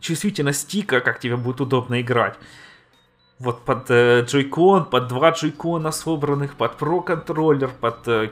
[0.01, 2.37] чувствительность стика, как тебе будет удобно играть.
[3.39, 8.29] Вот под э, джойкон, под два джойкона собранных, под про контроллер, под э,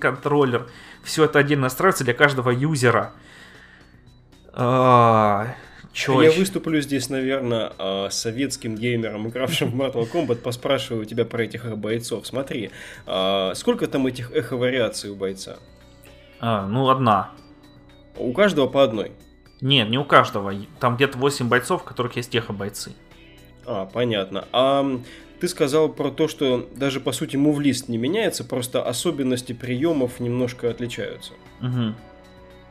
[0.00, 0.66] контроллер.
[1.04, 3.12] Все это отдельно настраивается для каждого юзера.
[4.52, 5.54] А,
[5.94, 11.44] Чё Я выступлю здесь, наверное, а, советским геймером, игравшим в Mortal Kombat, поспрашиваю тебя про
[11.44, 12.26] этих бойцов.
[12.26, 12.72] Смотри,
[13.06, 15.56] а, сколько там этих эхо-вариаций у бойца?
[16.40, 17.30] А, ну, одна.
[18.16, 19.12] У каждого по одной?
[19.60, 20.52] Нет, не у каждого.
[20.80, 22.92] Там где-то 8 бойцов, у которых есть эхо-бойцы.
[23.64, 24.48] А, понятно.
[24.50, 24.84] А
[25.38, 30.68] ты сказал про то, что даже по сути мувлист не меняется, просто особенности приемов немножко
[30.70, 31.34] отличаются.
[31.60, 31.94] Угу.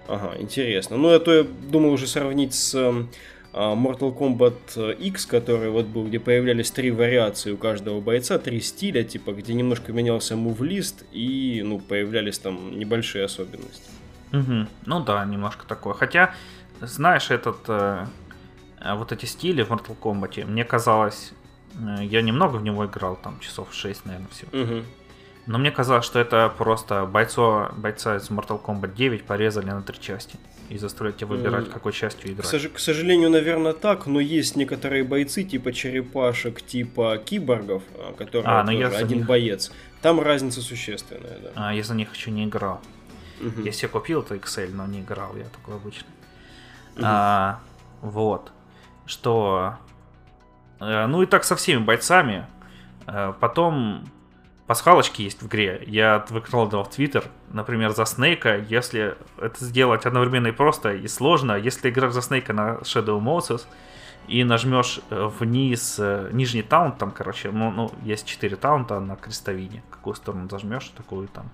[0.08, 0.98] Ага, интересно.
[0.98, 6.20] Ну, это я думал уже сравнить с а, Mortal Kombat X, который вот был, где
[6.20, 11.80] появлялись три вариации у каждого бойца, три стиля, типа, где немножко менялся мувлист и, ну,
[11.80, 13.90] появлялись там небольшие особенности.
[14.34, 14.68] Угу.
[14.86, 15.94] Ну да, немножко такое.
[15.94, 16.34] Хотя,
[16.82, 18.08] знаешь, этот, э,
[18.80, 21.34] э вот эти стили в Mortal Kombat, мне казалось,
[21.76, 24.48] э, я немного в него играл, там часов 6, наверное, все.
[24.48, 24.84] Угу.
[25.46, 30.00] Но мне казалось, что это просто бойцо, бойца из Mortal Kombat 9 порезали на три
[30.00, 30.38] части
[30.70, 32.48] и заставляют тебя выбирать, какой частью играть.
[32.48, 38.14] К, сож- к сожалению, наверное, так, но есть некоторые бойцы типа черепашек, типа киборгов, а,
[38.14, 39.28] которые а, тоже один них...
[39.28, 39.72] боец.
[40.02, 41.52] Там разница существенная, да.
[41.56, 42.80] А, я за них еще не играл.
[43.42, 43.64] Угу.
[43.64, 46.10] Я себе купил это Excel, но не играл, я такой обычный.
[46.96, 47.04] Угу.
[47.04, 47.60] А,
[48.02, 48.52] вот.
[49.06, 49.76] Что...
[50.80, 52.48] Э, ну и так со всеми бойцами.
[53.08, 54.06] Э, потом
[54.68, 55.84] пасхалочки есть в игре.
[55.88, 58.58] Я выкладывал в Твиттер, например, за Снейка.
[58.58, 63.66] Если это сделать одновременно и просто, и сложно, если играешь за Снейка на Shadow Moses
[64.28, 69.16] и нажмешь э, вниз э, нижний таунт, там, короче, ну, ну есть 4 таунта на
[69.16, 69.84] крестовине.
[69.90, 71.50] Какую сторону зажмешь, такую там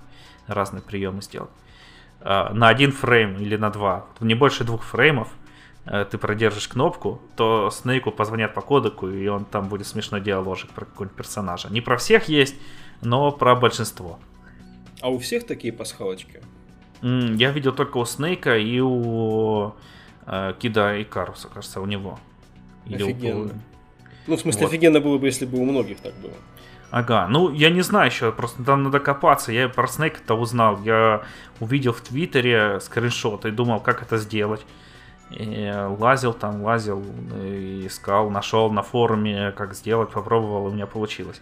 [0.48, 1.50] разные приемы сделать.
[2.22, 5.30] А, на один фрейм или на два, не больше двух фреймов,
[5.86, 10.72] э, ты продержишь кнопку, то Снейку позвонят по кодеку, и он там будет смешной диаложик
[10.72, 11.70] про какого-нибудь персонажа.
[11.70, 12.56] Не про всех есть,
[13.02, 14.20] но про большинство.
[15.02, 16.42] А у всех такие пасхалочки?
[17.02, 19.74] Я видел только у Снейка и у
[20.26, 22.20] э, Кида и Каруса, кажется, у него.
[22.86, 23.54] Или офигенно.
[23.54, 24.28] У...
[24.28, 24.70] Ну, в смысле, вот.
[24.70, 26.34] офигенно было бы, если бы у многих так было.
[26.92, 29.52] Ага, ну я не знаю еще, просто там надо копаться.
[29.52, 30.82] Я про Снейка-то узнал.
[30.84, 31.22] Я
[31.60, 34.66] увидел в Твиттере скриншот и думал, как это сделать.
[35.30, 37.02] И лазил там, лазил,
[37.86, 41.40] искал, нашел на форуме, как сделать, попробовал, и у меня получилось.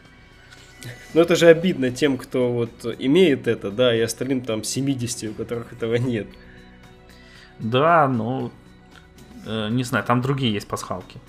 [1.13, 5.33] Но это же обидно тем, кто вот имеет это, да, и остальным там 70, у
[5.33, 6.27] которых этого нет.
[7.59, 8.51] Да, ну,
[9.45, 11.19] э, не знаю, там другие есть пасхалки.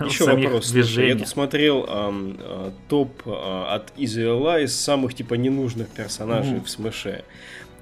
[0.00, 0.68] Еще вопрос.
[0.68, 6.58] Слушай, я тут смотрел эм, э, топ э, от Easy из самых типа ненужных персонажей
[6.58, 6.64] mm.
[6.64, 7.24] в Смыше.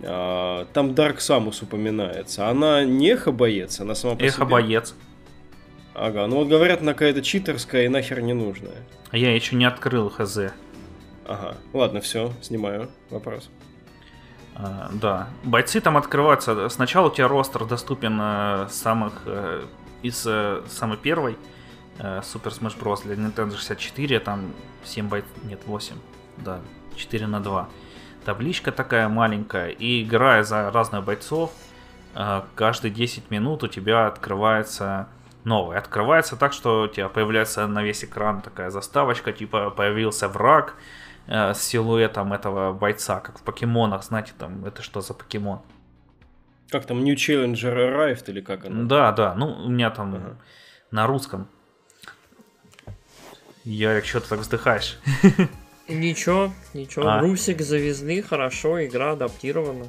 [0.00, 2.48] Э, там Dark Samus упоминается.
[2.48, 4.94] Она не эхо-боец, она сама по Эхо-боец.
[5.94, 8.86] Ага, ну вот говорят, она какая-то читерская и нахер не нужная.
[9.10, 10.52] А я еще не открыл ХЗ.
[11.30, 13.50] Ага, ладно, все, снимаю вопрос.
[14.56, 16.68] А, да, бойцы там открываются.
[16.68, 19.64] Сначала у тебя ростер доступен э, самых э,
[20.02, 21.38] из э, самой первой
[21.98, 23.04] э, Super Smash Bros.
[23.04, 24.52] для Nintendo 64, там
[24.82, 25.94] 7 байт, нет, 8,
[26.38, 26.58] да,
[26.96, 27.68] 4 на 2.
[28.24, 31.52] Табличка такая маленькая, и играя за разных бойцов,
[32.16, 35.06] э, каждые 10 минут у тебя открывается
[35.44, 35.78] новый.
[35.78, 40.74] Открывается так, что у тебя появляется на весь экран такая заставочка, типа появился враг,
[41.26, 45.60] э, с силуэтом этого бойца, как в покемонах, знаете, там, это что за покемон?
[46.68, 48.84] Как там, New Challenger Arrived или как оно?
[48.84, 50.36] Да, да, ну, у меня там ага.
[50.90, 51.48] на русском.
[53.64, 54.98] Ярик, что ты так вздыхаешь?
[55.90, 57.08] Ничего, ничего.
[57.08, 57.20] А.
[57.20, 59.86] Русик завезли, хорошо, игра адаптирована.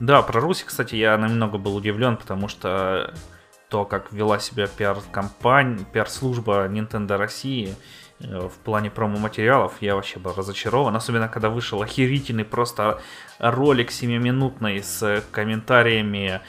[0.00, 3.14] Да, про Русик, кстати, я немного был удивлен, потому что
[3.68, 7.74] то, как вела себя пиар-компания, пиар-служба Nintendo России,
[8.20, 13.00] в плане промо-материалов я вообще был разочарован, особенно когда вышел охерительный просто
[13.38, 16.40] ролик 7-минутный с комментариями,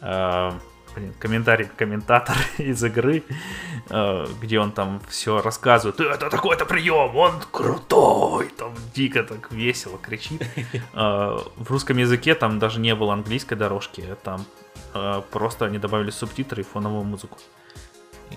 [0.00, 0.52] э,
[0.94, 3.22] блин, комментарий комментатор из игры,
[3.90, 9.98] э, где он там все рассказывает, это такой-то прием, он крутой, там дико так весело
[9.98, 10.42] кричит.
[10.94, 14.44] Э, в русском языке там даже не было английской дорожки, там
[14.94, 17.38] э, просто они добавили субтитры и фоновую музыку.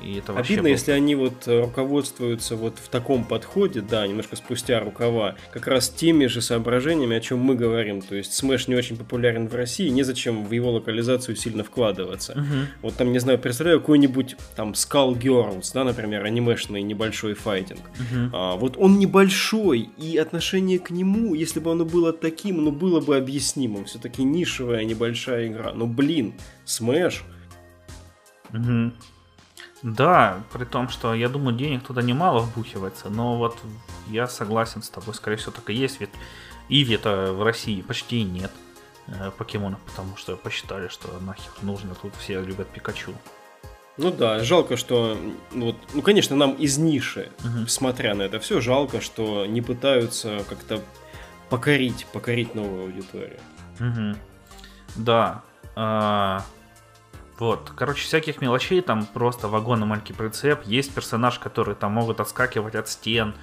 [0.04, 0.70] И это Обидно, был...
[0.70, 5.89] если они вот э, руководствуются вот в таком подходе, да, немножко спустя рукава, как раз
[5.89, 8.02] теми же соображениями, о чем мы говорим.
[8.02, 12.34] То есть Smash не очень популярен в России, незачем в его локализацию сильно вкладываться.
[12.34, 12.58] Угу.
[12.84, 17.80] Вот там, не знаю, представляю какой-нибудь там Skull Girls, да, например, анимешный небольшой файтинг.
[17.80, 18.30] Угу.
[18.34, 23.02] А, вот он небольшой, и отношение к нему, если бы оно было таким, ну, было
[23.02, 23.86] бы объяснимым.
[23.86, 25.74] Все-таки нишевая небольшая игра.
[25.74, 26.34] Но, блин,
[26.66, 27.22] Smash...
[28.54, 28.92] Угу.
[29.84, 33.58] Да, при том, что я думаю, денег туда немало вбухивается, но вот
[34.08, 36.12] я согласен с тобой, скорее всего, так и есть, ведь
[36.70, 38.52] Иви-то в России почти нет
[39.08, 43.14] э, покемонов, потому что посчитали, что нахер нужно, тут все любят Пикачу.
[43.98, 45.18] Ну да, жалко, что,
[45.52, 47.68] вот, ну конечно, нам из ниши, Мгм.
[47.68, 50.82] смотря на это все, жалко, что не пытаются как-то
[51.50, 53.40] покорить, покорить новую аудиторию.
[53.80, 54.18] Мгм.
[54.96, 55.44] Да.
[55.76, 56.44] а,
[57.40, 60.64] вот, короче, всяких мелочей, там просто вагон и маленький прицеп.
[60.66, 63.34] Есть персонаж, которые там могут отскакивать от стен.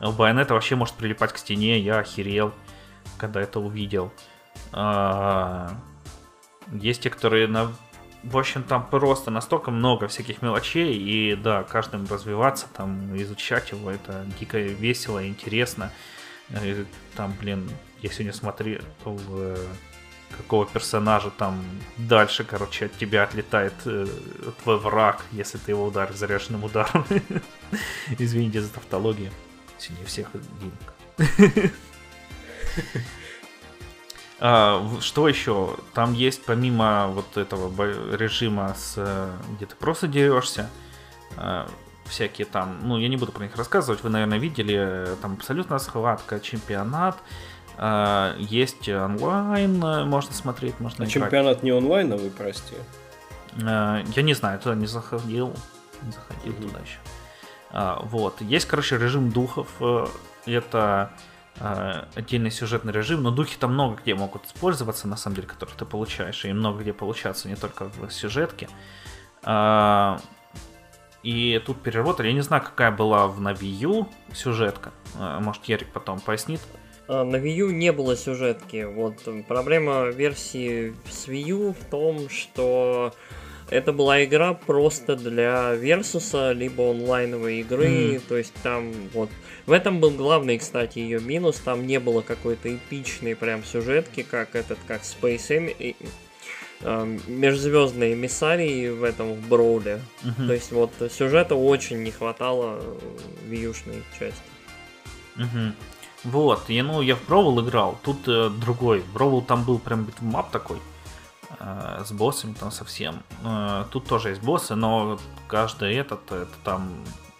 [0.00, 2.52] У Байонета вообще может прилипать к стене, я охерел,
[3.16, 4.12] когда это увидел.
[4.72, 5.70] А,
[6.72, 7.72] есть те, которые на...
[8.24, 13.90] В общем, там просто настолько много всяких мелочей, и да, каждым развиваться, там, изучать его,
[13.90, 15.92] это дико весело, интересно.
[16.50, 16.84] Э,
[17.14, 17.70] Там, блин,
[18.02, 19.66] я сегодня смотрел э,
[20.36, 21.64] какого персонажа там
[21.96, 24.06] дальше, короче, от тебя отлетает э,
[24.62, 27.04] твой враг, если ты его ударишь заряженным ударом.
[28.18, 29.30] Извините за тавтологию.
[29.78, 30.28] Сегодня всех
[30.60, 31.72] денег.
[34.40, 35.76] А, что еще?
[35.94, 37.72] Там есть помимо вот этого
[38.14, 40.70] режима, с, э, где ты просто дерешься,
[41.36, 41.66] э,
[42.04, 45.78] всякие там, ну я не буду про них рассказывать, вы, наверное, видели, э, там абсолютно
[45.78, 47.16] схватка, чемпионат,
[48.38, 51.12] есть онлайн, э, можно смотреть, можно А играть.
[51.12, 52.74] чемпионат не онлайновый, прости.
[53.62, 55.54] Э, Я не знаю, туда не заходил.
[56.02, 56.62] Не заходил Мгм.
[56.68, 56.98] туда еще.
[57.70, 58.40] А, вот.
[58.40, 59.68] Есть, короче, режим духов.
[59.80, 60.06] э,
[60.46, 61.10] Это
[62.14, 65.84] отдельный сюжетный режим, но духи там много где могут использоваться, на самом деле, которые ты
[65.84, 68.68] получаешь, и много где получаться, не только в сюжетке.
[69.42, 70.20] А,
[71.24, 72.28] И тут переработали.
[72.28, 74.92] Я не знаю, какая была в на Wii U сюжетка.
[75.18, 76.60] Может, Ярик потом пояснит.
[77.08, 78.84] А, На Wii U не было сюжетки.
[78.84, 79.14] Вот
[79.46, 83.14] проблема версии с Wii U в том, что
[83.70, 87.88] это была игра просто для versus а, либо онлайновой игры.
[87.88, 88.20] Мгм.
[88.28, 89.30] То есть там вот...
[89.66, 91.56] В этом был главный, кстати, ее минус.
[91.56, 95.96] Там не было какой-то эпичной прям сюжетки, как этот, как Space Em...
[96.80, 100.00] эм, межзвездные эмиссарии в этом в Brawl е.
[100.22, 100.46] Мгм.
[100.46, 102.80] То есть вот сюжета очень не хватало
[103.46, 104.42] в Wii-шной части.
[105.36, 105.74] Мгм.
[106.30, 109.02] Вот, и, ну, я в Brawl играл, тут э, другой.
[109.14, 110.78] Brawl там был прям beat 'em up такой,
[111.58, 113.22] э, с боссами там совсем.
[113.44, 116.90] Э, тут тоже есть боссы, но каждый этот, это там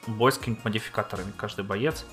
[0.06, 2.06] бой с какими-то модификаторами, каждый боец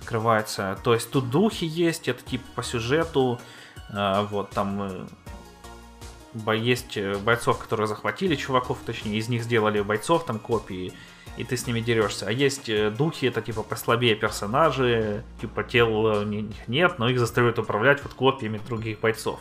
[0.00, 0.78] открывается.
[0.82, 3.38] То есть тут духи есть, это типа по сюжету,
[3.90, 5.06] э, вот там
[6.46, 10.94] э, есть э, бойцов, которые захватили чуваков, точнее, из них сделали бойцов, там копии,
[11.36, 12.26] и ты с ними дерешься.
[12.26, 17.08] А есть э, духи, это типа послабее персонажи, типа тел э, у них нет, но
[17.08, 19.40] их заставляют управлять вот копиями других бойцов.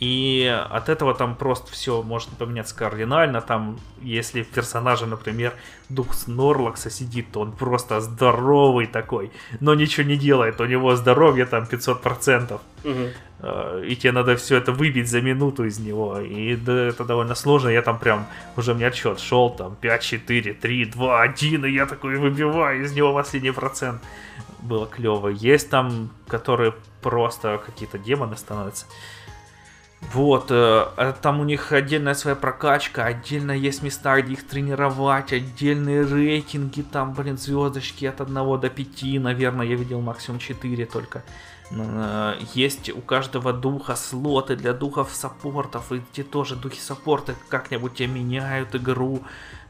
[0.00, 3.42] И от этого там просто все может поменяться кардинально.
[3.42, 5.52] Там, если в персонаже, например,
[5.90, 9.30] дух Снорлакса сидит, то он просто здоровый такой,
[9.60, 10.58] но ничего не делает.
[10.60, 12.60] У него здоровье там 500%.
[12.82, 13.08] Мгм.
[13.42, 16.18] Э, и тебе надо все это выбить за минуту из него.
[16.18, 17.68] И да, это довольно сложно.
[17.68, 18.26] Я там прям,
[18.56, 22.92] уже мне отчет шел, там 5, 4, 3, 2, 1, и я такой выбиваю из
[22.92, 24.00] него последний процент.
[24.62, 25.28] Было клево.
[25.28, 26.72] Есть там, которые
[27.02, 28.86] просто какие-то демоны становятся.
[30.00, 35.32] Вот, э, а там у них отдельная своя прокачка, отдельно есть места, где их тренировать,
[35.32, 41.22] отдельные рейтинги, там, блин, звездочки от 1 до 5, наверное, я видел максимум 4 только.
[41.70, 47.94] Э, Есть у каждого духа слоты для духов саппортов, и те тоже духи саппорта как-нибудь
[47.94, 49.22] тебе меняют игру.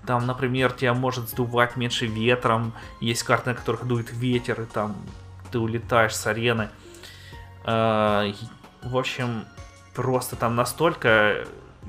[0.06, 4.96] Там, например, тебя может сдувать меньше ветром, есть карты, на которых дует ветер, и там
[5.50, 6.70] ты улетаешь с арены.
[7.64, 8.32] Э,
[8.82, 9.44] В общем,
[9.94, 11.44] просто там настолько,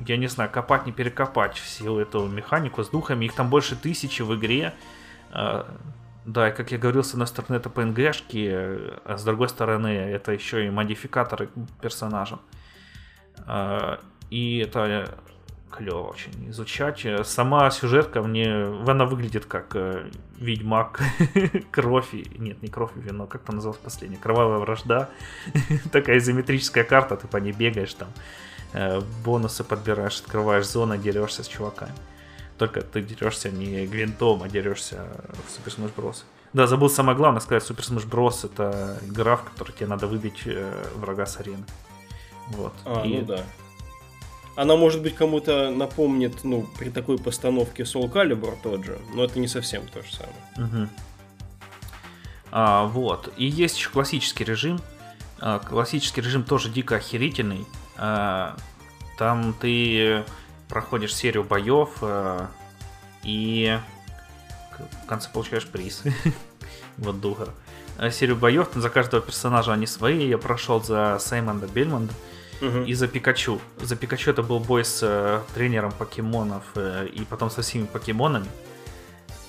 [0.08, 3.26] я не знаю, копать не перекопать всю эту механику с духами.
[3.26, 4.74] Их там больше тысячи в игре.
[5.34, 5.64] Э,
[6.26, 10.32] Да, и как я говорил, с одной стороны это PNG-шки, а с другой стороны это
[10.32, 11.50] еще и модификаторы
[11.82, 12.40] персонажам.
[13.48, 13.98] Э,
[14.30, 15.18] И это
[15.72, 17.06] клево очень изучать.
[17.06, 21.02] Э, Сама сюжетка мне, она выглядит как э, Ведьмак,
[21.72, 25.10] Кровь, и- нет, не Кровь и Вино, как там называлось последнее, Кровавая Вражда.
[25.92, 28.10] Такая изометрическая карта, ты по ней бегаешь там,
[28.74, 31.94] э, бонусы подбираешь, открываешь зоны, дерешься с чуваками.
[32.58, 35.08] Только ты дерешься не гвинтом, а дерешься
[35.48, 36.24] в Super Smash Bros.
[36.54, 38.46] Да, забыл самое главное сказать, Super Smash Bros.
[38.46, 41.64] это игра, в которой тебе надо выбить э, врага с арены.
[42.50, 42.74] Вот.
[42.86, 43.18] А, И...
[43.18, 43.44] ну да.
[44.56, 49.40] Она, может быть, кому-то напомнит, ну, при такой постановке Soul Calibur тот же, но это
[49.40, 50.36] не совсем то же самое.
[50.58, 50.90] Угу.
[52.52, 53.34] А, вот.
[53.38, 54.80] И есть еще классический режим.
[55.40, 57.66] А, классический режим тоже дико охерительный.
[57.98, 58.58] А,
[59.18, 60.24] там ты
[60.68, 62.50] проходишь серию боев а,
[63.24, 63.80] и
[65.04, 66.04] в конце получаешь приз.
[66.98, 67.48] вот духа.
[67.98, 70.28] А, серию боев, за каждого персонажа они свои.
[70.28, 72.14] Я прошел за Саймонда Бельмонда
[72.62, 72.84] угу.
[72.84, 73.60] и за Пикачу.
[73.80, 78.48] За Пикачу это был бой с э, тренером покемонов э, и потом со всеми покемонами.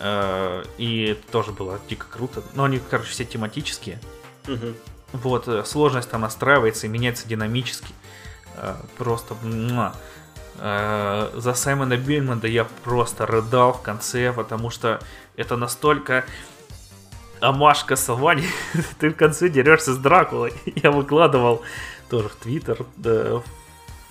[0.00, 2.42] Э, и это тоже было дико круто.
[2.54, 4.00] Но они, короче, все тематические.
[4.48, 4.74] Угу.
[5.12, 7.92] Вот, э, сложность там настраивается и меняется динамически.
[8.56, 9.34] Э, просто...
[9.42, 9.94] Муа.
[10.58, 15.00] Э, за Саймона Бельмонда я просто рыдал в конце, потому что
[15.36, 16.24] это настолько
[17.42, 18.46] Амашка Савани,
[18.98, 20.52] ты в конце дерешься с Дракулой.
[20.76, 21.62] Я выкладывал
[22.12, 23.42] тоже в Твиттер, да,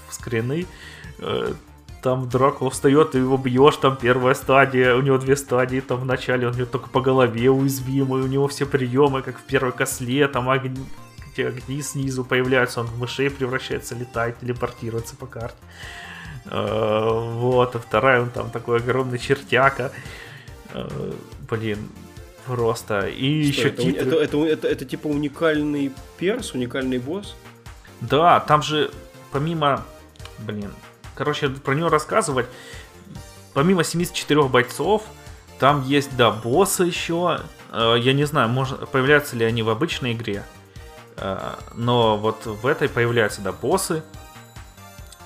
[0.09, 0.65] в скрины.
[1.19, 1.53] Э,
[2.01, 6.05] там Дракула встает, ты его бьешь, там первая стадия, у него две стадии, там в
[6.05, 9.71] начале он у него только по голове уязвимый, у него все приемы, как в первой
[9.71, 10.83] косле, там огни,
[11.31, 15.59] эти огни снизу появляются, он в мышей превращается, летает, телепортируется по карте.
[16.45, 19.91] Э, вот, а вторая, он там такой огромный чертяка.
[20.73, 21.11] Э,
[21.47, 21.77] блин,
[22.47, 23.09] просто.
[23.09, 24.01] И что, еще это, титры.
[24.01, 27.35] Это, это, это, это типа уникальный перс, уникальный босс?
[28.01, 28.91] Да, там же
[29.31, 29.83] помимо,
[30.39, 30.73] блин,
[31.15, 32.47] короче, про него рассказывать,
[33.53, 35.03] помимо 74 бойцов,
[35.59, 37.41] там есть, да, боссы еще.
[37.71, 40.43] Э, я не знаю, может, появляются ли они в обычной игре.
[41.17, 44.03] Э, но вот в этой появляются, да, боссы.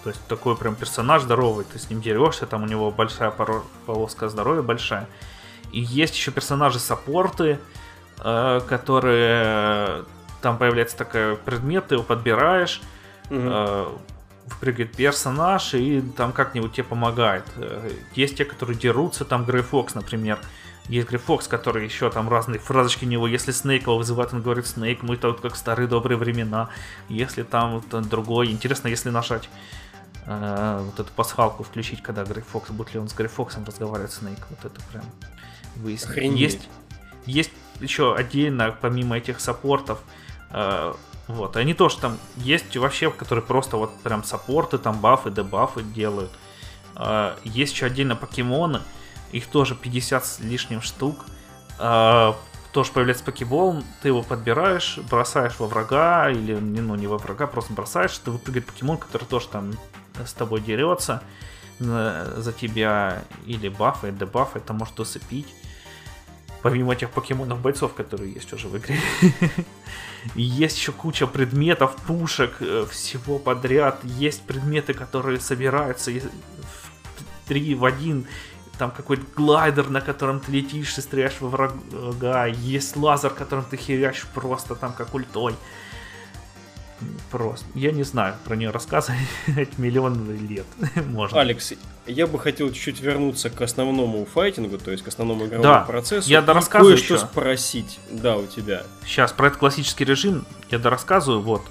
[0.03, 3.33] То есть такой прям персонаж здоровый, ты с ним дерешься, там у него большая
[3.85, 5.07] полоска здоровья большая.
[5.71, 7.59] И есть еще персонажи-саппорты,
[8.19, 10.03] э, которые
[10.45, 12.79] там появляется такой предмет, ты его подбираешь,
[13.31, 13.39] угу.
[13.41, 13.87] э,
[14.59, 17.45] прыгает персонаж, и там как-нибудь тебе помогает.
[17.55, 20.37] Э, есть те, которые дерутся, там Грей Фокс, например.
[20.87, 23.27] Есть Грей Фокс, который еще там разные фразочки у него.
[23.27, 26.69] Если Снейк его вызывает, он говорит Снейк, мы тут как старые добрые времена.
[27.09, 28.51] Если там вот, другой.
[28.51, 29.49] Интересно, если нажать
[30.27, 34.13] э, вот эту пасхалку включить, когда Грей Фокс, будет ли он с Грей Фоксом разговаривать
[34.13, 34.45] Снейк.
[34.51, 35.05] Вот это прям
[35.77, 36.39] выяснить.
[36.39, 36.69] Есть,
[37.25, 40.24] есть еще отдельно, помимо этих саппортов, Э,
[41.27, 45.81] вот, и они тоже там есть вообще, которые просто вот прям саппорты, там бафы, дебафы
[45.81, 46.31] делают.
[46.95, 48.81] Э, есть еще отдельно покемоны,
[49.31, 51.25] их тоже 50 с лишним штук.
[51.79, 52.33] Э,
[52.71, 57.73] тоже появляется покебол, ты его подбираешь, бросаешь во врага, или ну не во врага, просто
[57.73, 59.73] бросаешь, ты выпрыгивает покемон, который тоже там
[60.23, 61.23] с тобой дерется
[61.79, 65.47] за тебя, или бафы, дебафы, это может усыпить
[66.65, 68.99] помимо этих покемонов бойцов, которые есть уже в игре.
[70.33, 73.99] есть еще куча предметов, пушек, э, всего подряд.
[74.03, 78.27] Есть предметы, которые собираются в 3 в 1.
[78.77, 82.45] Там какой-то глайдер, на котором ты летишь и стреляешь во врага.
[82.47, 85.55] Есть лазер, которым ты херячишь просто там как ультой.
[87.29, 87.65] Просто.
[87.73, 89.17] Я не знаю про нее рассказывать
[89.77, 90.65] миллион лет.
[91.07, 91.41] Можно.
[91.41, 91.73] Алекс,
[92.05, 96.29] я бы хотел чуть-чуть вернуться к основному файтингу, то есть к основному игровому да, процессу.
[96.29, 98.83] Я дорассказываю кое-что спросить, да, у тебя.
[99.05, 101.63] Сейчас, про этот классический режим я дорассказываю, вот.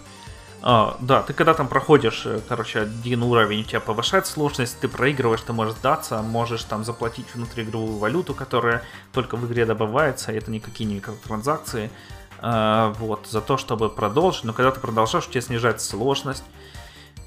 [0.67, 4.89] А, да, ты когда там проходишь, э, короче, один уровень, у тебя повышает сложность, ты
[4.89, 10.51] проигрываешь, ты можешь сдаться, можешь там заплатить внутриигровую валюту, которая только в игре добывается, это
[10.51, 11.85] никакие не микротранзакции.
[11.87, 14.45] А, вот, за то, чтобы продолжить.
[14.45, 16.45] Но когда ты продолжаешь, у тебя снижается сложность.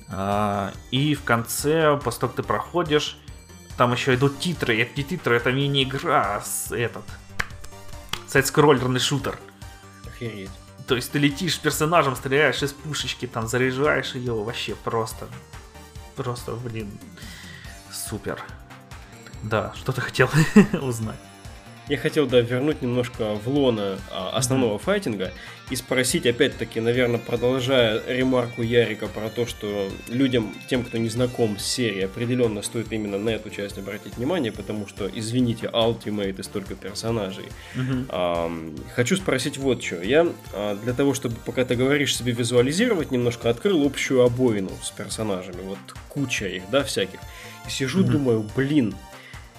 [0.09, 3.17] А, и в конце, после того, как ты проходишь,
[3.77, 4.75] там еще идут титры.
[4.77, 7.03] И эти титры это мини-игра с этот
[8.27, 9.39] сайт-скроллерный шутер.
[10.05, 10.51] Охереть.
[10.87, 15.27] То есть ты летишь персонажем, стреляешь из пушечки, там заряжаешь ее вообще просто.
[16.15, 16.91] Просто, блин,
[17.91, 18.41] супер.
[19.43, 20.29] Да, что ты хотел
[20.81, 21.19] узнать?
[21.89, 24.83] Я хотел, да, вернуть немножко в лона а, основного mm-hmm.
[24.83, 25.31] файтинга
[25.69, 31.57] и спросить, опять-таки, наверное, продолжая ремарку Ярика про то, что людям, тем, кто не знаком
[31.57, 36.43] с серией, определенно стоит именно на эту часть обратить внимание, потому что, извините, Ultimate и
[36.43, 37.45] столько персонажей.
[37.75, 38.05] Mm-hmm.
[38.09, 38.51] А,
[38.95, 40.01] хочу спросить вот что.
[40.01, 44.91] Я а, для того, чтобы, пока ты говоришь, себе визуализировать, немножко открыл общую обоину с
[44.91, 45.61] персонажами.
[45.63, 45.79] Вот
[46.09, 47.19] куча их, да, всяких.
[47.65, 48.11] И сижу, mm-hmm.
[48.11, 48.93] думаю, блин,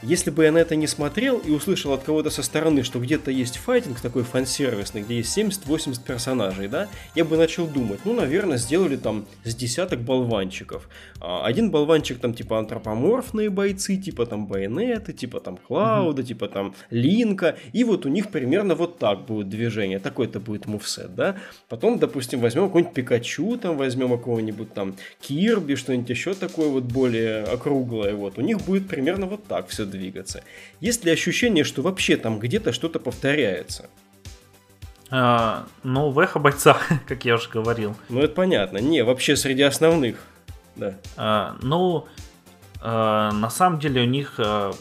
[0.03, 3.32] Если бы я на это не смотрел и услышал от кого-то со стороны, что где-то
[3.32, 8.59] есть файтинг такой фан-сервисный, где есть 70-80 персонажей, да, я бы начал думать, ну, наверное,
[8.59, 10.88] сделали там с десяток болванчиков.
[11.20, 16.26] А, один болванчик там типа антропоморфные бойцы, типа там Байонеты, типа там Клауда, mm-hmm.
[16.26, 21.16] типа там Линка, и вот у них примерно вот так будет движение, такой-то будет мувсет,
[21.16, 21.36] да.
[21.68, 27.42] Потом, допустим, возьмем какой-нибудь Пикачу, там возьмем какого-нибудь там Кирби, что-нибудь еще такое вот более
[27.42, 28.38] округлое, вот.
[28.38, 30.43] У них будет примерно вот так все двигаться.
[30.80, 33.89] Есть ли ощущение, что вообще там где-то что-то повторяется?
[35.11, 37.97] А, ну, в эхо бойца, как я уже говорил.
[38.09, 38.78] Ну, это понятно.
[38.78, 40.18] Не, вообще среди основных.
[40.76, 40.95] Да.
[41.16, 42.07] А, ну,
[42.80, 44.72] а, на самом деле у них а,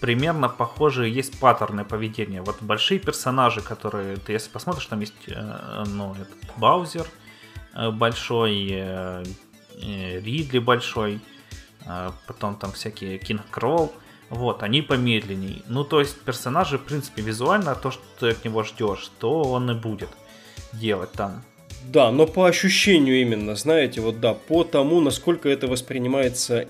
[0.00, 2.42] примерно похожие есть паттерны поведения.
[2.42, 7.06] Вот большие персонажи, которые ты если посмотришь, там есть а, ну, этот Баузер
[7.72, 9.22] а, большой, а,
[9.78, 11.20] Ридли большой,
[11.86, 13.92] а, потом там всякие Кинг Кролл.
[14.30, 15.62] Вот, они помедленней.
[15.66, 19.70] Ну, то есть персонажи, в принципе, визуально то, что ты от него ждешь, то он
[19.72, 20.10] и будет
[20.72, 21.42] делать там.
[21.84, 26.68] Да, но по ощущению именно, знаете, вот да, по тому, насколько это воспринимается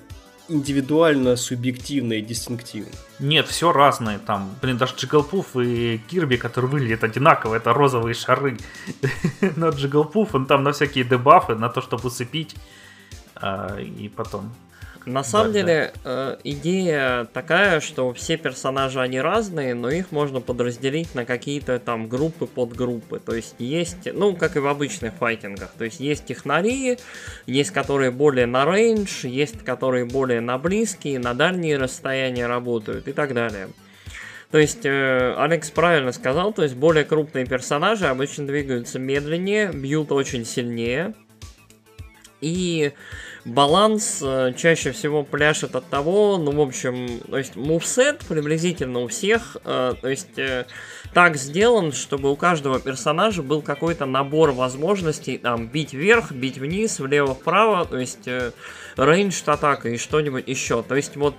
[0.48, 2.92] индивидуально, субъективно и дистинктивно.
[3.18, 4.54] Нет, все разное там.
[4.62, 8.58] Блин, даже Джиглпуф и Кирби, которые выглядят одинаково, это розовые шары.
[9.56, 12.56] Но Джиглпуф, он там на всякие дебафы, на то, чтобы усыпить.
[13.36, 14.52] А, и потом
[15.06, 16.10] на самом да, деле, да.
[16.34, 22.08] Э, идея такая, что все персонажи, они разные, но их можно подразделить на какие-то там
[22.08, 23.18] группы, подгруппы.
[23.18, 26.98] То есть есть, ну, как и в обычных файтингах, то есть есть технари,
[27.46, 33.12] есть которые более на рейндж, есть которые более на близкие, на дальние расстояния работают и
[33.12, 33.68] так далее.
[34.50, 40.10] То есть, э, Алекс правильно сказал, то есть более крупные персонажи обычно двигаются медленнее, бьют
[40.10, 41.14] очень сильнее.
[42.40, 42.92] И
[43.44, 49.08] баланс э, чаще всего пляшет от того, ну, в общем, то есть мувсет приблизительно у
[49.08, 50.66] всех, э, то есть э,
[51.14, 57.00] так сделан, чтобы у каждого персонажа был какой-то набор возможностей, там, бить вверх, бить вниз,
[57.00, 58.28] влево-вправо, то есть
[58.96, 60.82] рейндж атака и что-нибудь еще.
[60.82, 61.34] То есть вот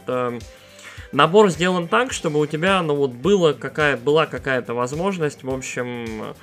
[1.12, 6.34] набор сделан так, чтобы у тебя, ну, вот было какая, была какая-то возможность, в общем,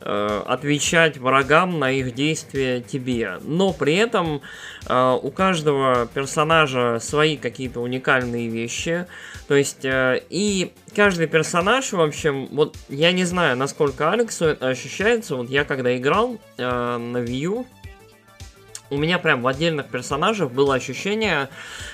[0.00, 3.38] отвечать врагам на их действия тебе.
[3.42, 4.40] Но при этом
[4.86, 9.06] э, у каждого персонажа свои какие-то уникальные вещи.
[9.48, 14.68] То есть, э, и каждый персонаж, в общем, вот я не знаю, насколько Алексу это
[14.68, 15.36] ощущается.
[15.36, 17.66] Вот я когда играл э, на View,
[18.90, 21.48] у меня прям в отдельных персонажах было ощущение,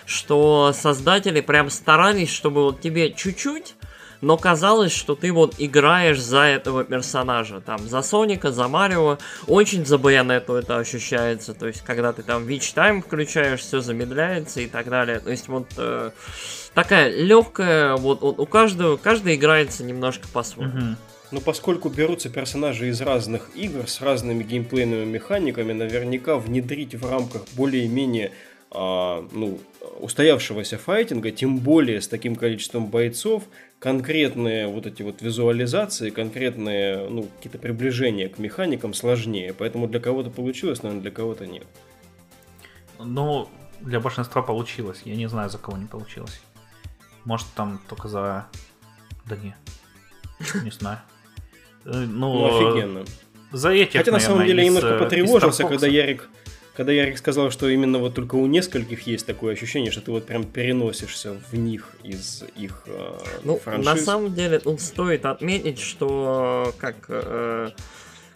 [0.06, 3.75] что создатели прям старались, чтобы вот тебе чуть-чуть
[4.20, 9.84] но казалось, что ты вот играешь за этого персонажа, там, за Соника, за Марио, очень
[9.84, 14.66] за Байонету это ощущается, то есть, когда ты там Witch Time включаешь, все замедляется и
[14.66, 16.10] так далее, то есть, вот э,
[16.74, 20.78] такая легкая, вот, вот у каждого, каждый играется немножко по-своему.
[20.78, 20.96] Угу.
[21.32, 27.42] Но поскольку берутся персонажи из разных игр с разными геймплейными механиками, наверняка внедрить в рамках
[27.56, 28.32] более-менее
[28.70, 29.58] а, ну,
[30.00, 33.44] устоявшегося файтинга, тем более с таким количеством бойцов,
[33.78, 39.54] конкретные вот эти вот визуализации, конкретные, ну, какие-то приближения к механикам сложнее.
[39.56, 41.66] Поэтому для кого-то получилось, наверное, для кого-то нет.
[42.98, 43.48] Ну,
[43.80, 45.02] для большинства получилось.
[45.04, 46.40] Я не знаю, за кого не получилось.
[47.24, 48.46] Может, там только за...
[49.26, 49.54] Да не.
[50.62, 51.00] Не знаю.
[51.84, 53.04] Э, ну, ну офигенно.
[53.52, 56.28] За этих, Хотя, на самом деле, я немножко э, потревожился, когда Ярик
[56.76, 60.26] когда Ярик сказал, что именно вот только у нескольких есть такое ощущение, что ты вот
[60.26, 63.86] прям переносишься в них из их э, ну, франшиз.
[63.86, 67.70] На самом деле, тут стоит отметить, что как э,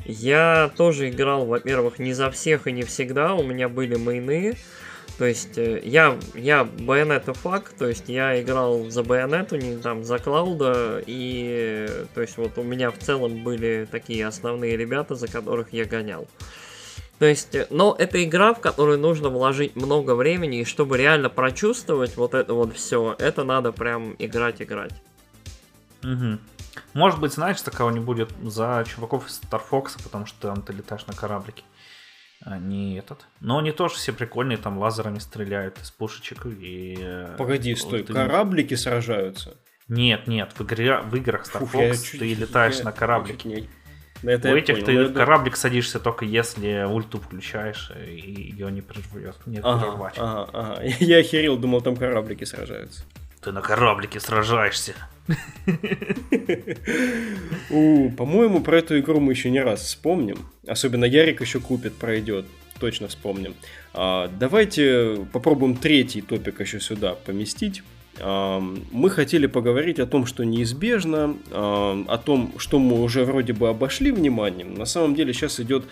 [0.06, 4.56] я тоже играл, во-первых, не за всех и не всегда, у меня были мейны.
[5.18, 10.02] То есть э, я, я Bayonetta фак, то есть я играл за Байонету, не там
[10.02, 15.28] за Клауда, и то есть вот у меня в целом были такие основные ребята, за
[15.28, 16.26] которых я гонял.
[17.20, 21.28] То есть, э, но это игра, в которую нужно вложить много времени, и чтобы реально
[21.28, 24.94] прочувствовать вот это вот все, это надо прям играть-играть.
[26.02, 26.38] Угу.
[26.94, 30.72] Может быть, знаешь, такого не будет за чуваков из Star Fox, потому что там ты
[30.72, 31.62] летаешь на кораблике.
[32.42, 33.26] А не этот.
[33.40, 36.96] Но они тоже все прикольные, там лазерами стреляют из пушечек и...
[36.98, 39.58] Э, Погоди, стой, вот, кораблики сражаются?
[39.88, 42.84] Нет, нет, в, игре, в играх Star Фух, Fox ты летаешь я...
[42.84, 43.68] на кораблике.
[44.22, 45.12] Это У этих понял, ты это...
[45.12, 49.36] кораблик садишься только если ульту включаешь, и ее не прервет.
[49.46, 50.14] Нет, ага, прервать.
[50.18, 50.82] Ага, ага.
[51.00, 53.02] Я охерел, думал, там кораблики сражаются.
[53.40, 54.94] Ты на кораблике сражаешься.
[57.68, 60.46] По-моему, про эту игру мы еще не раз вспомним.
[60.66, 62.44] Особенно Ярик еще купит, пройдет.
[62.78, 63.54] Точно вспомним.
[63.94, 67.82] А, давайте попробуем третий топик еще сюда поместить.
[68.22, 74.10] Мы хотели поговорить о том, что неизбежно, о том, что мы уже вроде бы обошли
[74.12, 74.74] вниманием.
[74.74, 75.84] На самом деле сейчас идет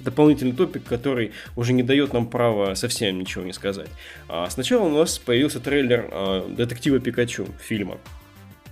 [0.00, 3.88] дополнительный топик, который уже не дает нам права совсем ничего не сказать.
[4.28, 7.98] А сначала у нас появился трейлер а, детектива Пикачу фильма.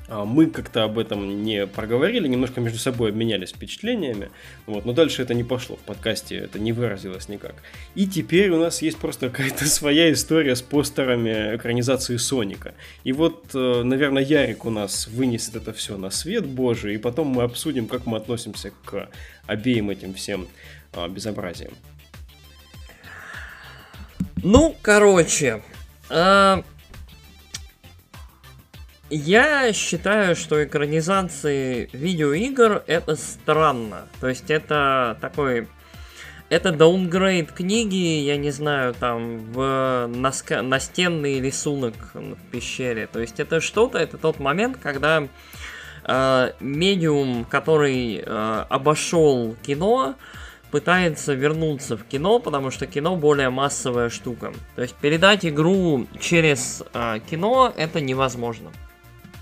[0.08, 4.30] А, мы как-то об этом не проговорили, немножко между собой обменялись впечатлениями,
[4.66, 7.56] вот, но дальше это не пошло, в подкасте это не выразилось никак.
[7.94, 12.74] И теперь у нас есть просто какая-то своя история с постерами экранизации Соника.
[13.04, 17.28] И вот, э, наверное, Ярик у нас вынесет это все на свет божий, и потом
[17.28, 19.10] мы обсудим, как мы относимся к
[19.46, 20.48] обеим этим всем
[20.92, 21.72] а, безобразием.
[24.42, 25.62] Ну, короче,
[26.08, 26.62] э,
[29.10, 34.08] я считаю, что экранизации видеоигр это странно.
[34.20, 35.68] То есть это такой...
[36.50, 40.62] Это даунгрейд книги, я не знаю, там, в наска...
[40.62, 43.06] настенный рисунок в пещере.
[43.06, 45.28] То есть это что-то, это тот момент, когда
[46.04, 50.14] э, медиум, который э, обошел кино,
[50.70, 54.54] пытается вернуться в кино, потому что кино более массовая штука.
[54.74, 58.70] То есть передать игру через э, кино это невозможно.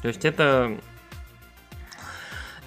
[0.06, 0.78] То есть это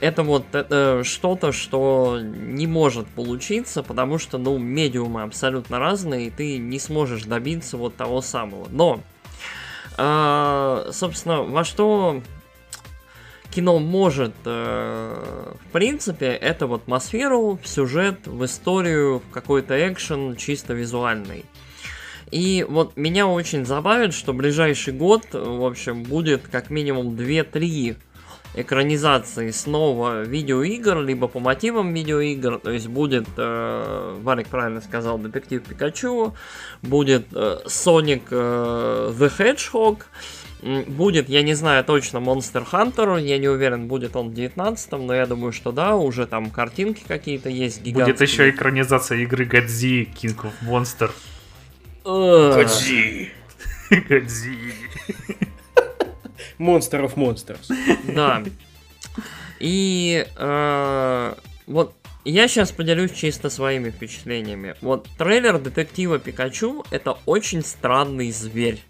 [0.01, 6.31] это вот это что-то, что не может получиться, потому что, ну, медиумы абсолютно разные, и
[6.31, 8.67] ты не сможешь добиться вот того самого.
[8.71, 8.99] Но,
[9.97, 12.21] э, собственно, во что
[13.51, 20.35] кино может, э, в принципе, это в атмосферу, в сюжет, в историю, в какой-то экшен
[20.35, 21.45] чисто визуальный.
[22.31, 27.97] И вот меня очень забавит, что ближайший год, в общем, будет как минимум 2-3
[28.55, 35.63] экранизации снова видеоигр, либо по мотивам видеоигр, то есть будет, э, Варик правильно сказал, Детектив
[35.63, 36.33] Пикачу,
[36.81, 40.03] будет э, Sonic э, the Hedgehog,
[40.61, 45.15] Будет, я не знаю точно, Monster Hunter, я не уверен, будет он в 19 но
[45.15, 48.13] я думаю, что да, уже там картинки какие-то есть гигантские.
[48.13, 51.11] Будет еще экранизация игры Годзи, King of Monster.
[52.03, 53.31] Годзи.
[53.89, 54.73] Годзи.
[56.57, 57.71] Monster of Monsters.
[58.13, 58.43] Да.
[59.59, 61.33] И э,
[61.67, 61.93] вот
[62.25, 64.75] я сейчас поделюсь чисто своими впечатлениями.
[64.81, 68.81] Вот трейлер детектива Пикачу это очень странный зверь.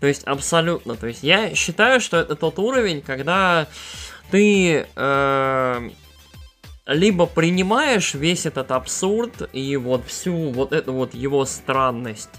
[0.00, 0.94] То есть абсолютно.
[0.94, 3.66] То есть я считаю, что это тот уровень, когда
[4.30, 5.90] ты э,
[6.88, 12.30] либо принимаешь весь этот абсурд и вот всю вот эту вот его странность,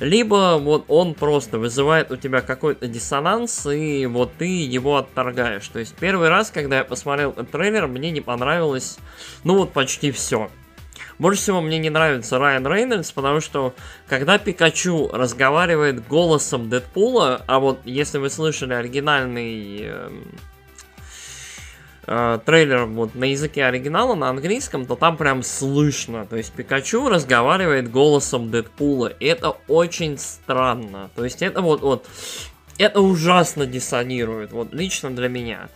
[0.00, 5.68] либо вот он просто вызывает у тебя какой-то диссонанс, и вот ты его отторгаешь.
[5.68, 8.98] То есть первый раз, когда я посмотрел этот трейлер, мне не понравилось,
[9.44, 10.50] ну вот почти все.
[11.18, 13.74] Больше всего мне не нравится Райан Рейнольдс, потому что
[14.08, 19.90] когда Пикачу разговаривает голосом Дэдпула, а вот если вы слышали оригинальный
[22.06, 26.26] э, трейлер вот на языке оригинала, на английском, то там прям слышно.
[26.26, 29.08] То есть Пикачу разговаривает голосом Дэдпула.
[29.08, 31.10] И это очень странно.
[31.14, 32.06] То есть это вот, вот
[32.78, 35.68] это ужасно диссонирует, вот лично для меня.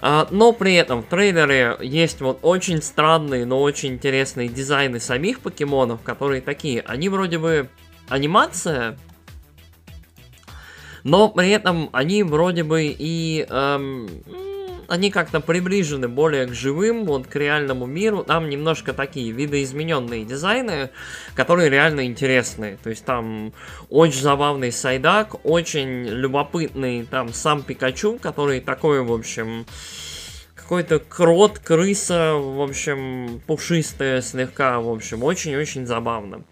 [0.00, 5.40] А, но при этом в трейлере есть вот очень странные, но очень интересные дизайны самих
[5.40, 7.68] покемонов, которые такие, они вроде бы
[8.08, 8.98] анимация,
[11.04, 14.08] но при этом они вроде бы и эм,
[14.88, 18.24] они как-то приближены более к живым, вот к реальному миру.
[18.24, 20.90] Там немножко такие видоизмененные дизайны,
[21.34, 22.78] которые реально интересные.
[22.82, 23.52] То есть там
[23.88, 29.66] очень забавный сайдак, очень любопытный там сам Пикачу, который такой, в общем,
[30.54, 36.44] какой-то крот, крыса, в общем, пушистая слегка, в общем, очень-очень забавно.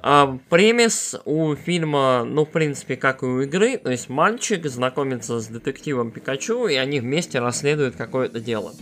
[0.00, 5.40] А, премис у фильма, ну, в принципе, как и у игры, то есть мальчик знакомится
[5.40, 8.72] с детективом Пикачу, и они вместе расследуют какое-то дело.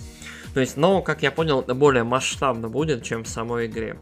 [0.52, 3.98] То есть, но, как я понял, это более масштабно будет, чем в самой игре.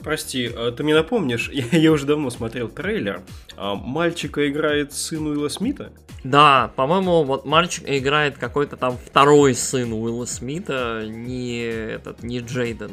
[0.00, 3.22] Прости, а ты мне напомнишь, я, я уже давно смотрел трейлер,
[3.56, 5.92] а мальчика играет сын Уилла Смита?
[6.24, 12.92] Да, по-моему, вот мальчик играет какой-то там второй сын Уилла Смита, не этот, не Джейден.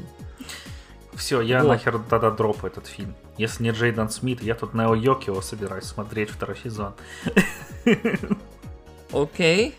[1.18, 1.69] Все, я вот.
[1.69, 3.15] нахер тогда дропу этот фильм.
[3.38, 6.94] Если не Джейден Смит, я тут Нео Йокио собираюсь смотреть второй сезон.
[9.11, 9.76] Окей.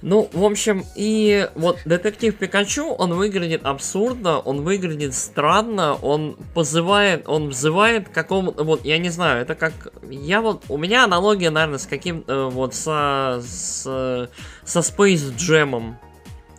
[0.00, 7.28] Ну, в общем, и вот детектив Пикачу, он выглядит абсурдно, он выглядит странно, он позывает,
[7.28, 9.72] он взывает к какому-то, вот, я не знаю, это как,
[10.08, 14.30] я вот, у меня аналогия, наверное, с каким, э, вот, со, с,
[14.64, 15.96] со Space Jam,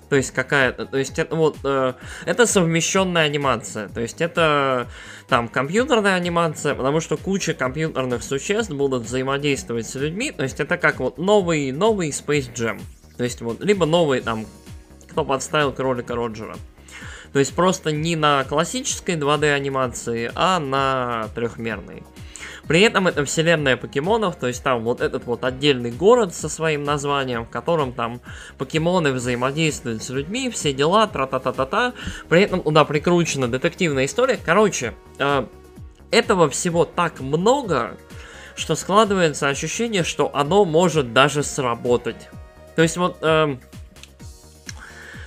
[0.09, 1.93] То есть какая-то, то есть это вот э,
[2.25, 4.87] это совмещенная анимация, то есть это
[5.27, 10.77] там компьютерная анимация, потому что куча компьютерных существ будут взаимодействовать с людьми, то есть это
[10.77, 12.81] как вот новый новый Space Jam,
[13.17, 14.47] то есть вот либо новый там
[15.11, 16.55] кто подставил кролика Роджера.
[17.33, 22.03] То есть просто не на классической 2D анимации, а на трехмерной.
[22.69, 26.83] При этом это вселенная покемонов, то есть там вот этот вот отдельный город со своим
[26.83, 28.21] названием, в котором там
[28.59, 31.93] покемоны взаимодействуют с людьми, все дела, тра-та-та-та-та.
[32.29, 34.37] При этом туда прикручена детективная история.
[34.37, 35.47] Короче, э,
[36.11, 37.97] этого всего так много,
[38.55, 42.29] что складывается ощущение, что оно может даже сработать.
[42.75, 43.17] То есть вот...
[43.23, 43.57] Э,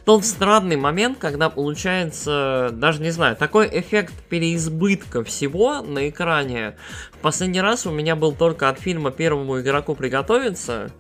[0.05, 6.77] тот странный момент, когда получается, даже не знаю, такой эффект переизбытка всего на экране.
[7.13, 10.91] В последний раз у меня был только от фильма «Первому игроку приготовиться»,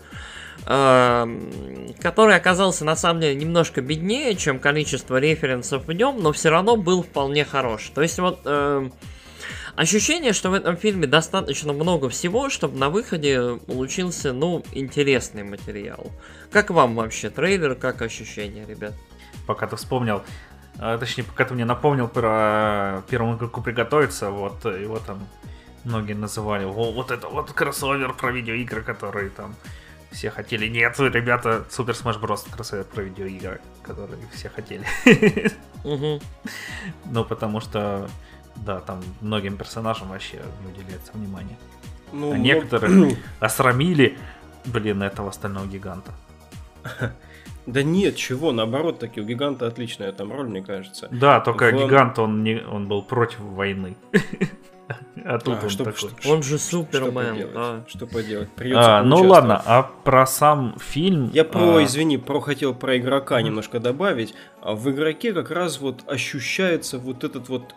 [0.66, 6.50] эм, который оказался на самом деле немножко беднее, чем количество референсов в нем, но все
[6.50, 7.90] равно был вполне хорош.
[7.94, 8.88] То есть вот э,
[9.76, 16.06] ощущение, что в этом фильме достаточно много всего, чтобы на выходе получился, ну, интересный материал.
[16.50, 18.94] Как вам вообще трейлер, как ощущение, ребят?
[19.46, 20.22] Пока ты вспомнил,
[20.78, 25.26] а, точнее, пока ты мне напомнил про первому игроку приготовиться, вот его там
[25.84, 29.54] многие называли, О, вот это вот кроссовер про видеоигры, которые там
[30.12, 30.68] все хотели.
[30.68, 32.48] Нет, ребята, Супер Smash Bros.
[32.50, 34.86] кроссовер про видеоигры, которые все хотели.
[35.84, 38.08] Ну, потому что,
[38.56, 41.56] да, там многим персонажам вообще не уделяется внимание.
[42.12, 44.18] Ну, а некоторые осрамили,
[44.64, 46.12] блин, этого остального гиганта.
[47.64, 51.06] Да нет, чего, наоборот, таки у гиганта отличная там роль, мне кажется.
[51.12, 51.84] Да, только в...
[51.84, 53.96] гигант, он, не, он был против войны.
[55.24, 56.10] А тут а, он что, такой.
[56.10, 57.12] Что, он же Супермен.
[57.12, 57.88] Что поделать?
[57.88, 58.48] Что поделать?
[58.74, 61.30] А, ну ладно, а про сам фильм...
[61.32, 61.84] Я про, а...
[61.84, 64.34] извини, про хотел про игрока немножко добавить.
[64.60, 67.74] А в игроке как раз вот ощущается вот этот вот...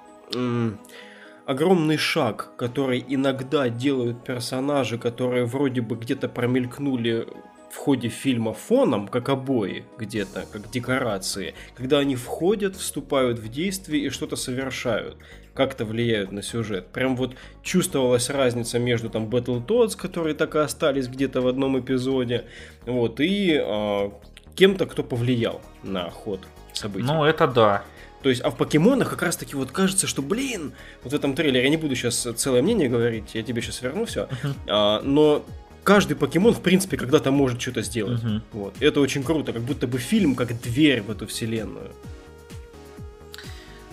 [1.45, 7.27] Огромный шаг, который иногда делают персонажи, которые вроде бы где-то промелькнули
[7.72, 14.06] в ходе фильма фоном, как обои где-то, как декорации, когда они входят, вступают в действие
[14.06, 15.18] и что-то совершают,
[15.53, 16.88] как-то влияют на сюжет.
[16.88, 22.45] Прям вот чувствовалась разница между там Battletoads, которые так и остались где-то в одном эпизоде,
[22.85, 24.10] вот, и э,
[24.56, 26.39] кем-то, кто повлиял на ход
[26.73, 27.06] событий.
[27.06, 27.84] Ну, это да.
[28.26, 30.73] То есть, а в покемонах как раз таки вот кажется, что, блин,
[31.03, 34.06] вот в этом трейлере, я не буду сейчас целое мнение говорить, я тебе сейчас верну
[34.06, 34.56] все, uh-huh.
[34.68, 35.45] а, но
[35.84, 38.19] каждый покемон, в принципе, когда-то может что-то сделать.
[38.52, 38.73] Вот.
[38.80, 41.91] Это очень круто, как будто бы фильм как дверь в эту вселенную.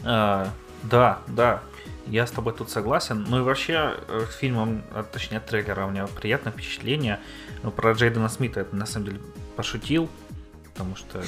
[0.03, 0.51] А,
[0.85, 1.63] да, да.
[2.07, 3.27] Я с тобой тут согласен.
[3.29, 7.21] Ну и вообще, э, фильмом, а, точнее, от трейлера у меня приятное впечатление.
[7.63, 9.21] Ну, про Джейдена Смита это на самом деле
[9.57, 10.09] пошутил,
[10.65, 11.23] потому что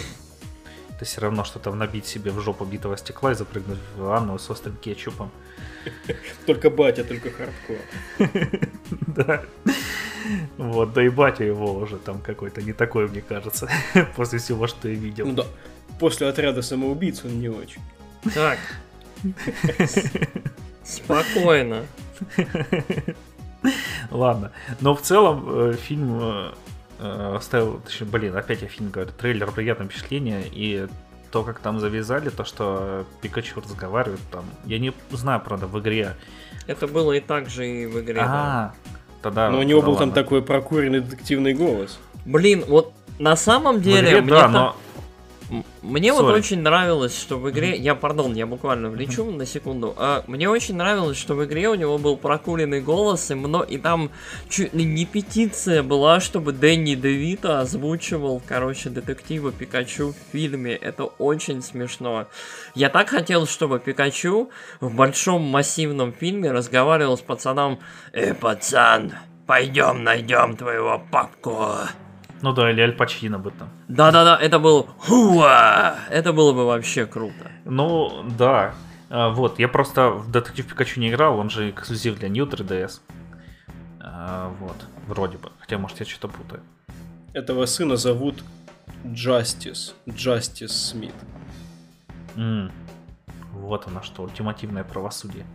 [0.97, 4.49] это все равно что-то набить себе в жопу битого стекла и запрыгнуть в ванну с
[4.51, 5.31] острым кетчупом.
[6.47, 7.79] Только батя, только хардкор.
[9.07, 9.43] Да.
[10.57, 13.69] Вот, да и батя его уже там какой-то не такой, мне кажется,
[14.17, 15.27] после всего, что я видел.
[15.27, 15.45] Ну да,
[16.01, 17.83] после отряда самоубийц он не очень.
[18.33, 18.59] Так.
[20.83, 21.85] Спокойно.
[24.11, 24.53] Ладно.
[24.81, 26.53] Но в целом э, фильм э,
[27.01, 30.87] оставил, точнее, блин, опять я фильм говорю, трейлер приятное впечатление, и
[31.31, 36.15] то, как там завязали, то, что Пикачу разговаривает там, я не знаю, правда, в игре.
[36.67, 38.21] Это было и так же и в игре.
[38.21, 38.75] А, да
[39.25, 39.51] тогда...
[39.51, 40.07] Но у него был ладно.
[40.07, 41.99] там такой прокуренный детективный голос.
[42.25, 44.11] Блин, вот на самом деле...
[44.11, 44.53] Игре, мне да, там...
[44.53, 44.77] но
[45.83, 46.13] мне Sorry.
[46.13, 47.77] вот очень нравилось, что в игре...
[47.77, 49.95] Я, пардон, я буквально влечу на секунду.
[49.97, 53.63] А, мне очень нравилось, что в игре у него был прокуренный голос, и, мно...
[53.63, 54.11] и там
[54.49, 60.73] чуть ли не петиция была, чтобы Дэнни Девита озвучивал, короче, детектива Пикачу в фильме.
[60.73, 62.27] Это очень смешно.
[62.75, 64.51] Я так хотел, чтобы Пикачу
[64.81, 67.81] в большом массивном фильме разговаривал с пацаном
[68.13, 69.13] «Э, пацан,
[69.47, 71.69] пойдем найдем твоего папку».
[72.45, 73.71] Ну да, или Аль Пачино бы там.
[73.89, 75.97] Да-да-да, это был хуа!
[76.11, 77.51] Это было бы вообще круто.
[77.65, 78.75] Ну, да.
[79.09, 83.01] А, вот, я просто в Детектив Пикачу не играл, он же эксклюзив для New 3DS.
[83.99, 84.77] А, вот,
[85.07, 85.53] вроде бы.
[85.59, 86.63] Хотя, может, я что-то путаю.
[87.33, 88.45] Этого сына зовут
[89.05, 89.95] Justice.
[90.07, 91.15] Justice Смит.
[92.37, 92.71] Mm.
[93.53, 95.47] Вот оно что, ультимативное правосудие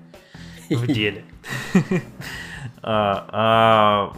[0.69, 1.23] в деле.
[2.81, 4.13] А, а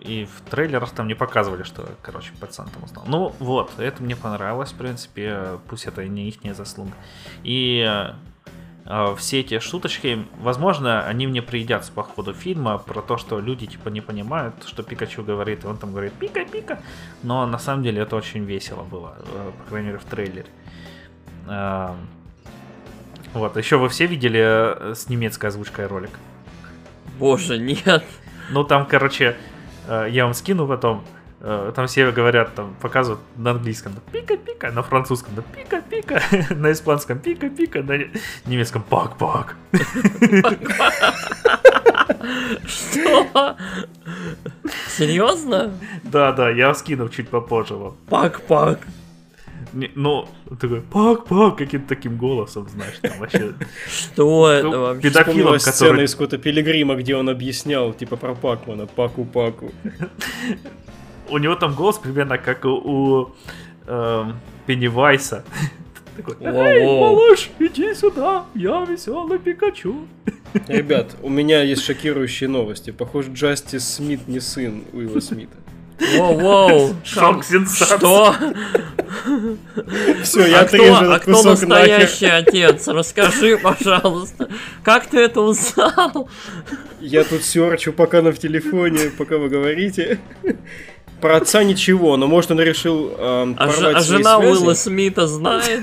[0.00, 3.04] и в трейлерах там не показывали, что, короче, пацан там узнал.
[3.06, 6.92] Ну вот, это мне понравилось, в принципе, пусть это не их заслуга.
[7.42, 7.84] И
[8.84, 13.66] э, все эти шуточки, возможно, они мне приедятся по ходу фильма про то, что люди
[13.66, 16.80] типа не понимают, что Пикачу говорит, и он там говорит пика-пика,
[17.22, 20.46] но на самом деле это очень весело было, э, по крайней мере в трейлере.
[23.32, 26.10] Вот, еще вы все видели э, с немецкой озвучкой ролик?
[27.18, 28.04] Боже, нет.
[28.50, 29.36] Ну там, короче,
[29.88, 31.04] э, я вам скину потом.
[31.40, 36.20] Э, там все говорят, там показывают на английском пика-пика, на французском да пика-пика,
[36.54, 37.98] на испанском пика-пика, на
[38.44, 39.56] немецком пак-пак.
[42.66, 43.56] Что?
[44.88, 45.72] Серьезно?
[46.04, 47.96] Да, да, я скину чуть попозже вам.
[48.08, 48.80] Пак-пак.
[49.72, 50.28] Не, ну,
[50.60, 53.54] такой пак-пак, каким-то таким голосом, знаешь, там вообще.
[53.88, 55.08] Что это Ну, вообще?
[55.08, 56.04] педофилом, который...
[56.04, 59.72] из Скотта Пилигрима, где он объяснял, типа, про Пакмана, Паку-Паку.
[61.30, 63.30] У него там голос примерно как у,
[63.86, 64.34] эм,
[64.66, 65.44] Пеннивайса.
[66.16, 70.06] Такой, эй, малыш, иди сюда, я веселый Пикачу.
[70.68, 72.90] Ребят, у меня есть шокирующие новости.
[72.90, 75.56] Похоже, Джастис Смит не сын Уилла Смита.
[76.16, 76.94] Воу-воу.
[77.04, 77.98] Шок, сенсация.
[77.98, 78.34] Что?
[80.22, 81.68] Все, я а отрежу кто, а кто кусок нахер.
[82.00, 82.88] настоящий отец?
[82.88, 84.48] Расскажи, пожалуйста.
[84.82, 86.28] Как ты это узнал?
[87.00, 90.18] Я тут серчу пока на в телефоне, пока вы говорите.
[91.20, 94.50] Про отца ничего, но может он решил эм, А, ж- порвать а свои жена связи?
[94.52, 95.82] Уилла Смита знает?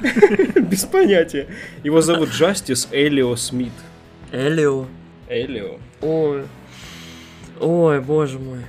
[0.56, 1.48] Без понятия.
[1.82, 3.72] Его зовут Джастис Элио Смит.
[4.30, 4.86] Элио.
[5.28, 5.78] Элио.
[6.00, 6.44] Ой.
[7.60, 8.60] Ой, боже мой.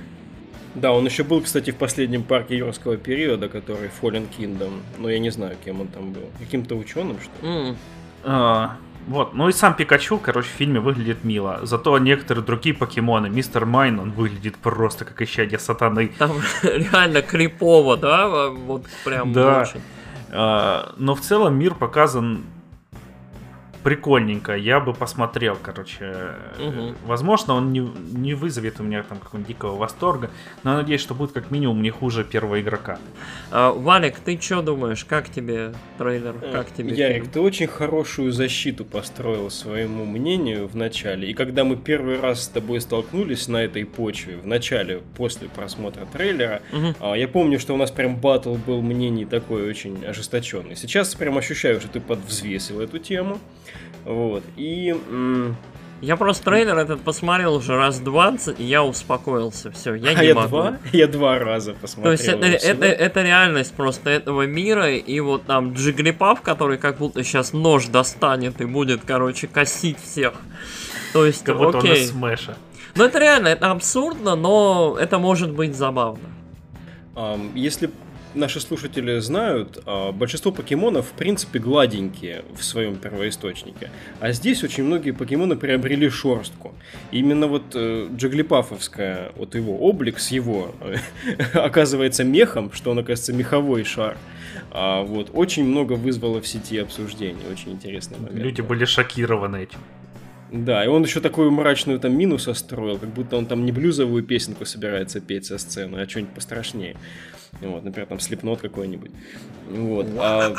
[0.74, 4.80] Да, он еще был, кстати, в последнем парке юрского периода, который Fallen Kingdom.
[4.98, 6.22] Но я не знаю, кем он там был.
[6.38, 7.52] Каким-то ученым, что ли?
[7.70, 7.76] М.
[8.24, 8.76] А,
[9.08, 11.60] Вот, ну и сам Пикачу, короче, в фильме выглядит мило.
[11.62, 16.12] Зато некоторые другие покемоны, мистер Майн, он выглядит просто как исчадие сатаны.
[16.18, 16.32] Там
[16.62, 18.48] реально крипово, да?
[18.50, 19.62] Вот прям Да.
[19.62, 19.80] очень.
[20.32, 22.44] А, Но в целом мир показан
[23.82, 24.54] прикольненько.
[24.56, 26.34] Я бы посмотрел, короче.
[26.58, 26.96] Мгм.
[27.06, 30.30] Возможно, он не, не вызовет у меня там какого-нибудь дикого восторга,
[30.62, 32.98] но я надеюсь, что будет как минимум не хуже первого игрока.
[33.50, 35.04] А, Валик, ты что думаешь?
[35.04, 36.34] Как тебе трейлер?
[36.52, 37.32] Как тебе Э, Ярик, фильм?
[37.32, 41.30] ты очень хорошую защиту построил своему мнению в начале.
[41.30, 46.06] И когда мы первый раз с тобой столкнулись на этой почве, в начале, после просмотра
[46.06, 46.62] трейлера,
[47.00, 50.76] а, я помню, что у нас прям батл был мнений такой очень ожесточенный.
[50.76, 53.38] Сейчас прям ощущаю, что ты подвзвесил эту тему.
[54.04, 54.42] Вот.
[54.56, 55.56] И м,
[56.00, 59.70] Я просто трейлер этот посмотрел уже раз 20, и я успокоился.
[59.72, 60.48] Все, я а не я могу.
[60.48, 60.78] два?
[60.92, 62.12] Я два раза То посмотрел.
[62.12, 67.22] есть это, это, это реальность просто этого мира, и вот там Джиглипав, который как будто
[67.22, 70.32] сейчас нож достанет и будет, короче, косить всех.
[71.12, 72.02] То есть, Как будто он окей.
[72.04, 72.56] из Смэша.
[72.96, 76.28] Ну это реально, это абсурдно, но это может быть забавно.
[77.14, 77.90] Ам, Если
[78.34, 83.90] наши слушатели знают, а, большинство покемонов в принципе гладенькие в своем первоисточнике.
[84.20, 86.74] А здесь очень многие покемоны приобрели шорстку.
[87.12, 90.96] Именно вот э, Джиглипафовская, вот его облик с его э,
[91.58, 94.16] оказывается мехом, что он оказывается меховой шар.
[94.70, 97.42] А, вот, очень много вызвало в сети обсуждений.
[97.50, 98.38] Очень интересный момент.
[98.38, 99.78] Люди были шокированы этим.
[100.52, 104.22] Да, и он еще такую мрачную там мину состроил, как будто он там не блюзовую
[104.24, 106.96] песенку собирается петь со сцены, а что-нибудь пострашнее.
[107.60, 109.10] Вот, например, там слепнот какой-нибудь.
[109.70, 110.06] Вот.
[110.18, 110.54] а-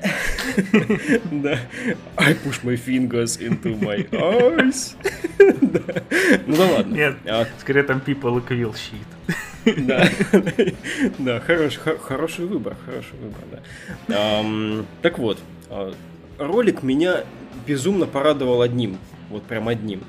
[1.32, 1.58] Да.
[2.16, 4.94] I push my fingers into my eyes.
[6.46, 6.94] Ну да ладно.
[6.94, 9.06] Нет, А, скорее там people equal shit.
[9.86, 10.08] Да,
[11.18, 13.40] да, хороший, хо- хороший выбор, хороший выбор,
[14.08, 14.44] да.
[15.02, 15.92] Так вот, а,
[16.38, 17.24] ролик меня
[17.68, 20.02] безумно порадовал одним, вот прям одним.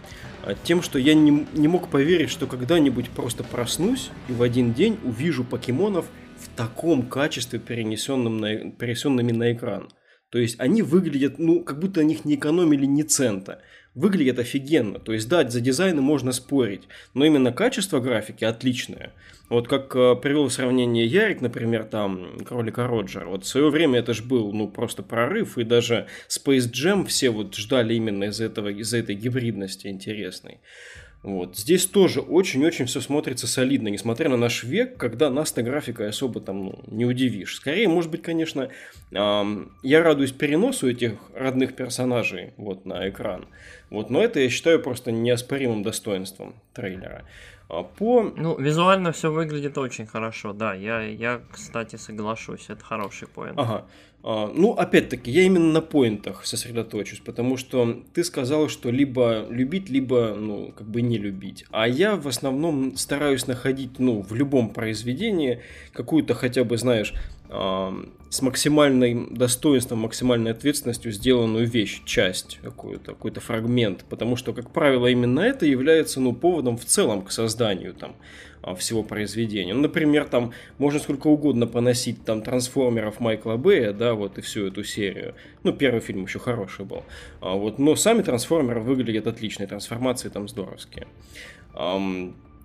[0.43, 4.73] А, Тем, что я не, не мог поверить, что когда-нибудь просто проснусь и в один
[4.73, 6.05] день увижу покемонов
[6.37, 9.89] в таком качестве, перенесенном на, перенесенными на экран.
[10.29, 13.61] То есть они выглядят, ну, как будто на них не экономили ни цента.
[13.95, 14.99] Выглядят офигенно.
[14.99, 16.83] То есть, да, за дизайны можно спорить,
[17.13, 19.13] но именно качество графики отличное.
[19.49, 23.27] Вот как э, привел сравнение Ярик, например, там, Кролика Роджер.
[23.27, 27.31] Вот в свое время это же был, ну, просто прорыв, и даже Space Jam все
[27.31, 30.59] вот ждали именно из этого, из-за этой гибридности интересной.
[31.21, 31.57] Вот.
[31.57, 36.39] Здесь тоже очень-очень все смотрится солидно, несмотря на наш век, когда нас на графикой особо
[36.39, 37.55] там ну, не удивишь.
[37.55, 38.69] Скорее, может быть, конечно,
[39.13, 43.47] ам, я радуюсь переносу этих родных персонажей вот на экран.
[43.89, 47.25] Вот, но это я считаю просто неоспоримым достоинством трейлера.
[47.69, 50.73] А По Ну, визуально все выглядит очень хорошо, да.
[50.73, 53.59] Я, я, кстати, соглашусь, это хороший поинт.
[53.59, 53.85] Ага.
[54.21, 59.89] А, ну, опять-таки, я именно на поинтах сосредоточусь, потому что ты сказал, что либо любить,
[59.89, 61.65] либо, ну, как бы не любить.
[61.71, 65.61] А я в основном стараюсь находить, ну, в любом произведении
[65.93, 67.13] какую-то хотя бы, знаешь,
[67.49, 74.05] с максимальным достоинством, максимальной ответственностью сделанную вещь, часть, какую-то, какой-то фрагмент.
[74.07, 78.15] Потому что, как правило, именно это является ну, поводом в целом к созданию там, а,
[78.75, 79.73] всего произведения.
[79.73, 84.67] Ну, например, там можно сколько угодно поносить там трансформеров Майкла Бэя, да, вот и всю
[84.67, 85.35] эту серию.
[85.63, 87.03] Ну, первый фильм еще хороший был.
[87.41, 91.07] А, вот, но сами трансформеры выглядят отлично, трансформации там здоровские.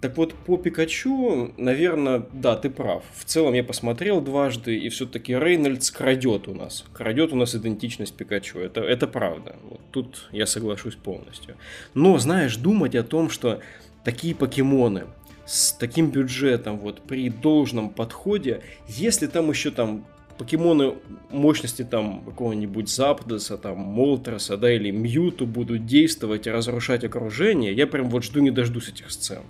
[0.05, 3.03] Так вот, по Пикачу, наверное, да, ты прав.
[3.15, 6.85] В целом я посмотрел дважды, и все-таки Рейнольдс крадет у нас.
[6.93, 8.59] Крадет у нас идентичность Пикачу.
[8.59, 9.57] Это, это правда.
[9.63, 11.57] Вот тут я соглашусь полностью.
[11.95, 13.61] Но, знаешь, думать о том, что
[14.05, 15.05] такие покемоны
[15.47, 20.07] с таким бюджетом, вот при должном подходе, если там еще там
[20.39, 20.95] покемоны
[21.31, 27.87] мощности там какого-нибудь Запдоса, там Молтроса, да, или Мьюту будут действовать и разрушать окружение, я
[27.87, 29.43] прям вот жду не дождусь этих сцен.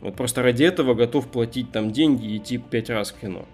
[0.00, 3.46] Вот просто ради этого готов платить там деньги и идти пять раз в кино.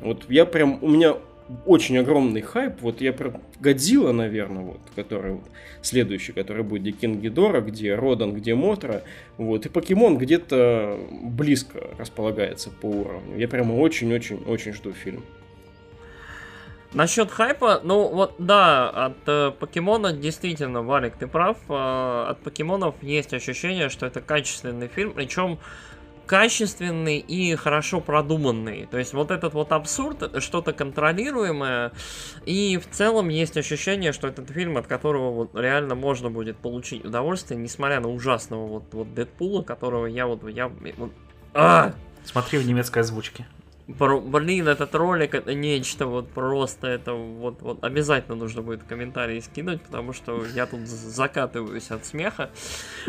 [0.00, 1.16] Вот я прям, у меня
[1.64, 2.80] очень огромный хайп.
[2.80, 5.44] Вот я про Годзилла, наверное, вот, который вот,
[5.82, 9.02] следующий, который будет где Кинг где Родан, где Мотра.
[9.36, 13.38] Вот, и Покемон где-то близко располагается по уровню.
[13.38, 15.22] Я прямо очень-очень-очень жду фильм.
[16.92, 22.94] Насчет хайпа, ну вот да, от э, покемона действительно, Валик, ты прав, э, от покемонов
[23.02, 25.58] есть ощущение, что это качественный фильм, причем
[26.26, 28.86] качественный и хорошо продуманный.
[28.90, 31.92] То есть вот этот вот абсурд, что-то контролируемое,
[32.44, 37.04] и в целом есть ощущение, что этот фильм, от которого вот реально можно будет получить
[37.04, 41.12] удовольствие, несмотря на ужасного вот, вот Дэдпула, которого я вот, я вот,
[41.54, 41.94] а!
[42.24, 43.46] Смотри в немецкой озвучке.
[43.88, 49.80] Блин, этот ролик это нечто вот просто это вот вот обязательно нужно будет комментарии скинуть,
[49.80, 52.50] потому что я тут закатываюсь от смеха.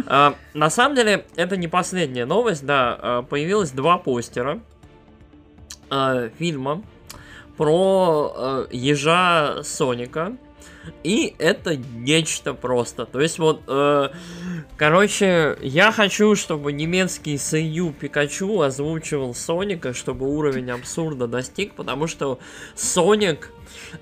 [0.05, 4.59] А, на самом деле это не последняя новость, да, а, появилось два постера
[5.89, 6.83] а, фильма
[7.57, 10.37] про а, ежа Соника.
[11.03, 13.05] И это нечто просто.
[13.05, 14.09] То есть вот, э,
[14.77, 22.39] короче, я хочу, чтобы немецкий Сэйю Пикачу озвучивал Соника, чтобы уровень абсурда достиг, потому что
[22.75, 23.51] Соник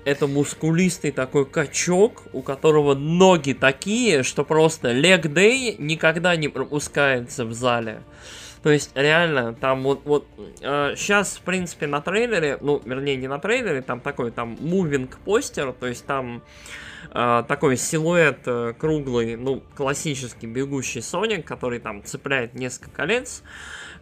[0.04, 7.44] это мускулистый такой качок, у которого ноги такие, что просто Лег Дэй никогда не пропускается
[7.44, 8.02] в зале.
[8.66, 10.26] То есть, реально, там вот, вот
[10.60, 15.18] э, сейчас, в принципе, на трейлере, ну, вернее, не на трейлере, там такой, там, мувинг
[15.18, 16.42] постер, то есть там
[17.12, 23.44] э, такой силуэт э, круглый, ну, классический бегущий Соник, который там цепляет несколько колец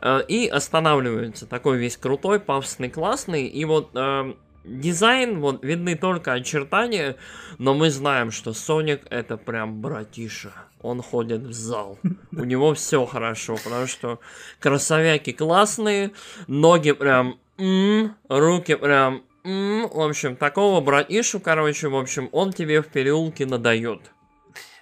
[0.01, 1.45] э, и останавливается.
[1.45, 3.47] Такой весь крутой, пафосный, классный.
[3.47, 4.33] И вот э,
[4.65, 7.17] Дизайн, вот, видны только очертания,
[7.59, 10.55] но мы знаем, что Соник это прям братиша.
[10.85, 11.99] Он ходит в зал.
[12.33, 14.21] У него все хорошо, потому что
[14.61, 16.11] красовяки классные,
[16.47, 19.89] ноги прям м-м, руки прям м-м.
[19.89, 24.01] В общем, такого братишу, короче, в общем, он тебе в переулке надает.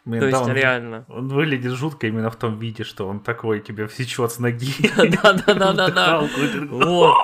[0.04, 1.04] Блин, То да, есть он, реально.
[1.08, 4.74] Он выглядит жутко именно в том виде, что он такой тебе всечет с ноги.
[4.96, 6.28] Да-да-да-да-да.
[6.68, 7.16] Вот.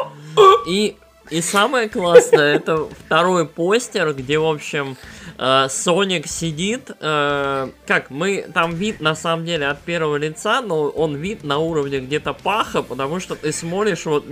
[0.69, 0.97] И
[1.31, 4.97] и самое классное, это второй постер, где, в общем,
[5.69, 6.91] Соник сидит.
[7.01, 11.59] Э, как, мы там вид на самом деле от первого лица, но он вид на
[11.59, 14.27] уровне где-то паха, потому что ты смотришь вот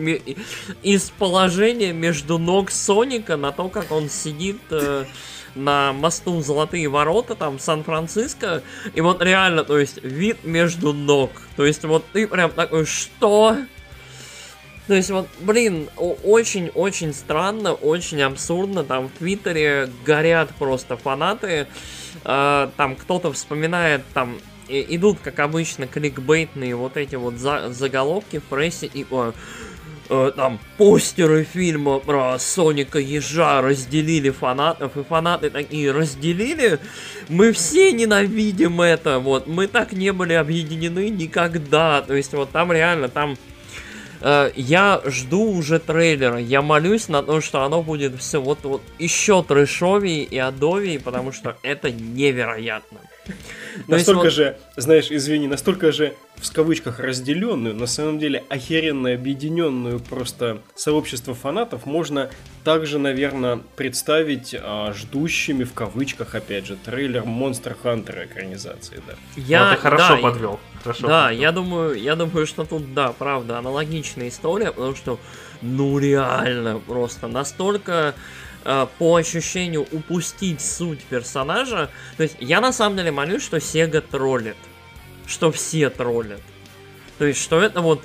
[0.83, 5.05] из положения между ног Соника на то, как он сидит э,
[5.55, 8.63] на мосту Золотые ворота, там, Сан-Франциско,
[8.93, 11.31] и вот реально, то есть, вид между ног.
[11.57, 13.57] То есть, вот ты прям такой, что?
[14.87, 18.85] То есть вот, блин, очень-очень странно, очень абсурдно.
[18.85, 21.67] Там в Твиттере горят просто фанаты.
[22.25, 24.39] Э, там кто-то вспоминает, там
[24.69, 29.33] и, идут, как обычно, кликбейтные вот эти вот за, заголовки в прессе и о,
[30.09, 36.79] э, там постеры фильма про Соника Ежа разделили фанатов, и фанаты такие разделили.
[37.29, 42.03] Мы все ненавидим это, вот, мы так не были объединены никогда.
[42.03, 43.37] То есть вот там реально, там
[44.29, 46.39] Э, я жду уже трейлера.
[46.41, 51.31] Я молюсь на то, что оно будет все вот, вот еще трэшовее и адовее, потому
[51.31, 52.99] что это невероятно.
[53.87, 60.63] Настолько же, знаешь, извини, настолько же в скавычках разделенную, на самом деле охеренно объединенную просто
[60.75, 62.31] сообщество фанатов можно
[62.65, 69.15] также, наверное, представить а, ждущими в кавычках, опять же, трейлер Monster Hunter экранизации, да.
[69.37, 70.61] Я, ну, ты хорошо да, подвел.
[70.83, 71.41] Хорошо да, подвел.
[71.41, 75.19] я думаю, я думаю, что тут, да, правда, аналогичная история, потому что,
[75.63, 78.15] ну реально, просто настолько
[78.67, 81.91] э, по ощущению упустить суть персонажа.
[82.17, 84.57] То есть я на самом деле молюсь, что Sega троллит.
[85.27, 86.43] Что все троллят.
[87.19, 88.03] То есть, что это вот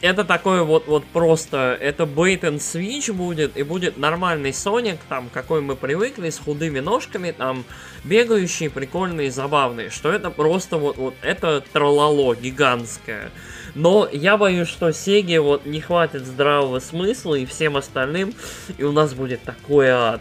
[0.00, 5.28] это такое вот, вот просто, это bait and switch будет, и будет нормальный Соник, там,
[5.32, 7.64] какой мы привыкли, с худыми ножками, там,
[8.04, 13.30] бегающий, прикольный, забавный, что это просто вот, вот, это троллало гигантское.
[13.78, 18.34] Но я боюсь, что Сеге вот не хватит здравого смысла и всем остальным,
[18.76, 20.20] и у нас будет такой ад.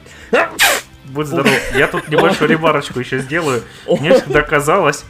[1.05, 1.51] Будь здоров.
[1.75, 3.63] Я тут небольшую ремарочку еще сделаю.
[3.87, 5.05] Мне всегда казалось,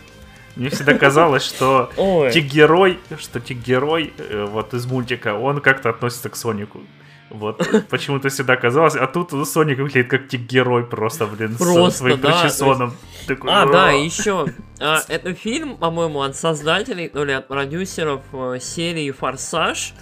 [0.56, 1.92] мне всегда казалось, что
[2.32, 6.80] тик-герой, что тик-герой э, вот из мультика, он как-то относится к Сонику.
[7.30, 12.22] Вот, почему-то всегда казалось, а тут Соник выглядит как тик-герой просто, блин, просто, с своим
[12.22, 12.90] да, причесоном.
[12.90, 13.28] Есть...
[13.28, 14.48] Такой, а, да, еще,
[14.80, 19.94] а, это фильм, по-моему, от создателей, ну или от продюсеров э, серии «Форсаж»,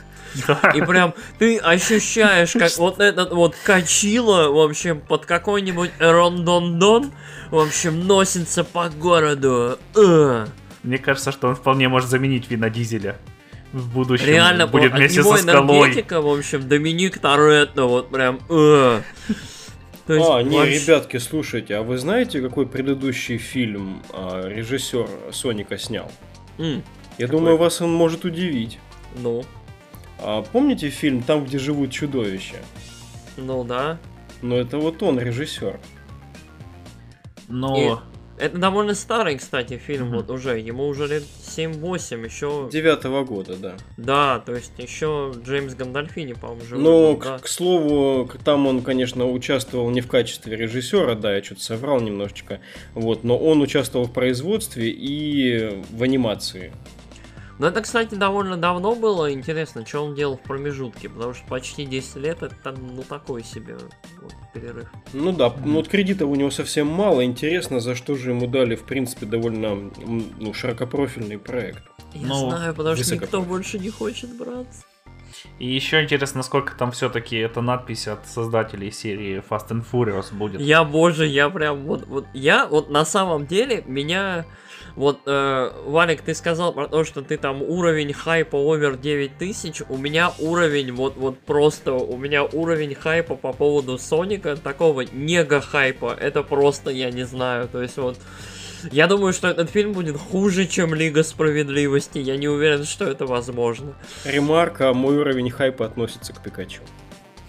[0.73, 7.11] и прям ты ощущаешь, как вот этот вот качило, в общем, под какой-нибудь рондондон,
[7.49, 9.80] в общем, носится по городу.
[10.84, 13.18] Мне кажется, что он вполне может заменить Вина Дизеля
[13.76, 14.26] в будущем.
[14.26, 15.88] Реально, будет вместе со скалой.
[15.89, 18.39] энергетика, в общем, Доминик Торетто, вот прям...
[18.49, 19.02] Э.
[20.07, 20.80] есть, а, не, вообще...
[20.80, 26.10] ребятки, слушайте, а вы знаете, какой предыдущий фильм а, режиссер Соника снял?
[26.57, 26.84] Mm,
[27.18, 27.39] Я какой?
[27.39, 28.80] думаю, вас он может удивить.
[29.18, 29.43] Ну.
[30.19, 32.57] А, помните фильм «Там, где живут чудовища»?
[33.35, 33.97] Ну да.
[34.41, 35.80] Но это вот он, режиссер.
[37.49, 37.77] Но...
[37.77, 40.18] И это довольно старый, кстати, фильм, mm-hmm.
[40.18, 40.60] вот уже.
[40.60, 42.70] Ему уже лет 7-8, еще...
[42.72, 43.76] Девятого года, да.
[43.98, 46.84] Да, то есть еще Джеймс Гандальфини, по-моему, живой.
[46.84, 47.40] Ну, да.
[47.40, 52.60] к, слову, там он, конечно, участвовал не в качестве режиссера, да, я что-то соврал немножечко.
[52.94, 56.74] Вот, но он участвовал в производстве и в анимации.
[57.57, 59.32] Но это, кстати, довольно давно было.
[59.32, 63.77] Интересно, что он делал в промежутке, потому что почти 10 лет это, ну, такой себе
[64.22, 64.90] вот, перерыв.
[65.14, 65.61] Ну да, mm-hmm.
[65.64, 67.23] ну вот кредита у него совсем мало.
[67.23, 71.84] Интересно, за что же ему дали, в принципе, довольно ну, широкопрофильный проект.
[72.14, 74.84] Я ну, знаю, потому что никто больше не хочет браться.
[75.60, 80.60] И еще интересно, насколько там все-таки эта надпись от создателей серии Fast and Furious будет.
[80.60, 84.45] Я, боже, я прям вот, вот я вот на самом деле меня
[84.96, 89.84] вот, э, Валик, ты сказал про то, что ты там уровень хайпа овер 9000.
[89.90, 95.60] У меня уровень, вот, вот просто, у меня уровень хайпа по поводу Соника, такого нега
[95.60, 96.16] хайпа.
[96.18, 98.18] Это просто, я не знаю, то есть вот...
[98.92, 102.20] Я думаю, что этот фильм будет хуже, чем Лига Справедливости.
[102.20, 103.96] Я не уверен, что это возможно.
[104.26, 106.82] Ремарка, мой уровень хайпа относится к Пикачу.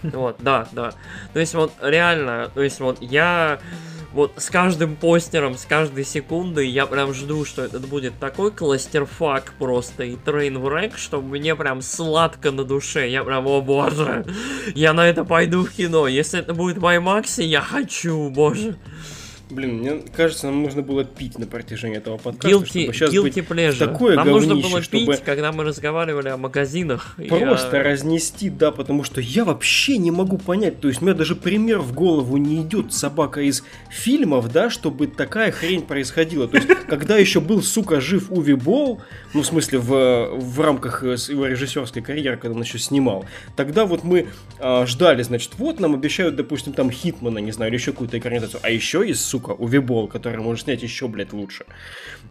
[0.02, 0.94] Вот, да, да.
[1.34, 3.58] То есть вот реально, то есть вот я
[4.16, 9.52] вот с каждым постером, с каждой секундой я прям жду, что этот будет такой кластерфак
[9.58, 13.10] просто и трейнврек, что мне прям сладко на душе.
[13.10, 14.24] Я прям, о боже,
[14.74, 16.08] я на это пойду в кино.
[16.08, 16.86] Если это будет в
[17.44, 18.76] я хочу, боже.
[19.48, 23.22] Блин, мне кажется, нам нужно было пить на протяжении этого подкаста, guilty, чтобы сейчас guilty
[23.22, 23.78] быть pleasure.
[23.78, 25.06] такое Нам говнище, нужно было чтобы...
[25.06, 27.14] пить, когда мы разговаривали о магазинах.
[27.28, 27.82] Просто я...
[27.84, 31.78] разнести, да, потому что я вообще не могу понять, то есть у меня даже пример
[31.78, 36.48] в голову не идет собака из фильмов, да, чтобы такая хрень происходила.
[36.48, 39.00] То есть, когда еще был, сука, жив Уви Болл,
[39.32, 43.24] ну, в смысле, в, в рамках его режиссерской карьеры, когда он еще снимал,
[43.54, 44.26] тогда вот мы
[44.58, 48.60] а, ждали, значит, вот нам обещают, допустим, там Хитмана, не знаю, или еще какую-то экранизацию,
[48.64, 51.64] а еще сука, Увибол, который может снять еще, блядь, лучше.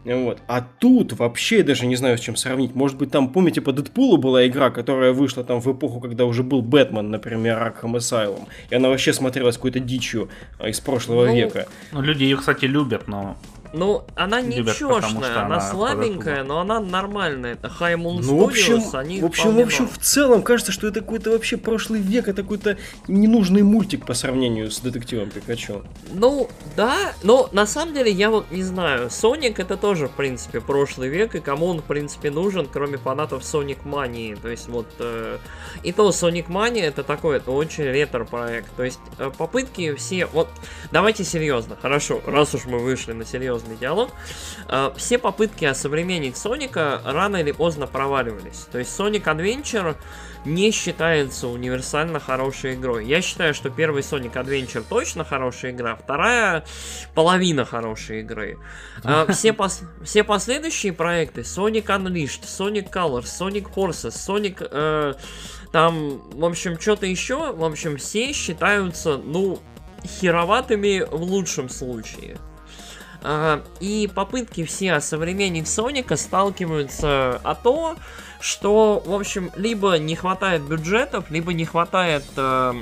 [0.04, 0.40] Вот.
[0.48, 2.76] А тут вообще даже не знаю, с чем сравнить.
[2.76, 6.44] Может быть, там, помните, по Дэдпулу была игра, которая вышла там в эпоху, когда уже
[6.44, 8.48] был Бэтмен, например, Arkham Asylum.
[8.70, 10.30] И она вообще смотрелась какой-то дичью
[10.60, 11.68] а, из прошлого ну, века.
[11.92, 13.38] Ну, люди ее, кстати, любят, но
[13.76, 17.54] ну, она не чешная, она, она слабенькая, но она нормальная.
[17.54, 20.88] Это High Moon ну, в общем, они в общем, в общем, в целом кажется, что
[20.88, 22.78] это какой-то вообще прошлый век, это какой-то
[23.08, 25.84] ненужный мультик по сравнению с детективом Пикачу.
[26.14, 29.10] Ну, да, но на самом деле я вот не знаю.
[29.10, 33.44] Соник это тоже, в принципе, прошлый век, и кому он, в принципе, нужен, кроме фанатов
[33.44, 34.40] Sonic Mania.
[34.42, 34.88] То есть вот...
[35.00, 35.38] Э,
[35.84, 38.74] и то Sonic Mania это такой, это очень ретро-проект.
[38.78, 40.28] То есть э, попытки все...
[40.28, 40.48] Вот,
[40.92, 44.12] давайте серьезно, хорошо, раз уж мы вышли на серьезно серьезный диалог.
[44.68, 48.68] А, все попытки осовременить Соника рано или поздно проваливались.
[48.72, 49.96] То есть Sonic Adventure
[50.46, 53.06] не считается универсально хорошей игрой.
[53.06, 56.64] Я считаю, что первый Sonic Adventure точно хорошая игра, вторая
[57.16, 58.58] половина хорошей игры.
[59.04, 64.68] А, все, пос все последующие проекты Sonic Unleashed, Sonic Colors, Sonic Forces, Sonic...
[64.72, 65.14] Э,
[65.72, 69.60] там, в общем, что-то еще, в общем, все считаются, ну,
[70.06, 72.38] хероватыми в лучшем случае.
[73.80, 77.98] И попытки все осовременить Соника сталкиваются о том,
[78.40, 82.74] что, в общем, либо не хватает бюджетов, либо не хватает э,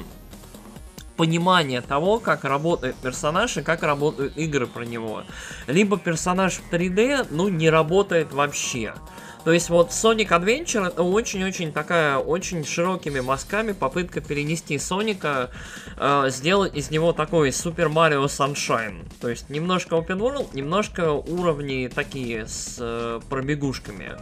[1.15, 5.23] понимания того, как работает персонаж и как работают игры про него.
[5.67, 8.93] Либо персонаж в 3D, ну, не работает вообще.
[9.43, 15.51] То есть вот Sonic Adventure это очень-очень такая, очень широкими мазками попытка перенести Соника,
[15.97, 19.05] э, сделать из него такой Super Mario Sunshine.
[19.19, 24.13] То есть немножко open world, немножко уровни такие с э, пробегушками.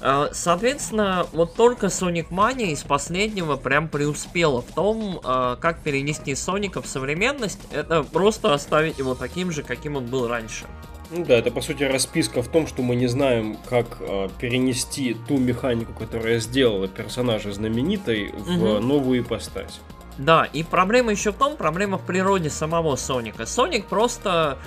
[0.00, 6.34] Э, соответственно, вот только Sonic Mania из последнего прям преуспела в том, э, как перенести
[6.34, 7.60] Соника в современность.
[7.72, 10.66] Это просто оставить его таким же, каким он был раньше.
[11.10, 15.14] Ну да, это по сути расписка в том, что мы не знаем, как э, перенести
[15.28, 18.80] ту механику, которая сделала персонажа знаменитой, в угу.
[18.80, 19.80] новую ипостась.
[20.16, 23.46] Да, и проблема еще в том, проблема в природе самого Соника.
[23.46, 24.58] Соник просто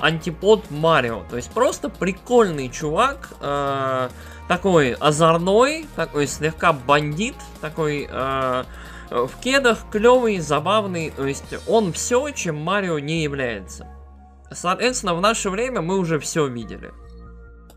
[0.00, 4.08] антипод Марио, то есть просто прикольный чувак, э,
[4.48, 8.64] такой озорной, такой слегка бандит, такой э,
[9.10, 13.95] в кедах клевый, забавный, то есть он все, чем Марио не является.
[14.50, 16.92] Соответственно, в наше время мы уже все видели.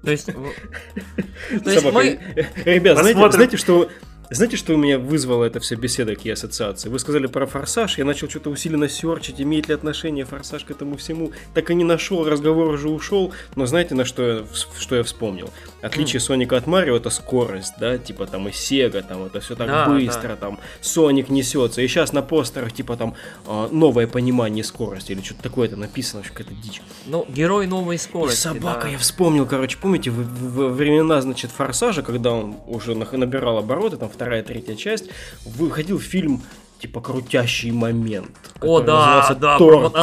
[0.03, 0.27] То есть,
[1.63, 2.19] то есть мы...
[2.65, 3.89] Ребят, знаете, знаете, что
[4.35, 6.88] знаете, что у меня вызвало это все беседа к ассоциации?
[6.89, 10.97] Вы сказали про форсаж, я начал что-то усиленно серчить, имеет ли отношение форсаж к этому
[10.97, 11.31] всему.
[11.56, 14.45] Так и не нашел, разговор уже ушел, но знаете, на что я,
[14.77, 15.49] что я вспомнил?
[15.81, 19.68] Отличие Соника от Марио это скорость, да, типа там и Сега, там это все так
[19.68, 20.35] да, быстро, да.
[20.35, 21.81] там Соник несется.
[21.81, 23.15] И сейчас на постерах типа там
[23.47, 26.84] а, новое понимание скорости или что-то такое-то написано, что какая-то дичь.
[27.07, 28.38] Ну, герой новой скорости.
[28.38, 28.89] И собака, да.
[28.89, 33.97] я вспомнил, короче, помните, в, в, в времена, значит, форсажа, когда он уже набирал обороты,
[33.97, 35.05] там вторая, третья часть,
[35.45, 36.41] выходил фильм
[36.81, 38.31] типа крутящий момент.
[38.59, 39.93] О, да, да, Торг.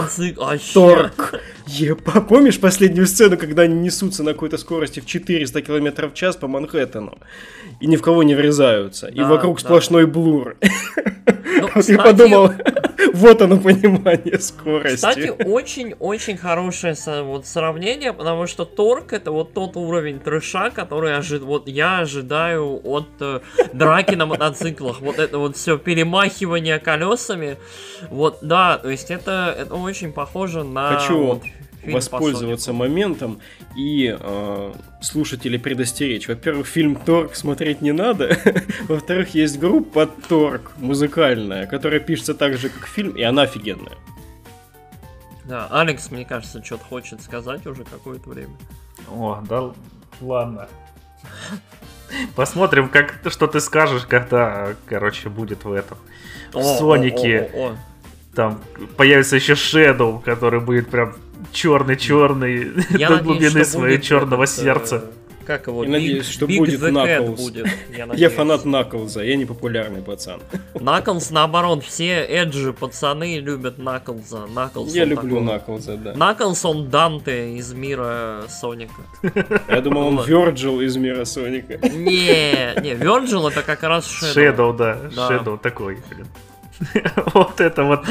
[0.72, 1.40] Торг.
[1.66, 6.36] Епа, помнишь последнюю сцену, когда они несутся на какой-то скорости в 400 км в час
[6.36, 7.18] по Манхэттену?
[7.80, 9.10] И ни в кого не врезаются.
[9.10, 9.64] Да, и вокруг да.
[9.64, 10.56] сплошной блур.
[11.60, 12.52] Ну, вот я подумал,
[13.14, 14.97] вот оно понимание скорости.
[14.97, 21.39] Кстати, очень-очень хорошее вот сравнение, потому что торг это вот тот уровень трэша, который ожи...
[21.39, 23.40] вот я ожидаю от э,
[23.73, 25.01] драки на мотоциклах.
[25.01, 27.56] Вот это вот все перемахивание колесами.
[28.10, 30.98] Вот, да, то есть это, это очень похоже на...
[30.98, 31.43] Хочу вот,
[31.92, 33.40] воспользоваться моментом
[33.76, 36.28] и э, слушателей предостеречь.
[36.28, 38.36] Во-первых, фильм Торг смотреть не надо.
[38.88, 43.96] Во-вторых, есть группа Торг музыкальная, которая пишется так же, как фильм, и она офигенная.
[45.44, 48.56] Да, Алекс, мне кажется, что-то хочет сказать уже какое-то время.
[49.08, 49.72] О, да
[50.20, 50.68] ладно.
[52.34, 55.98] Посмотрим, как, что ты скажешь, когда, короче, будет в этом.
[56.52, 57.76] В Сонике.
[58.34, 58.60] Там
[58.98, 61.16] появится еще Shadow, который будет прям
[61.52, 62.64] черный-черный
[62.98, 65.10] до глубины своего черного э, сердца.
[65.47, 65.85] Как его?
[65.85, 67.36] Я надеюсь, что будет Knuckles.
[67.36, 67.66] Будет,
[67.97, 70.40] я, я фанат Наклза, я не популярный пацан.
[70.74, 74.47] Наклз, наоборот, все эджи пацаны любят Наклза.
[74.47, 76.14] Наклз я люблю Наклза, да.
[76.14, 79.02] Наклз он Данте из мира Соника.
[79.68, 81.78] Я думал, он Вирджил из мира Соника.
[81.89, 84.35] Не, не, Вирджил это как раз Shadow.
[84.35, 84.98] Shadow, да.
[85.14, 86.27] Shadow такой, блин.
[87.35, 88.05] Вот это вот.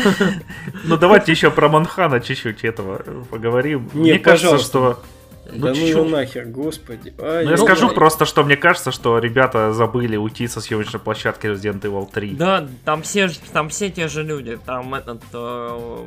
[0.84, 3.90] Ну давайте еще про Манхана чуть-чуть этого поговорим.
[3.94, 5.04] Мне кажется, что
[5.52, 7.14] ну, да ну его нахер, господи.
[7.20, 11.46] Ай, ну, я скажу просто, что мне кажется, что ребята забыли уйти со съемочной площадки
[11.46, 12.32] Resident Evil 3.
[12.32, 14.58] Да, там все, там все те же люди.
[14.66, 16.06] Там этот э,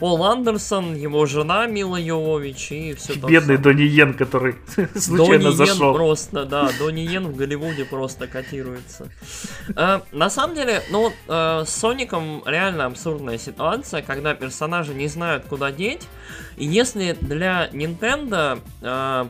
[0.00, 4.56] Пол Андерсон, его жена Мила Йовович и все Бедный Донни Йен, который
[4.96, 5.88] случайно Донни зашел.
[5.88, 9.10] Йен просто, да, Донни Йен в Голливуде просто котируется.
[9.76, 15.44] Э, на самом деле, ну, э, с Соником реально абсурдная ситуация, когда персонажи не знают,
[15.44, 16.08] куда деть.
[16.56, 19.28] И если для Nintendo э,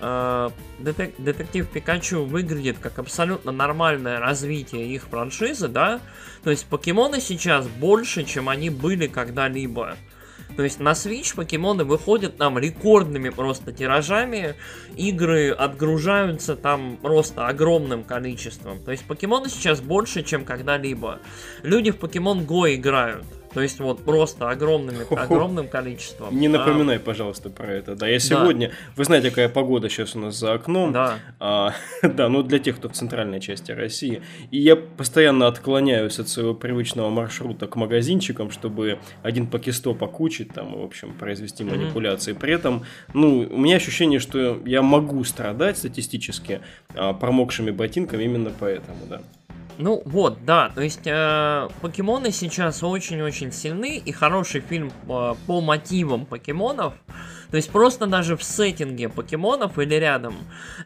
[0.00, 6.00] э, детек детектив Пикачу выглядит как абсолютно нормальное развитие их франшизы, да,
[6.46, 9.96] то есть покемоны сейчас больше, чем они были когда-либо.
[10.56, 14.54] То есть на Switch покемоны выходят там рекордными просто тиражами,
[14.96, 18.80] игры отгружаются там просто огромным количеством.
[18.80, 21.18] То есть покемоны сейчас больше, чем когда-либо.
[21.64, 23.26] Люди в Pokemon Go играют.
[23.56, 26.38] То есть вот просто огромными, огромным количеством.
[26.38, 27.94] Не напоминай, пожалуйста, про это.
[27.94, 28.68] Да, я сегодня...
[28.68, 28.74] Да.
[28.96, 30.92] Вы знаете, какая погода сейчас у нас за окном.
[30.92, 31.14] Да.
[31.40, 31.72] А,
[32.02, 34.20] да, ну для тех, кто в центральной части России.
[34.50, 40.78] И я постоянно отклоняюсь от своего привычного маршрута к магазинчикам, чтобы один покестоп окучить, там,
[40.78, 42.34] в общем, произвести манипуляции.
[42.34, 42.38] Mm-hmm.
[42.38, 42.84] При этом,
[43.14, 46.60] ну, у меня ощущение, что я могу страдать статистически
[46.94, 49.22] а, промокшими ботинками именно поэтому, да.
[49.78, 55.60] Ну вот, да, то есть э, покемоны сейчас очень-очень сильны, и хороший фильм э, по
[55.60, 56.94] мотивам покемонов,
[57.50, 60.34] то есть просто даже в сеттинге покемонов или рядом,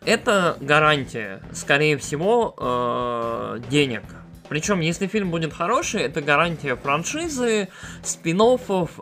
[0.05, 4.03] это гарантия, скорее всего, э, денег.
[4.51, 7.69] Причем, если фильм будет хороший, это гарантия франшизы,
[8.03, 8.41] спин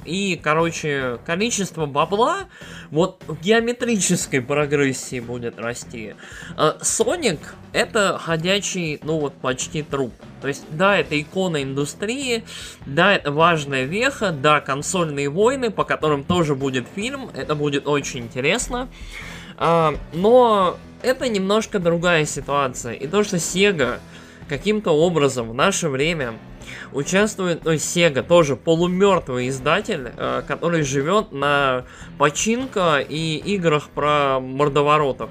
[0.04, 2.48] и, короче, количество бабла
[2.90, 6.14] вот в геометрической прогрессии будет расти.
[6.58, 7.38] А Соник
[7.72, 10.12] это ходячий, ну вот, почти труп.
[10.42, 12.44] То есть, да, это икона индустрии,
[12.84, 18.20] да, это важная веха, да, консольные войны, по которым тоже будет фильм, это будет очень
[18.20, 18.90] интересно.
[19.56, 22.92] А, но это немножко другая ситуация.
[22.92, 23.98] И то, что Sega
[24.48, 26.34] каким-то образом в наше время
[26.92, 31.84] участвует, ну, Sega тоже полумертвый издатель, э, который живет на
[32.18, 35.30] починка и играх про мордоворотов.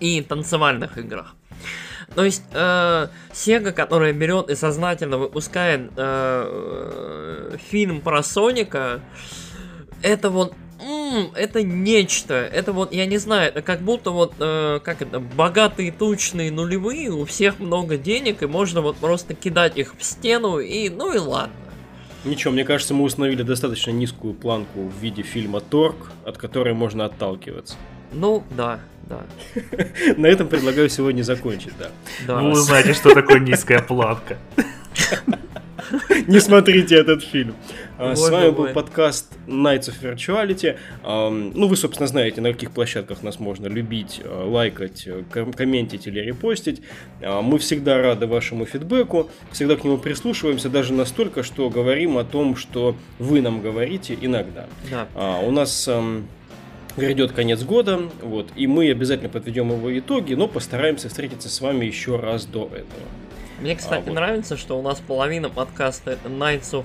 [0.00, 1.34] И танцевальных играх.
[2.14, 9.00] То есть э, Sega, которая берет и сознательно выпускает э, фильм про Соника,
[10.02, 12.34] это вот м-м, это нечто.
[12.34, 17.10] Это вот, я не знаю, это как будто вот, э, как это, богатые тучные нулевые,
[17.10, 21.18] у всех много денег, и можно вот просто кидать их в стену, и ну и
[21.18, 21.54] ладно.
[22.24, 27.04] Ничего, мне кажется, мы установили достаточно низкую планку в виде фильма Торг, от которой можно
[27.04, 27.76] отталкиваться.
[28.12, 29.20] Ну, да, да.
[30.16, 31.90] На этом предлагаю сегодня закончить, да.
[32.26, 32.40] да.
[32.40, 34.38] Вы узнаете, что такое низкая планка.
[36.26, 37.54] Не смотрите этот фильм.
[37.98, 40.76] А, с вами был подкаст Nights of Virtuality.
[41.54, 46.20] Ну, вы, собственно, знаете, на каких площадках нас можно любить, а, лайкать, э, комментить или
[46.20, 46.82] репостить.
[47.22, 52.24] А, мы всегда рады вашему фидбэку, всегда к нему прислушиваемся, даже настолько, что говорим о
[52.24, 54.66] том, что вы нам говорите иногда.
[54.90, 55.38] Да.
[55.40, 55.88] У нас
[56.96, 61.86] грядет конец года, вот, и мы обязательно подведем его итоги, но постараемся встретиться с вами
[61.86, 63.02] еще раз до этого.
[63.60, 64.14] Мне, кстати, а, вот.
[64.14, 66.84] нравится, что у нас половина подкаста Nights of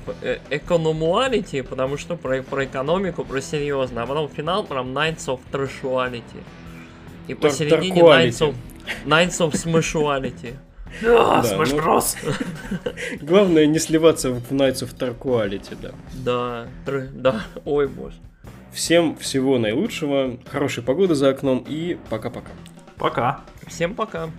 [0.49, 6.43] Economuality, потому что про, про экономику, про серьезно, а потом финал прям Nights of Trashuality.
[7.27, 8.55] И посередине Nights of,
[9.05, 10.55] Nights of Smashuality.
[11.01, 12.15] Да, Smash Bros.
[13.21, 15.91] Главное не сливаться в Nights of Tarquality, да.
[16.13, 16.67] Да,
[17.13, 18.17] да, ой боже.
[18.71, 22.51] Всем всего наилучшего, хорошей погоды за окном и пока-пока.
[22.97, 23.41] Пока.
[23.67, 24.29] Всем пока.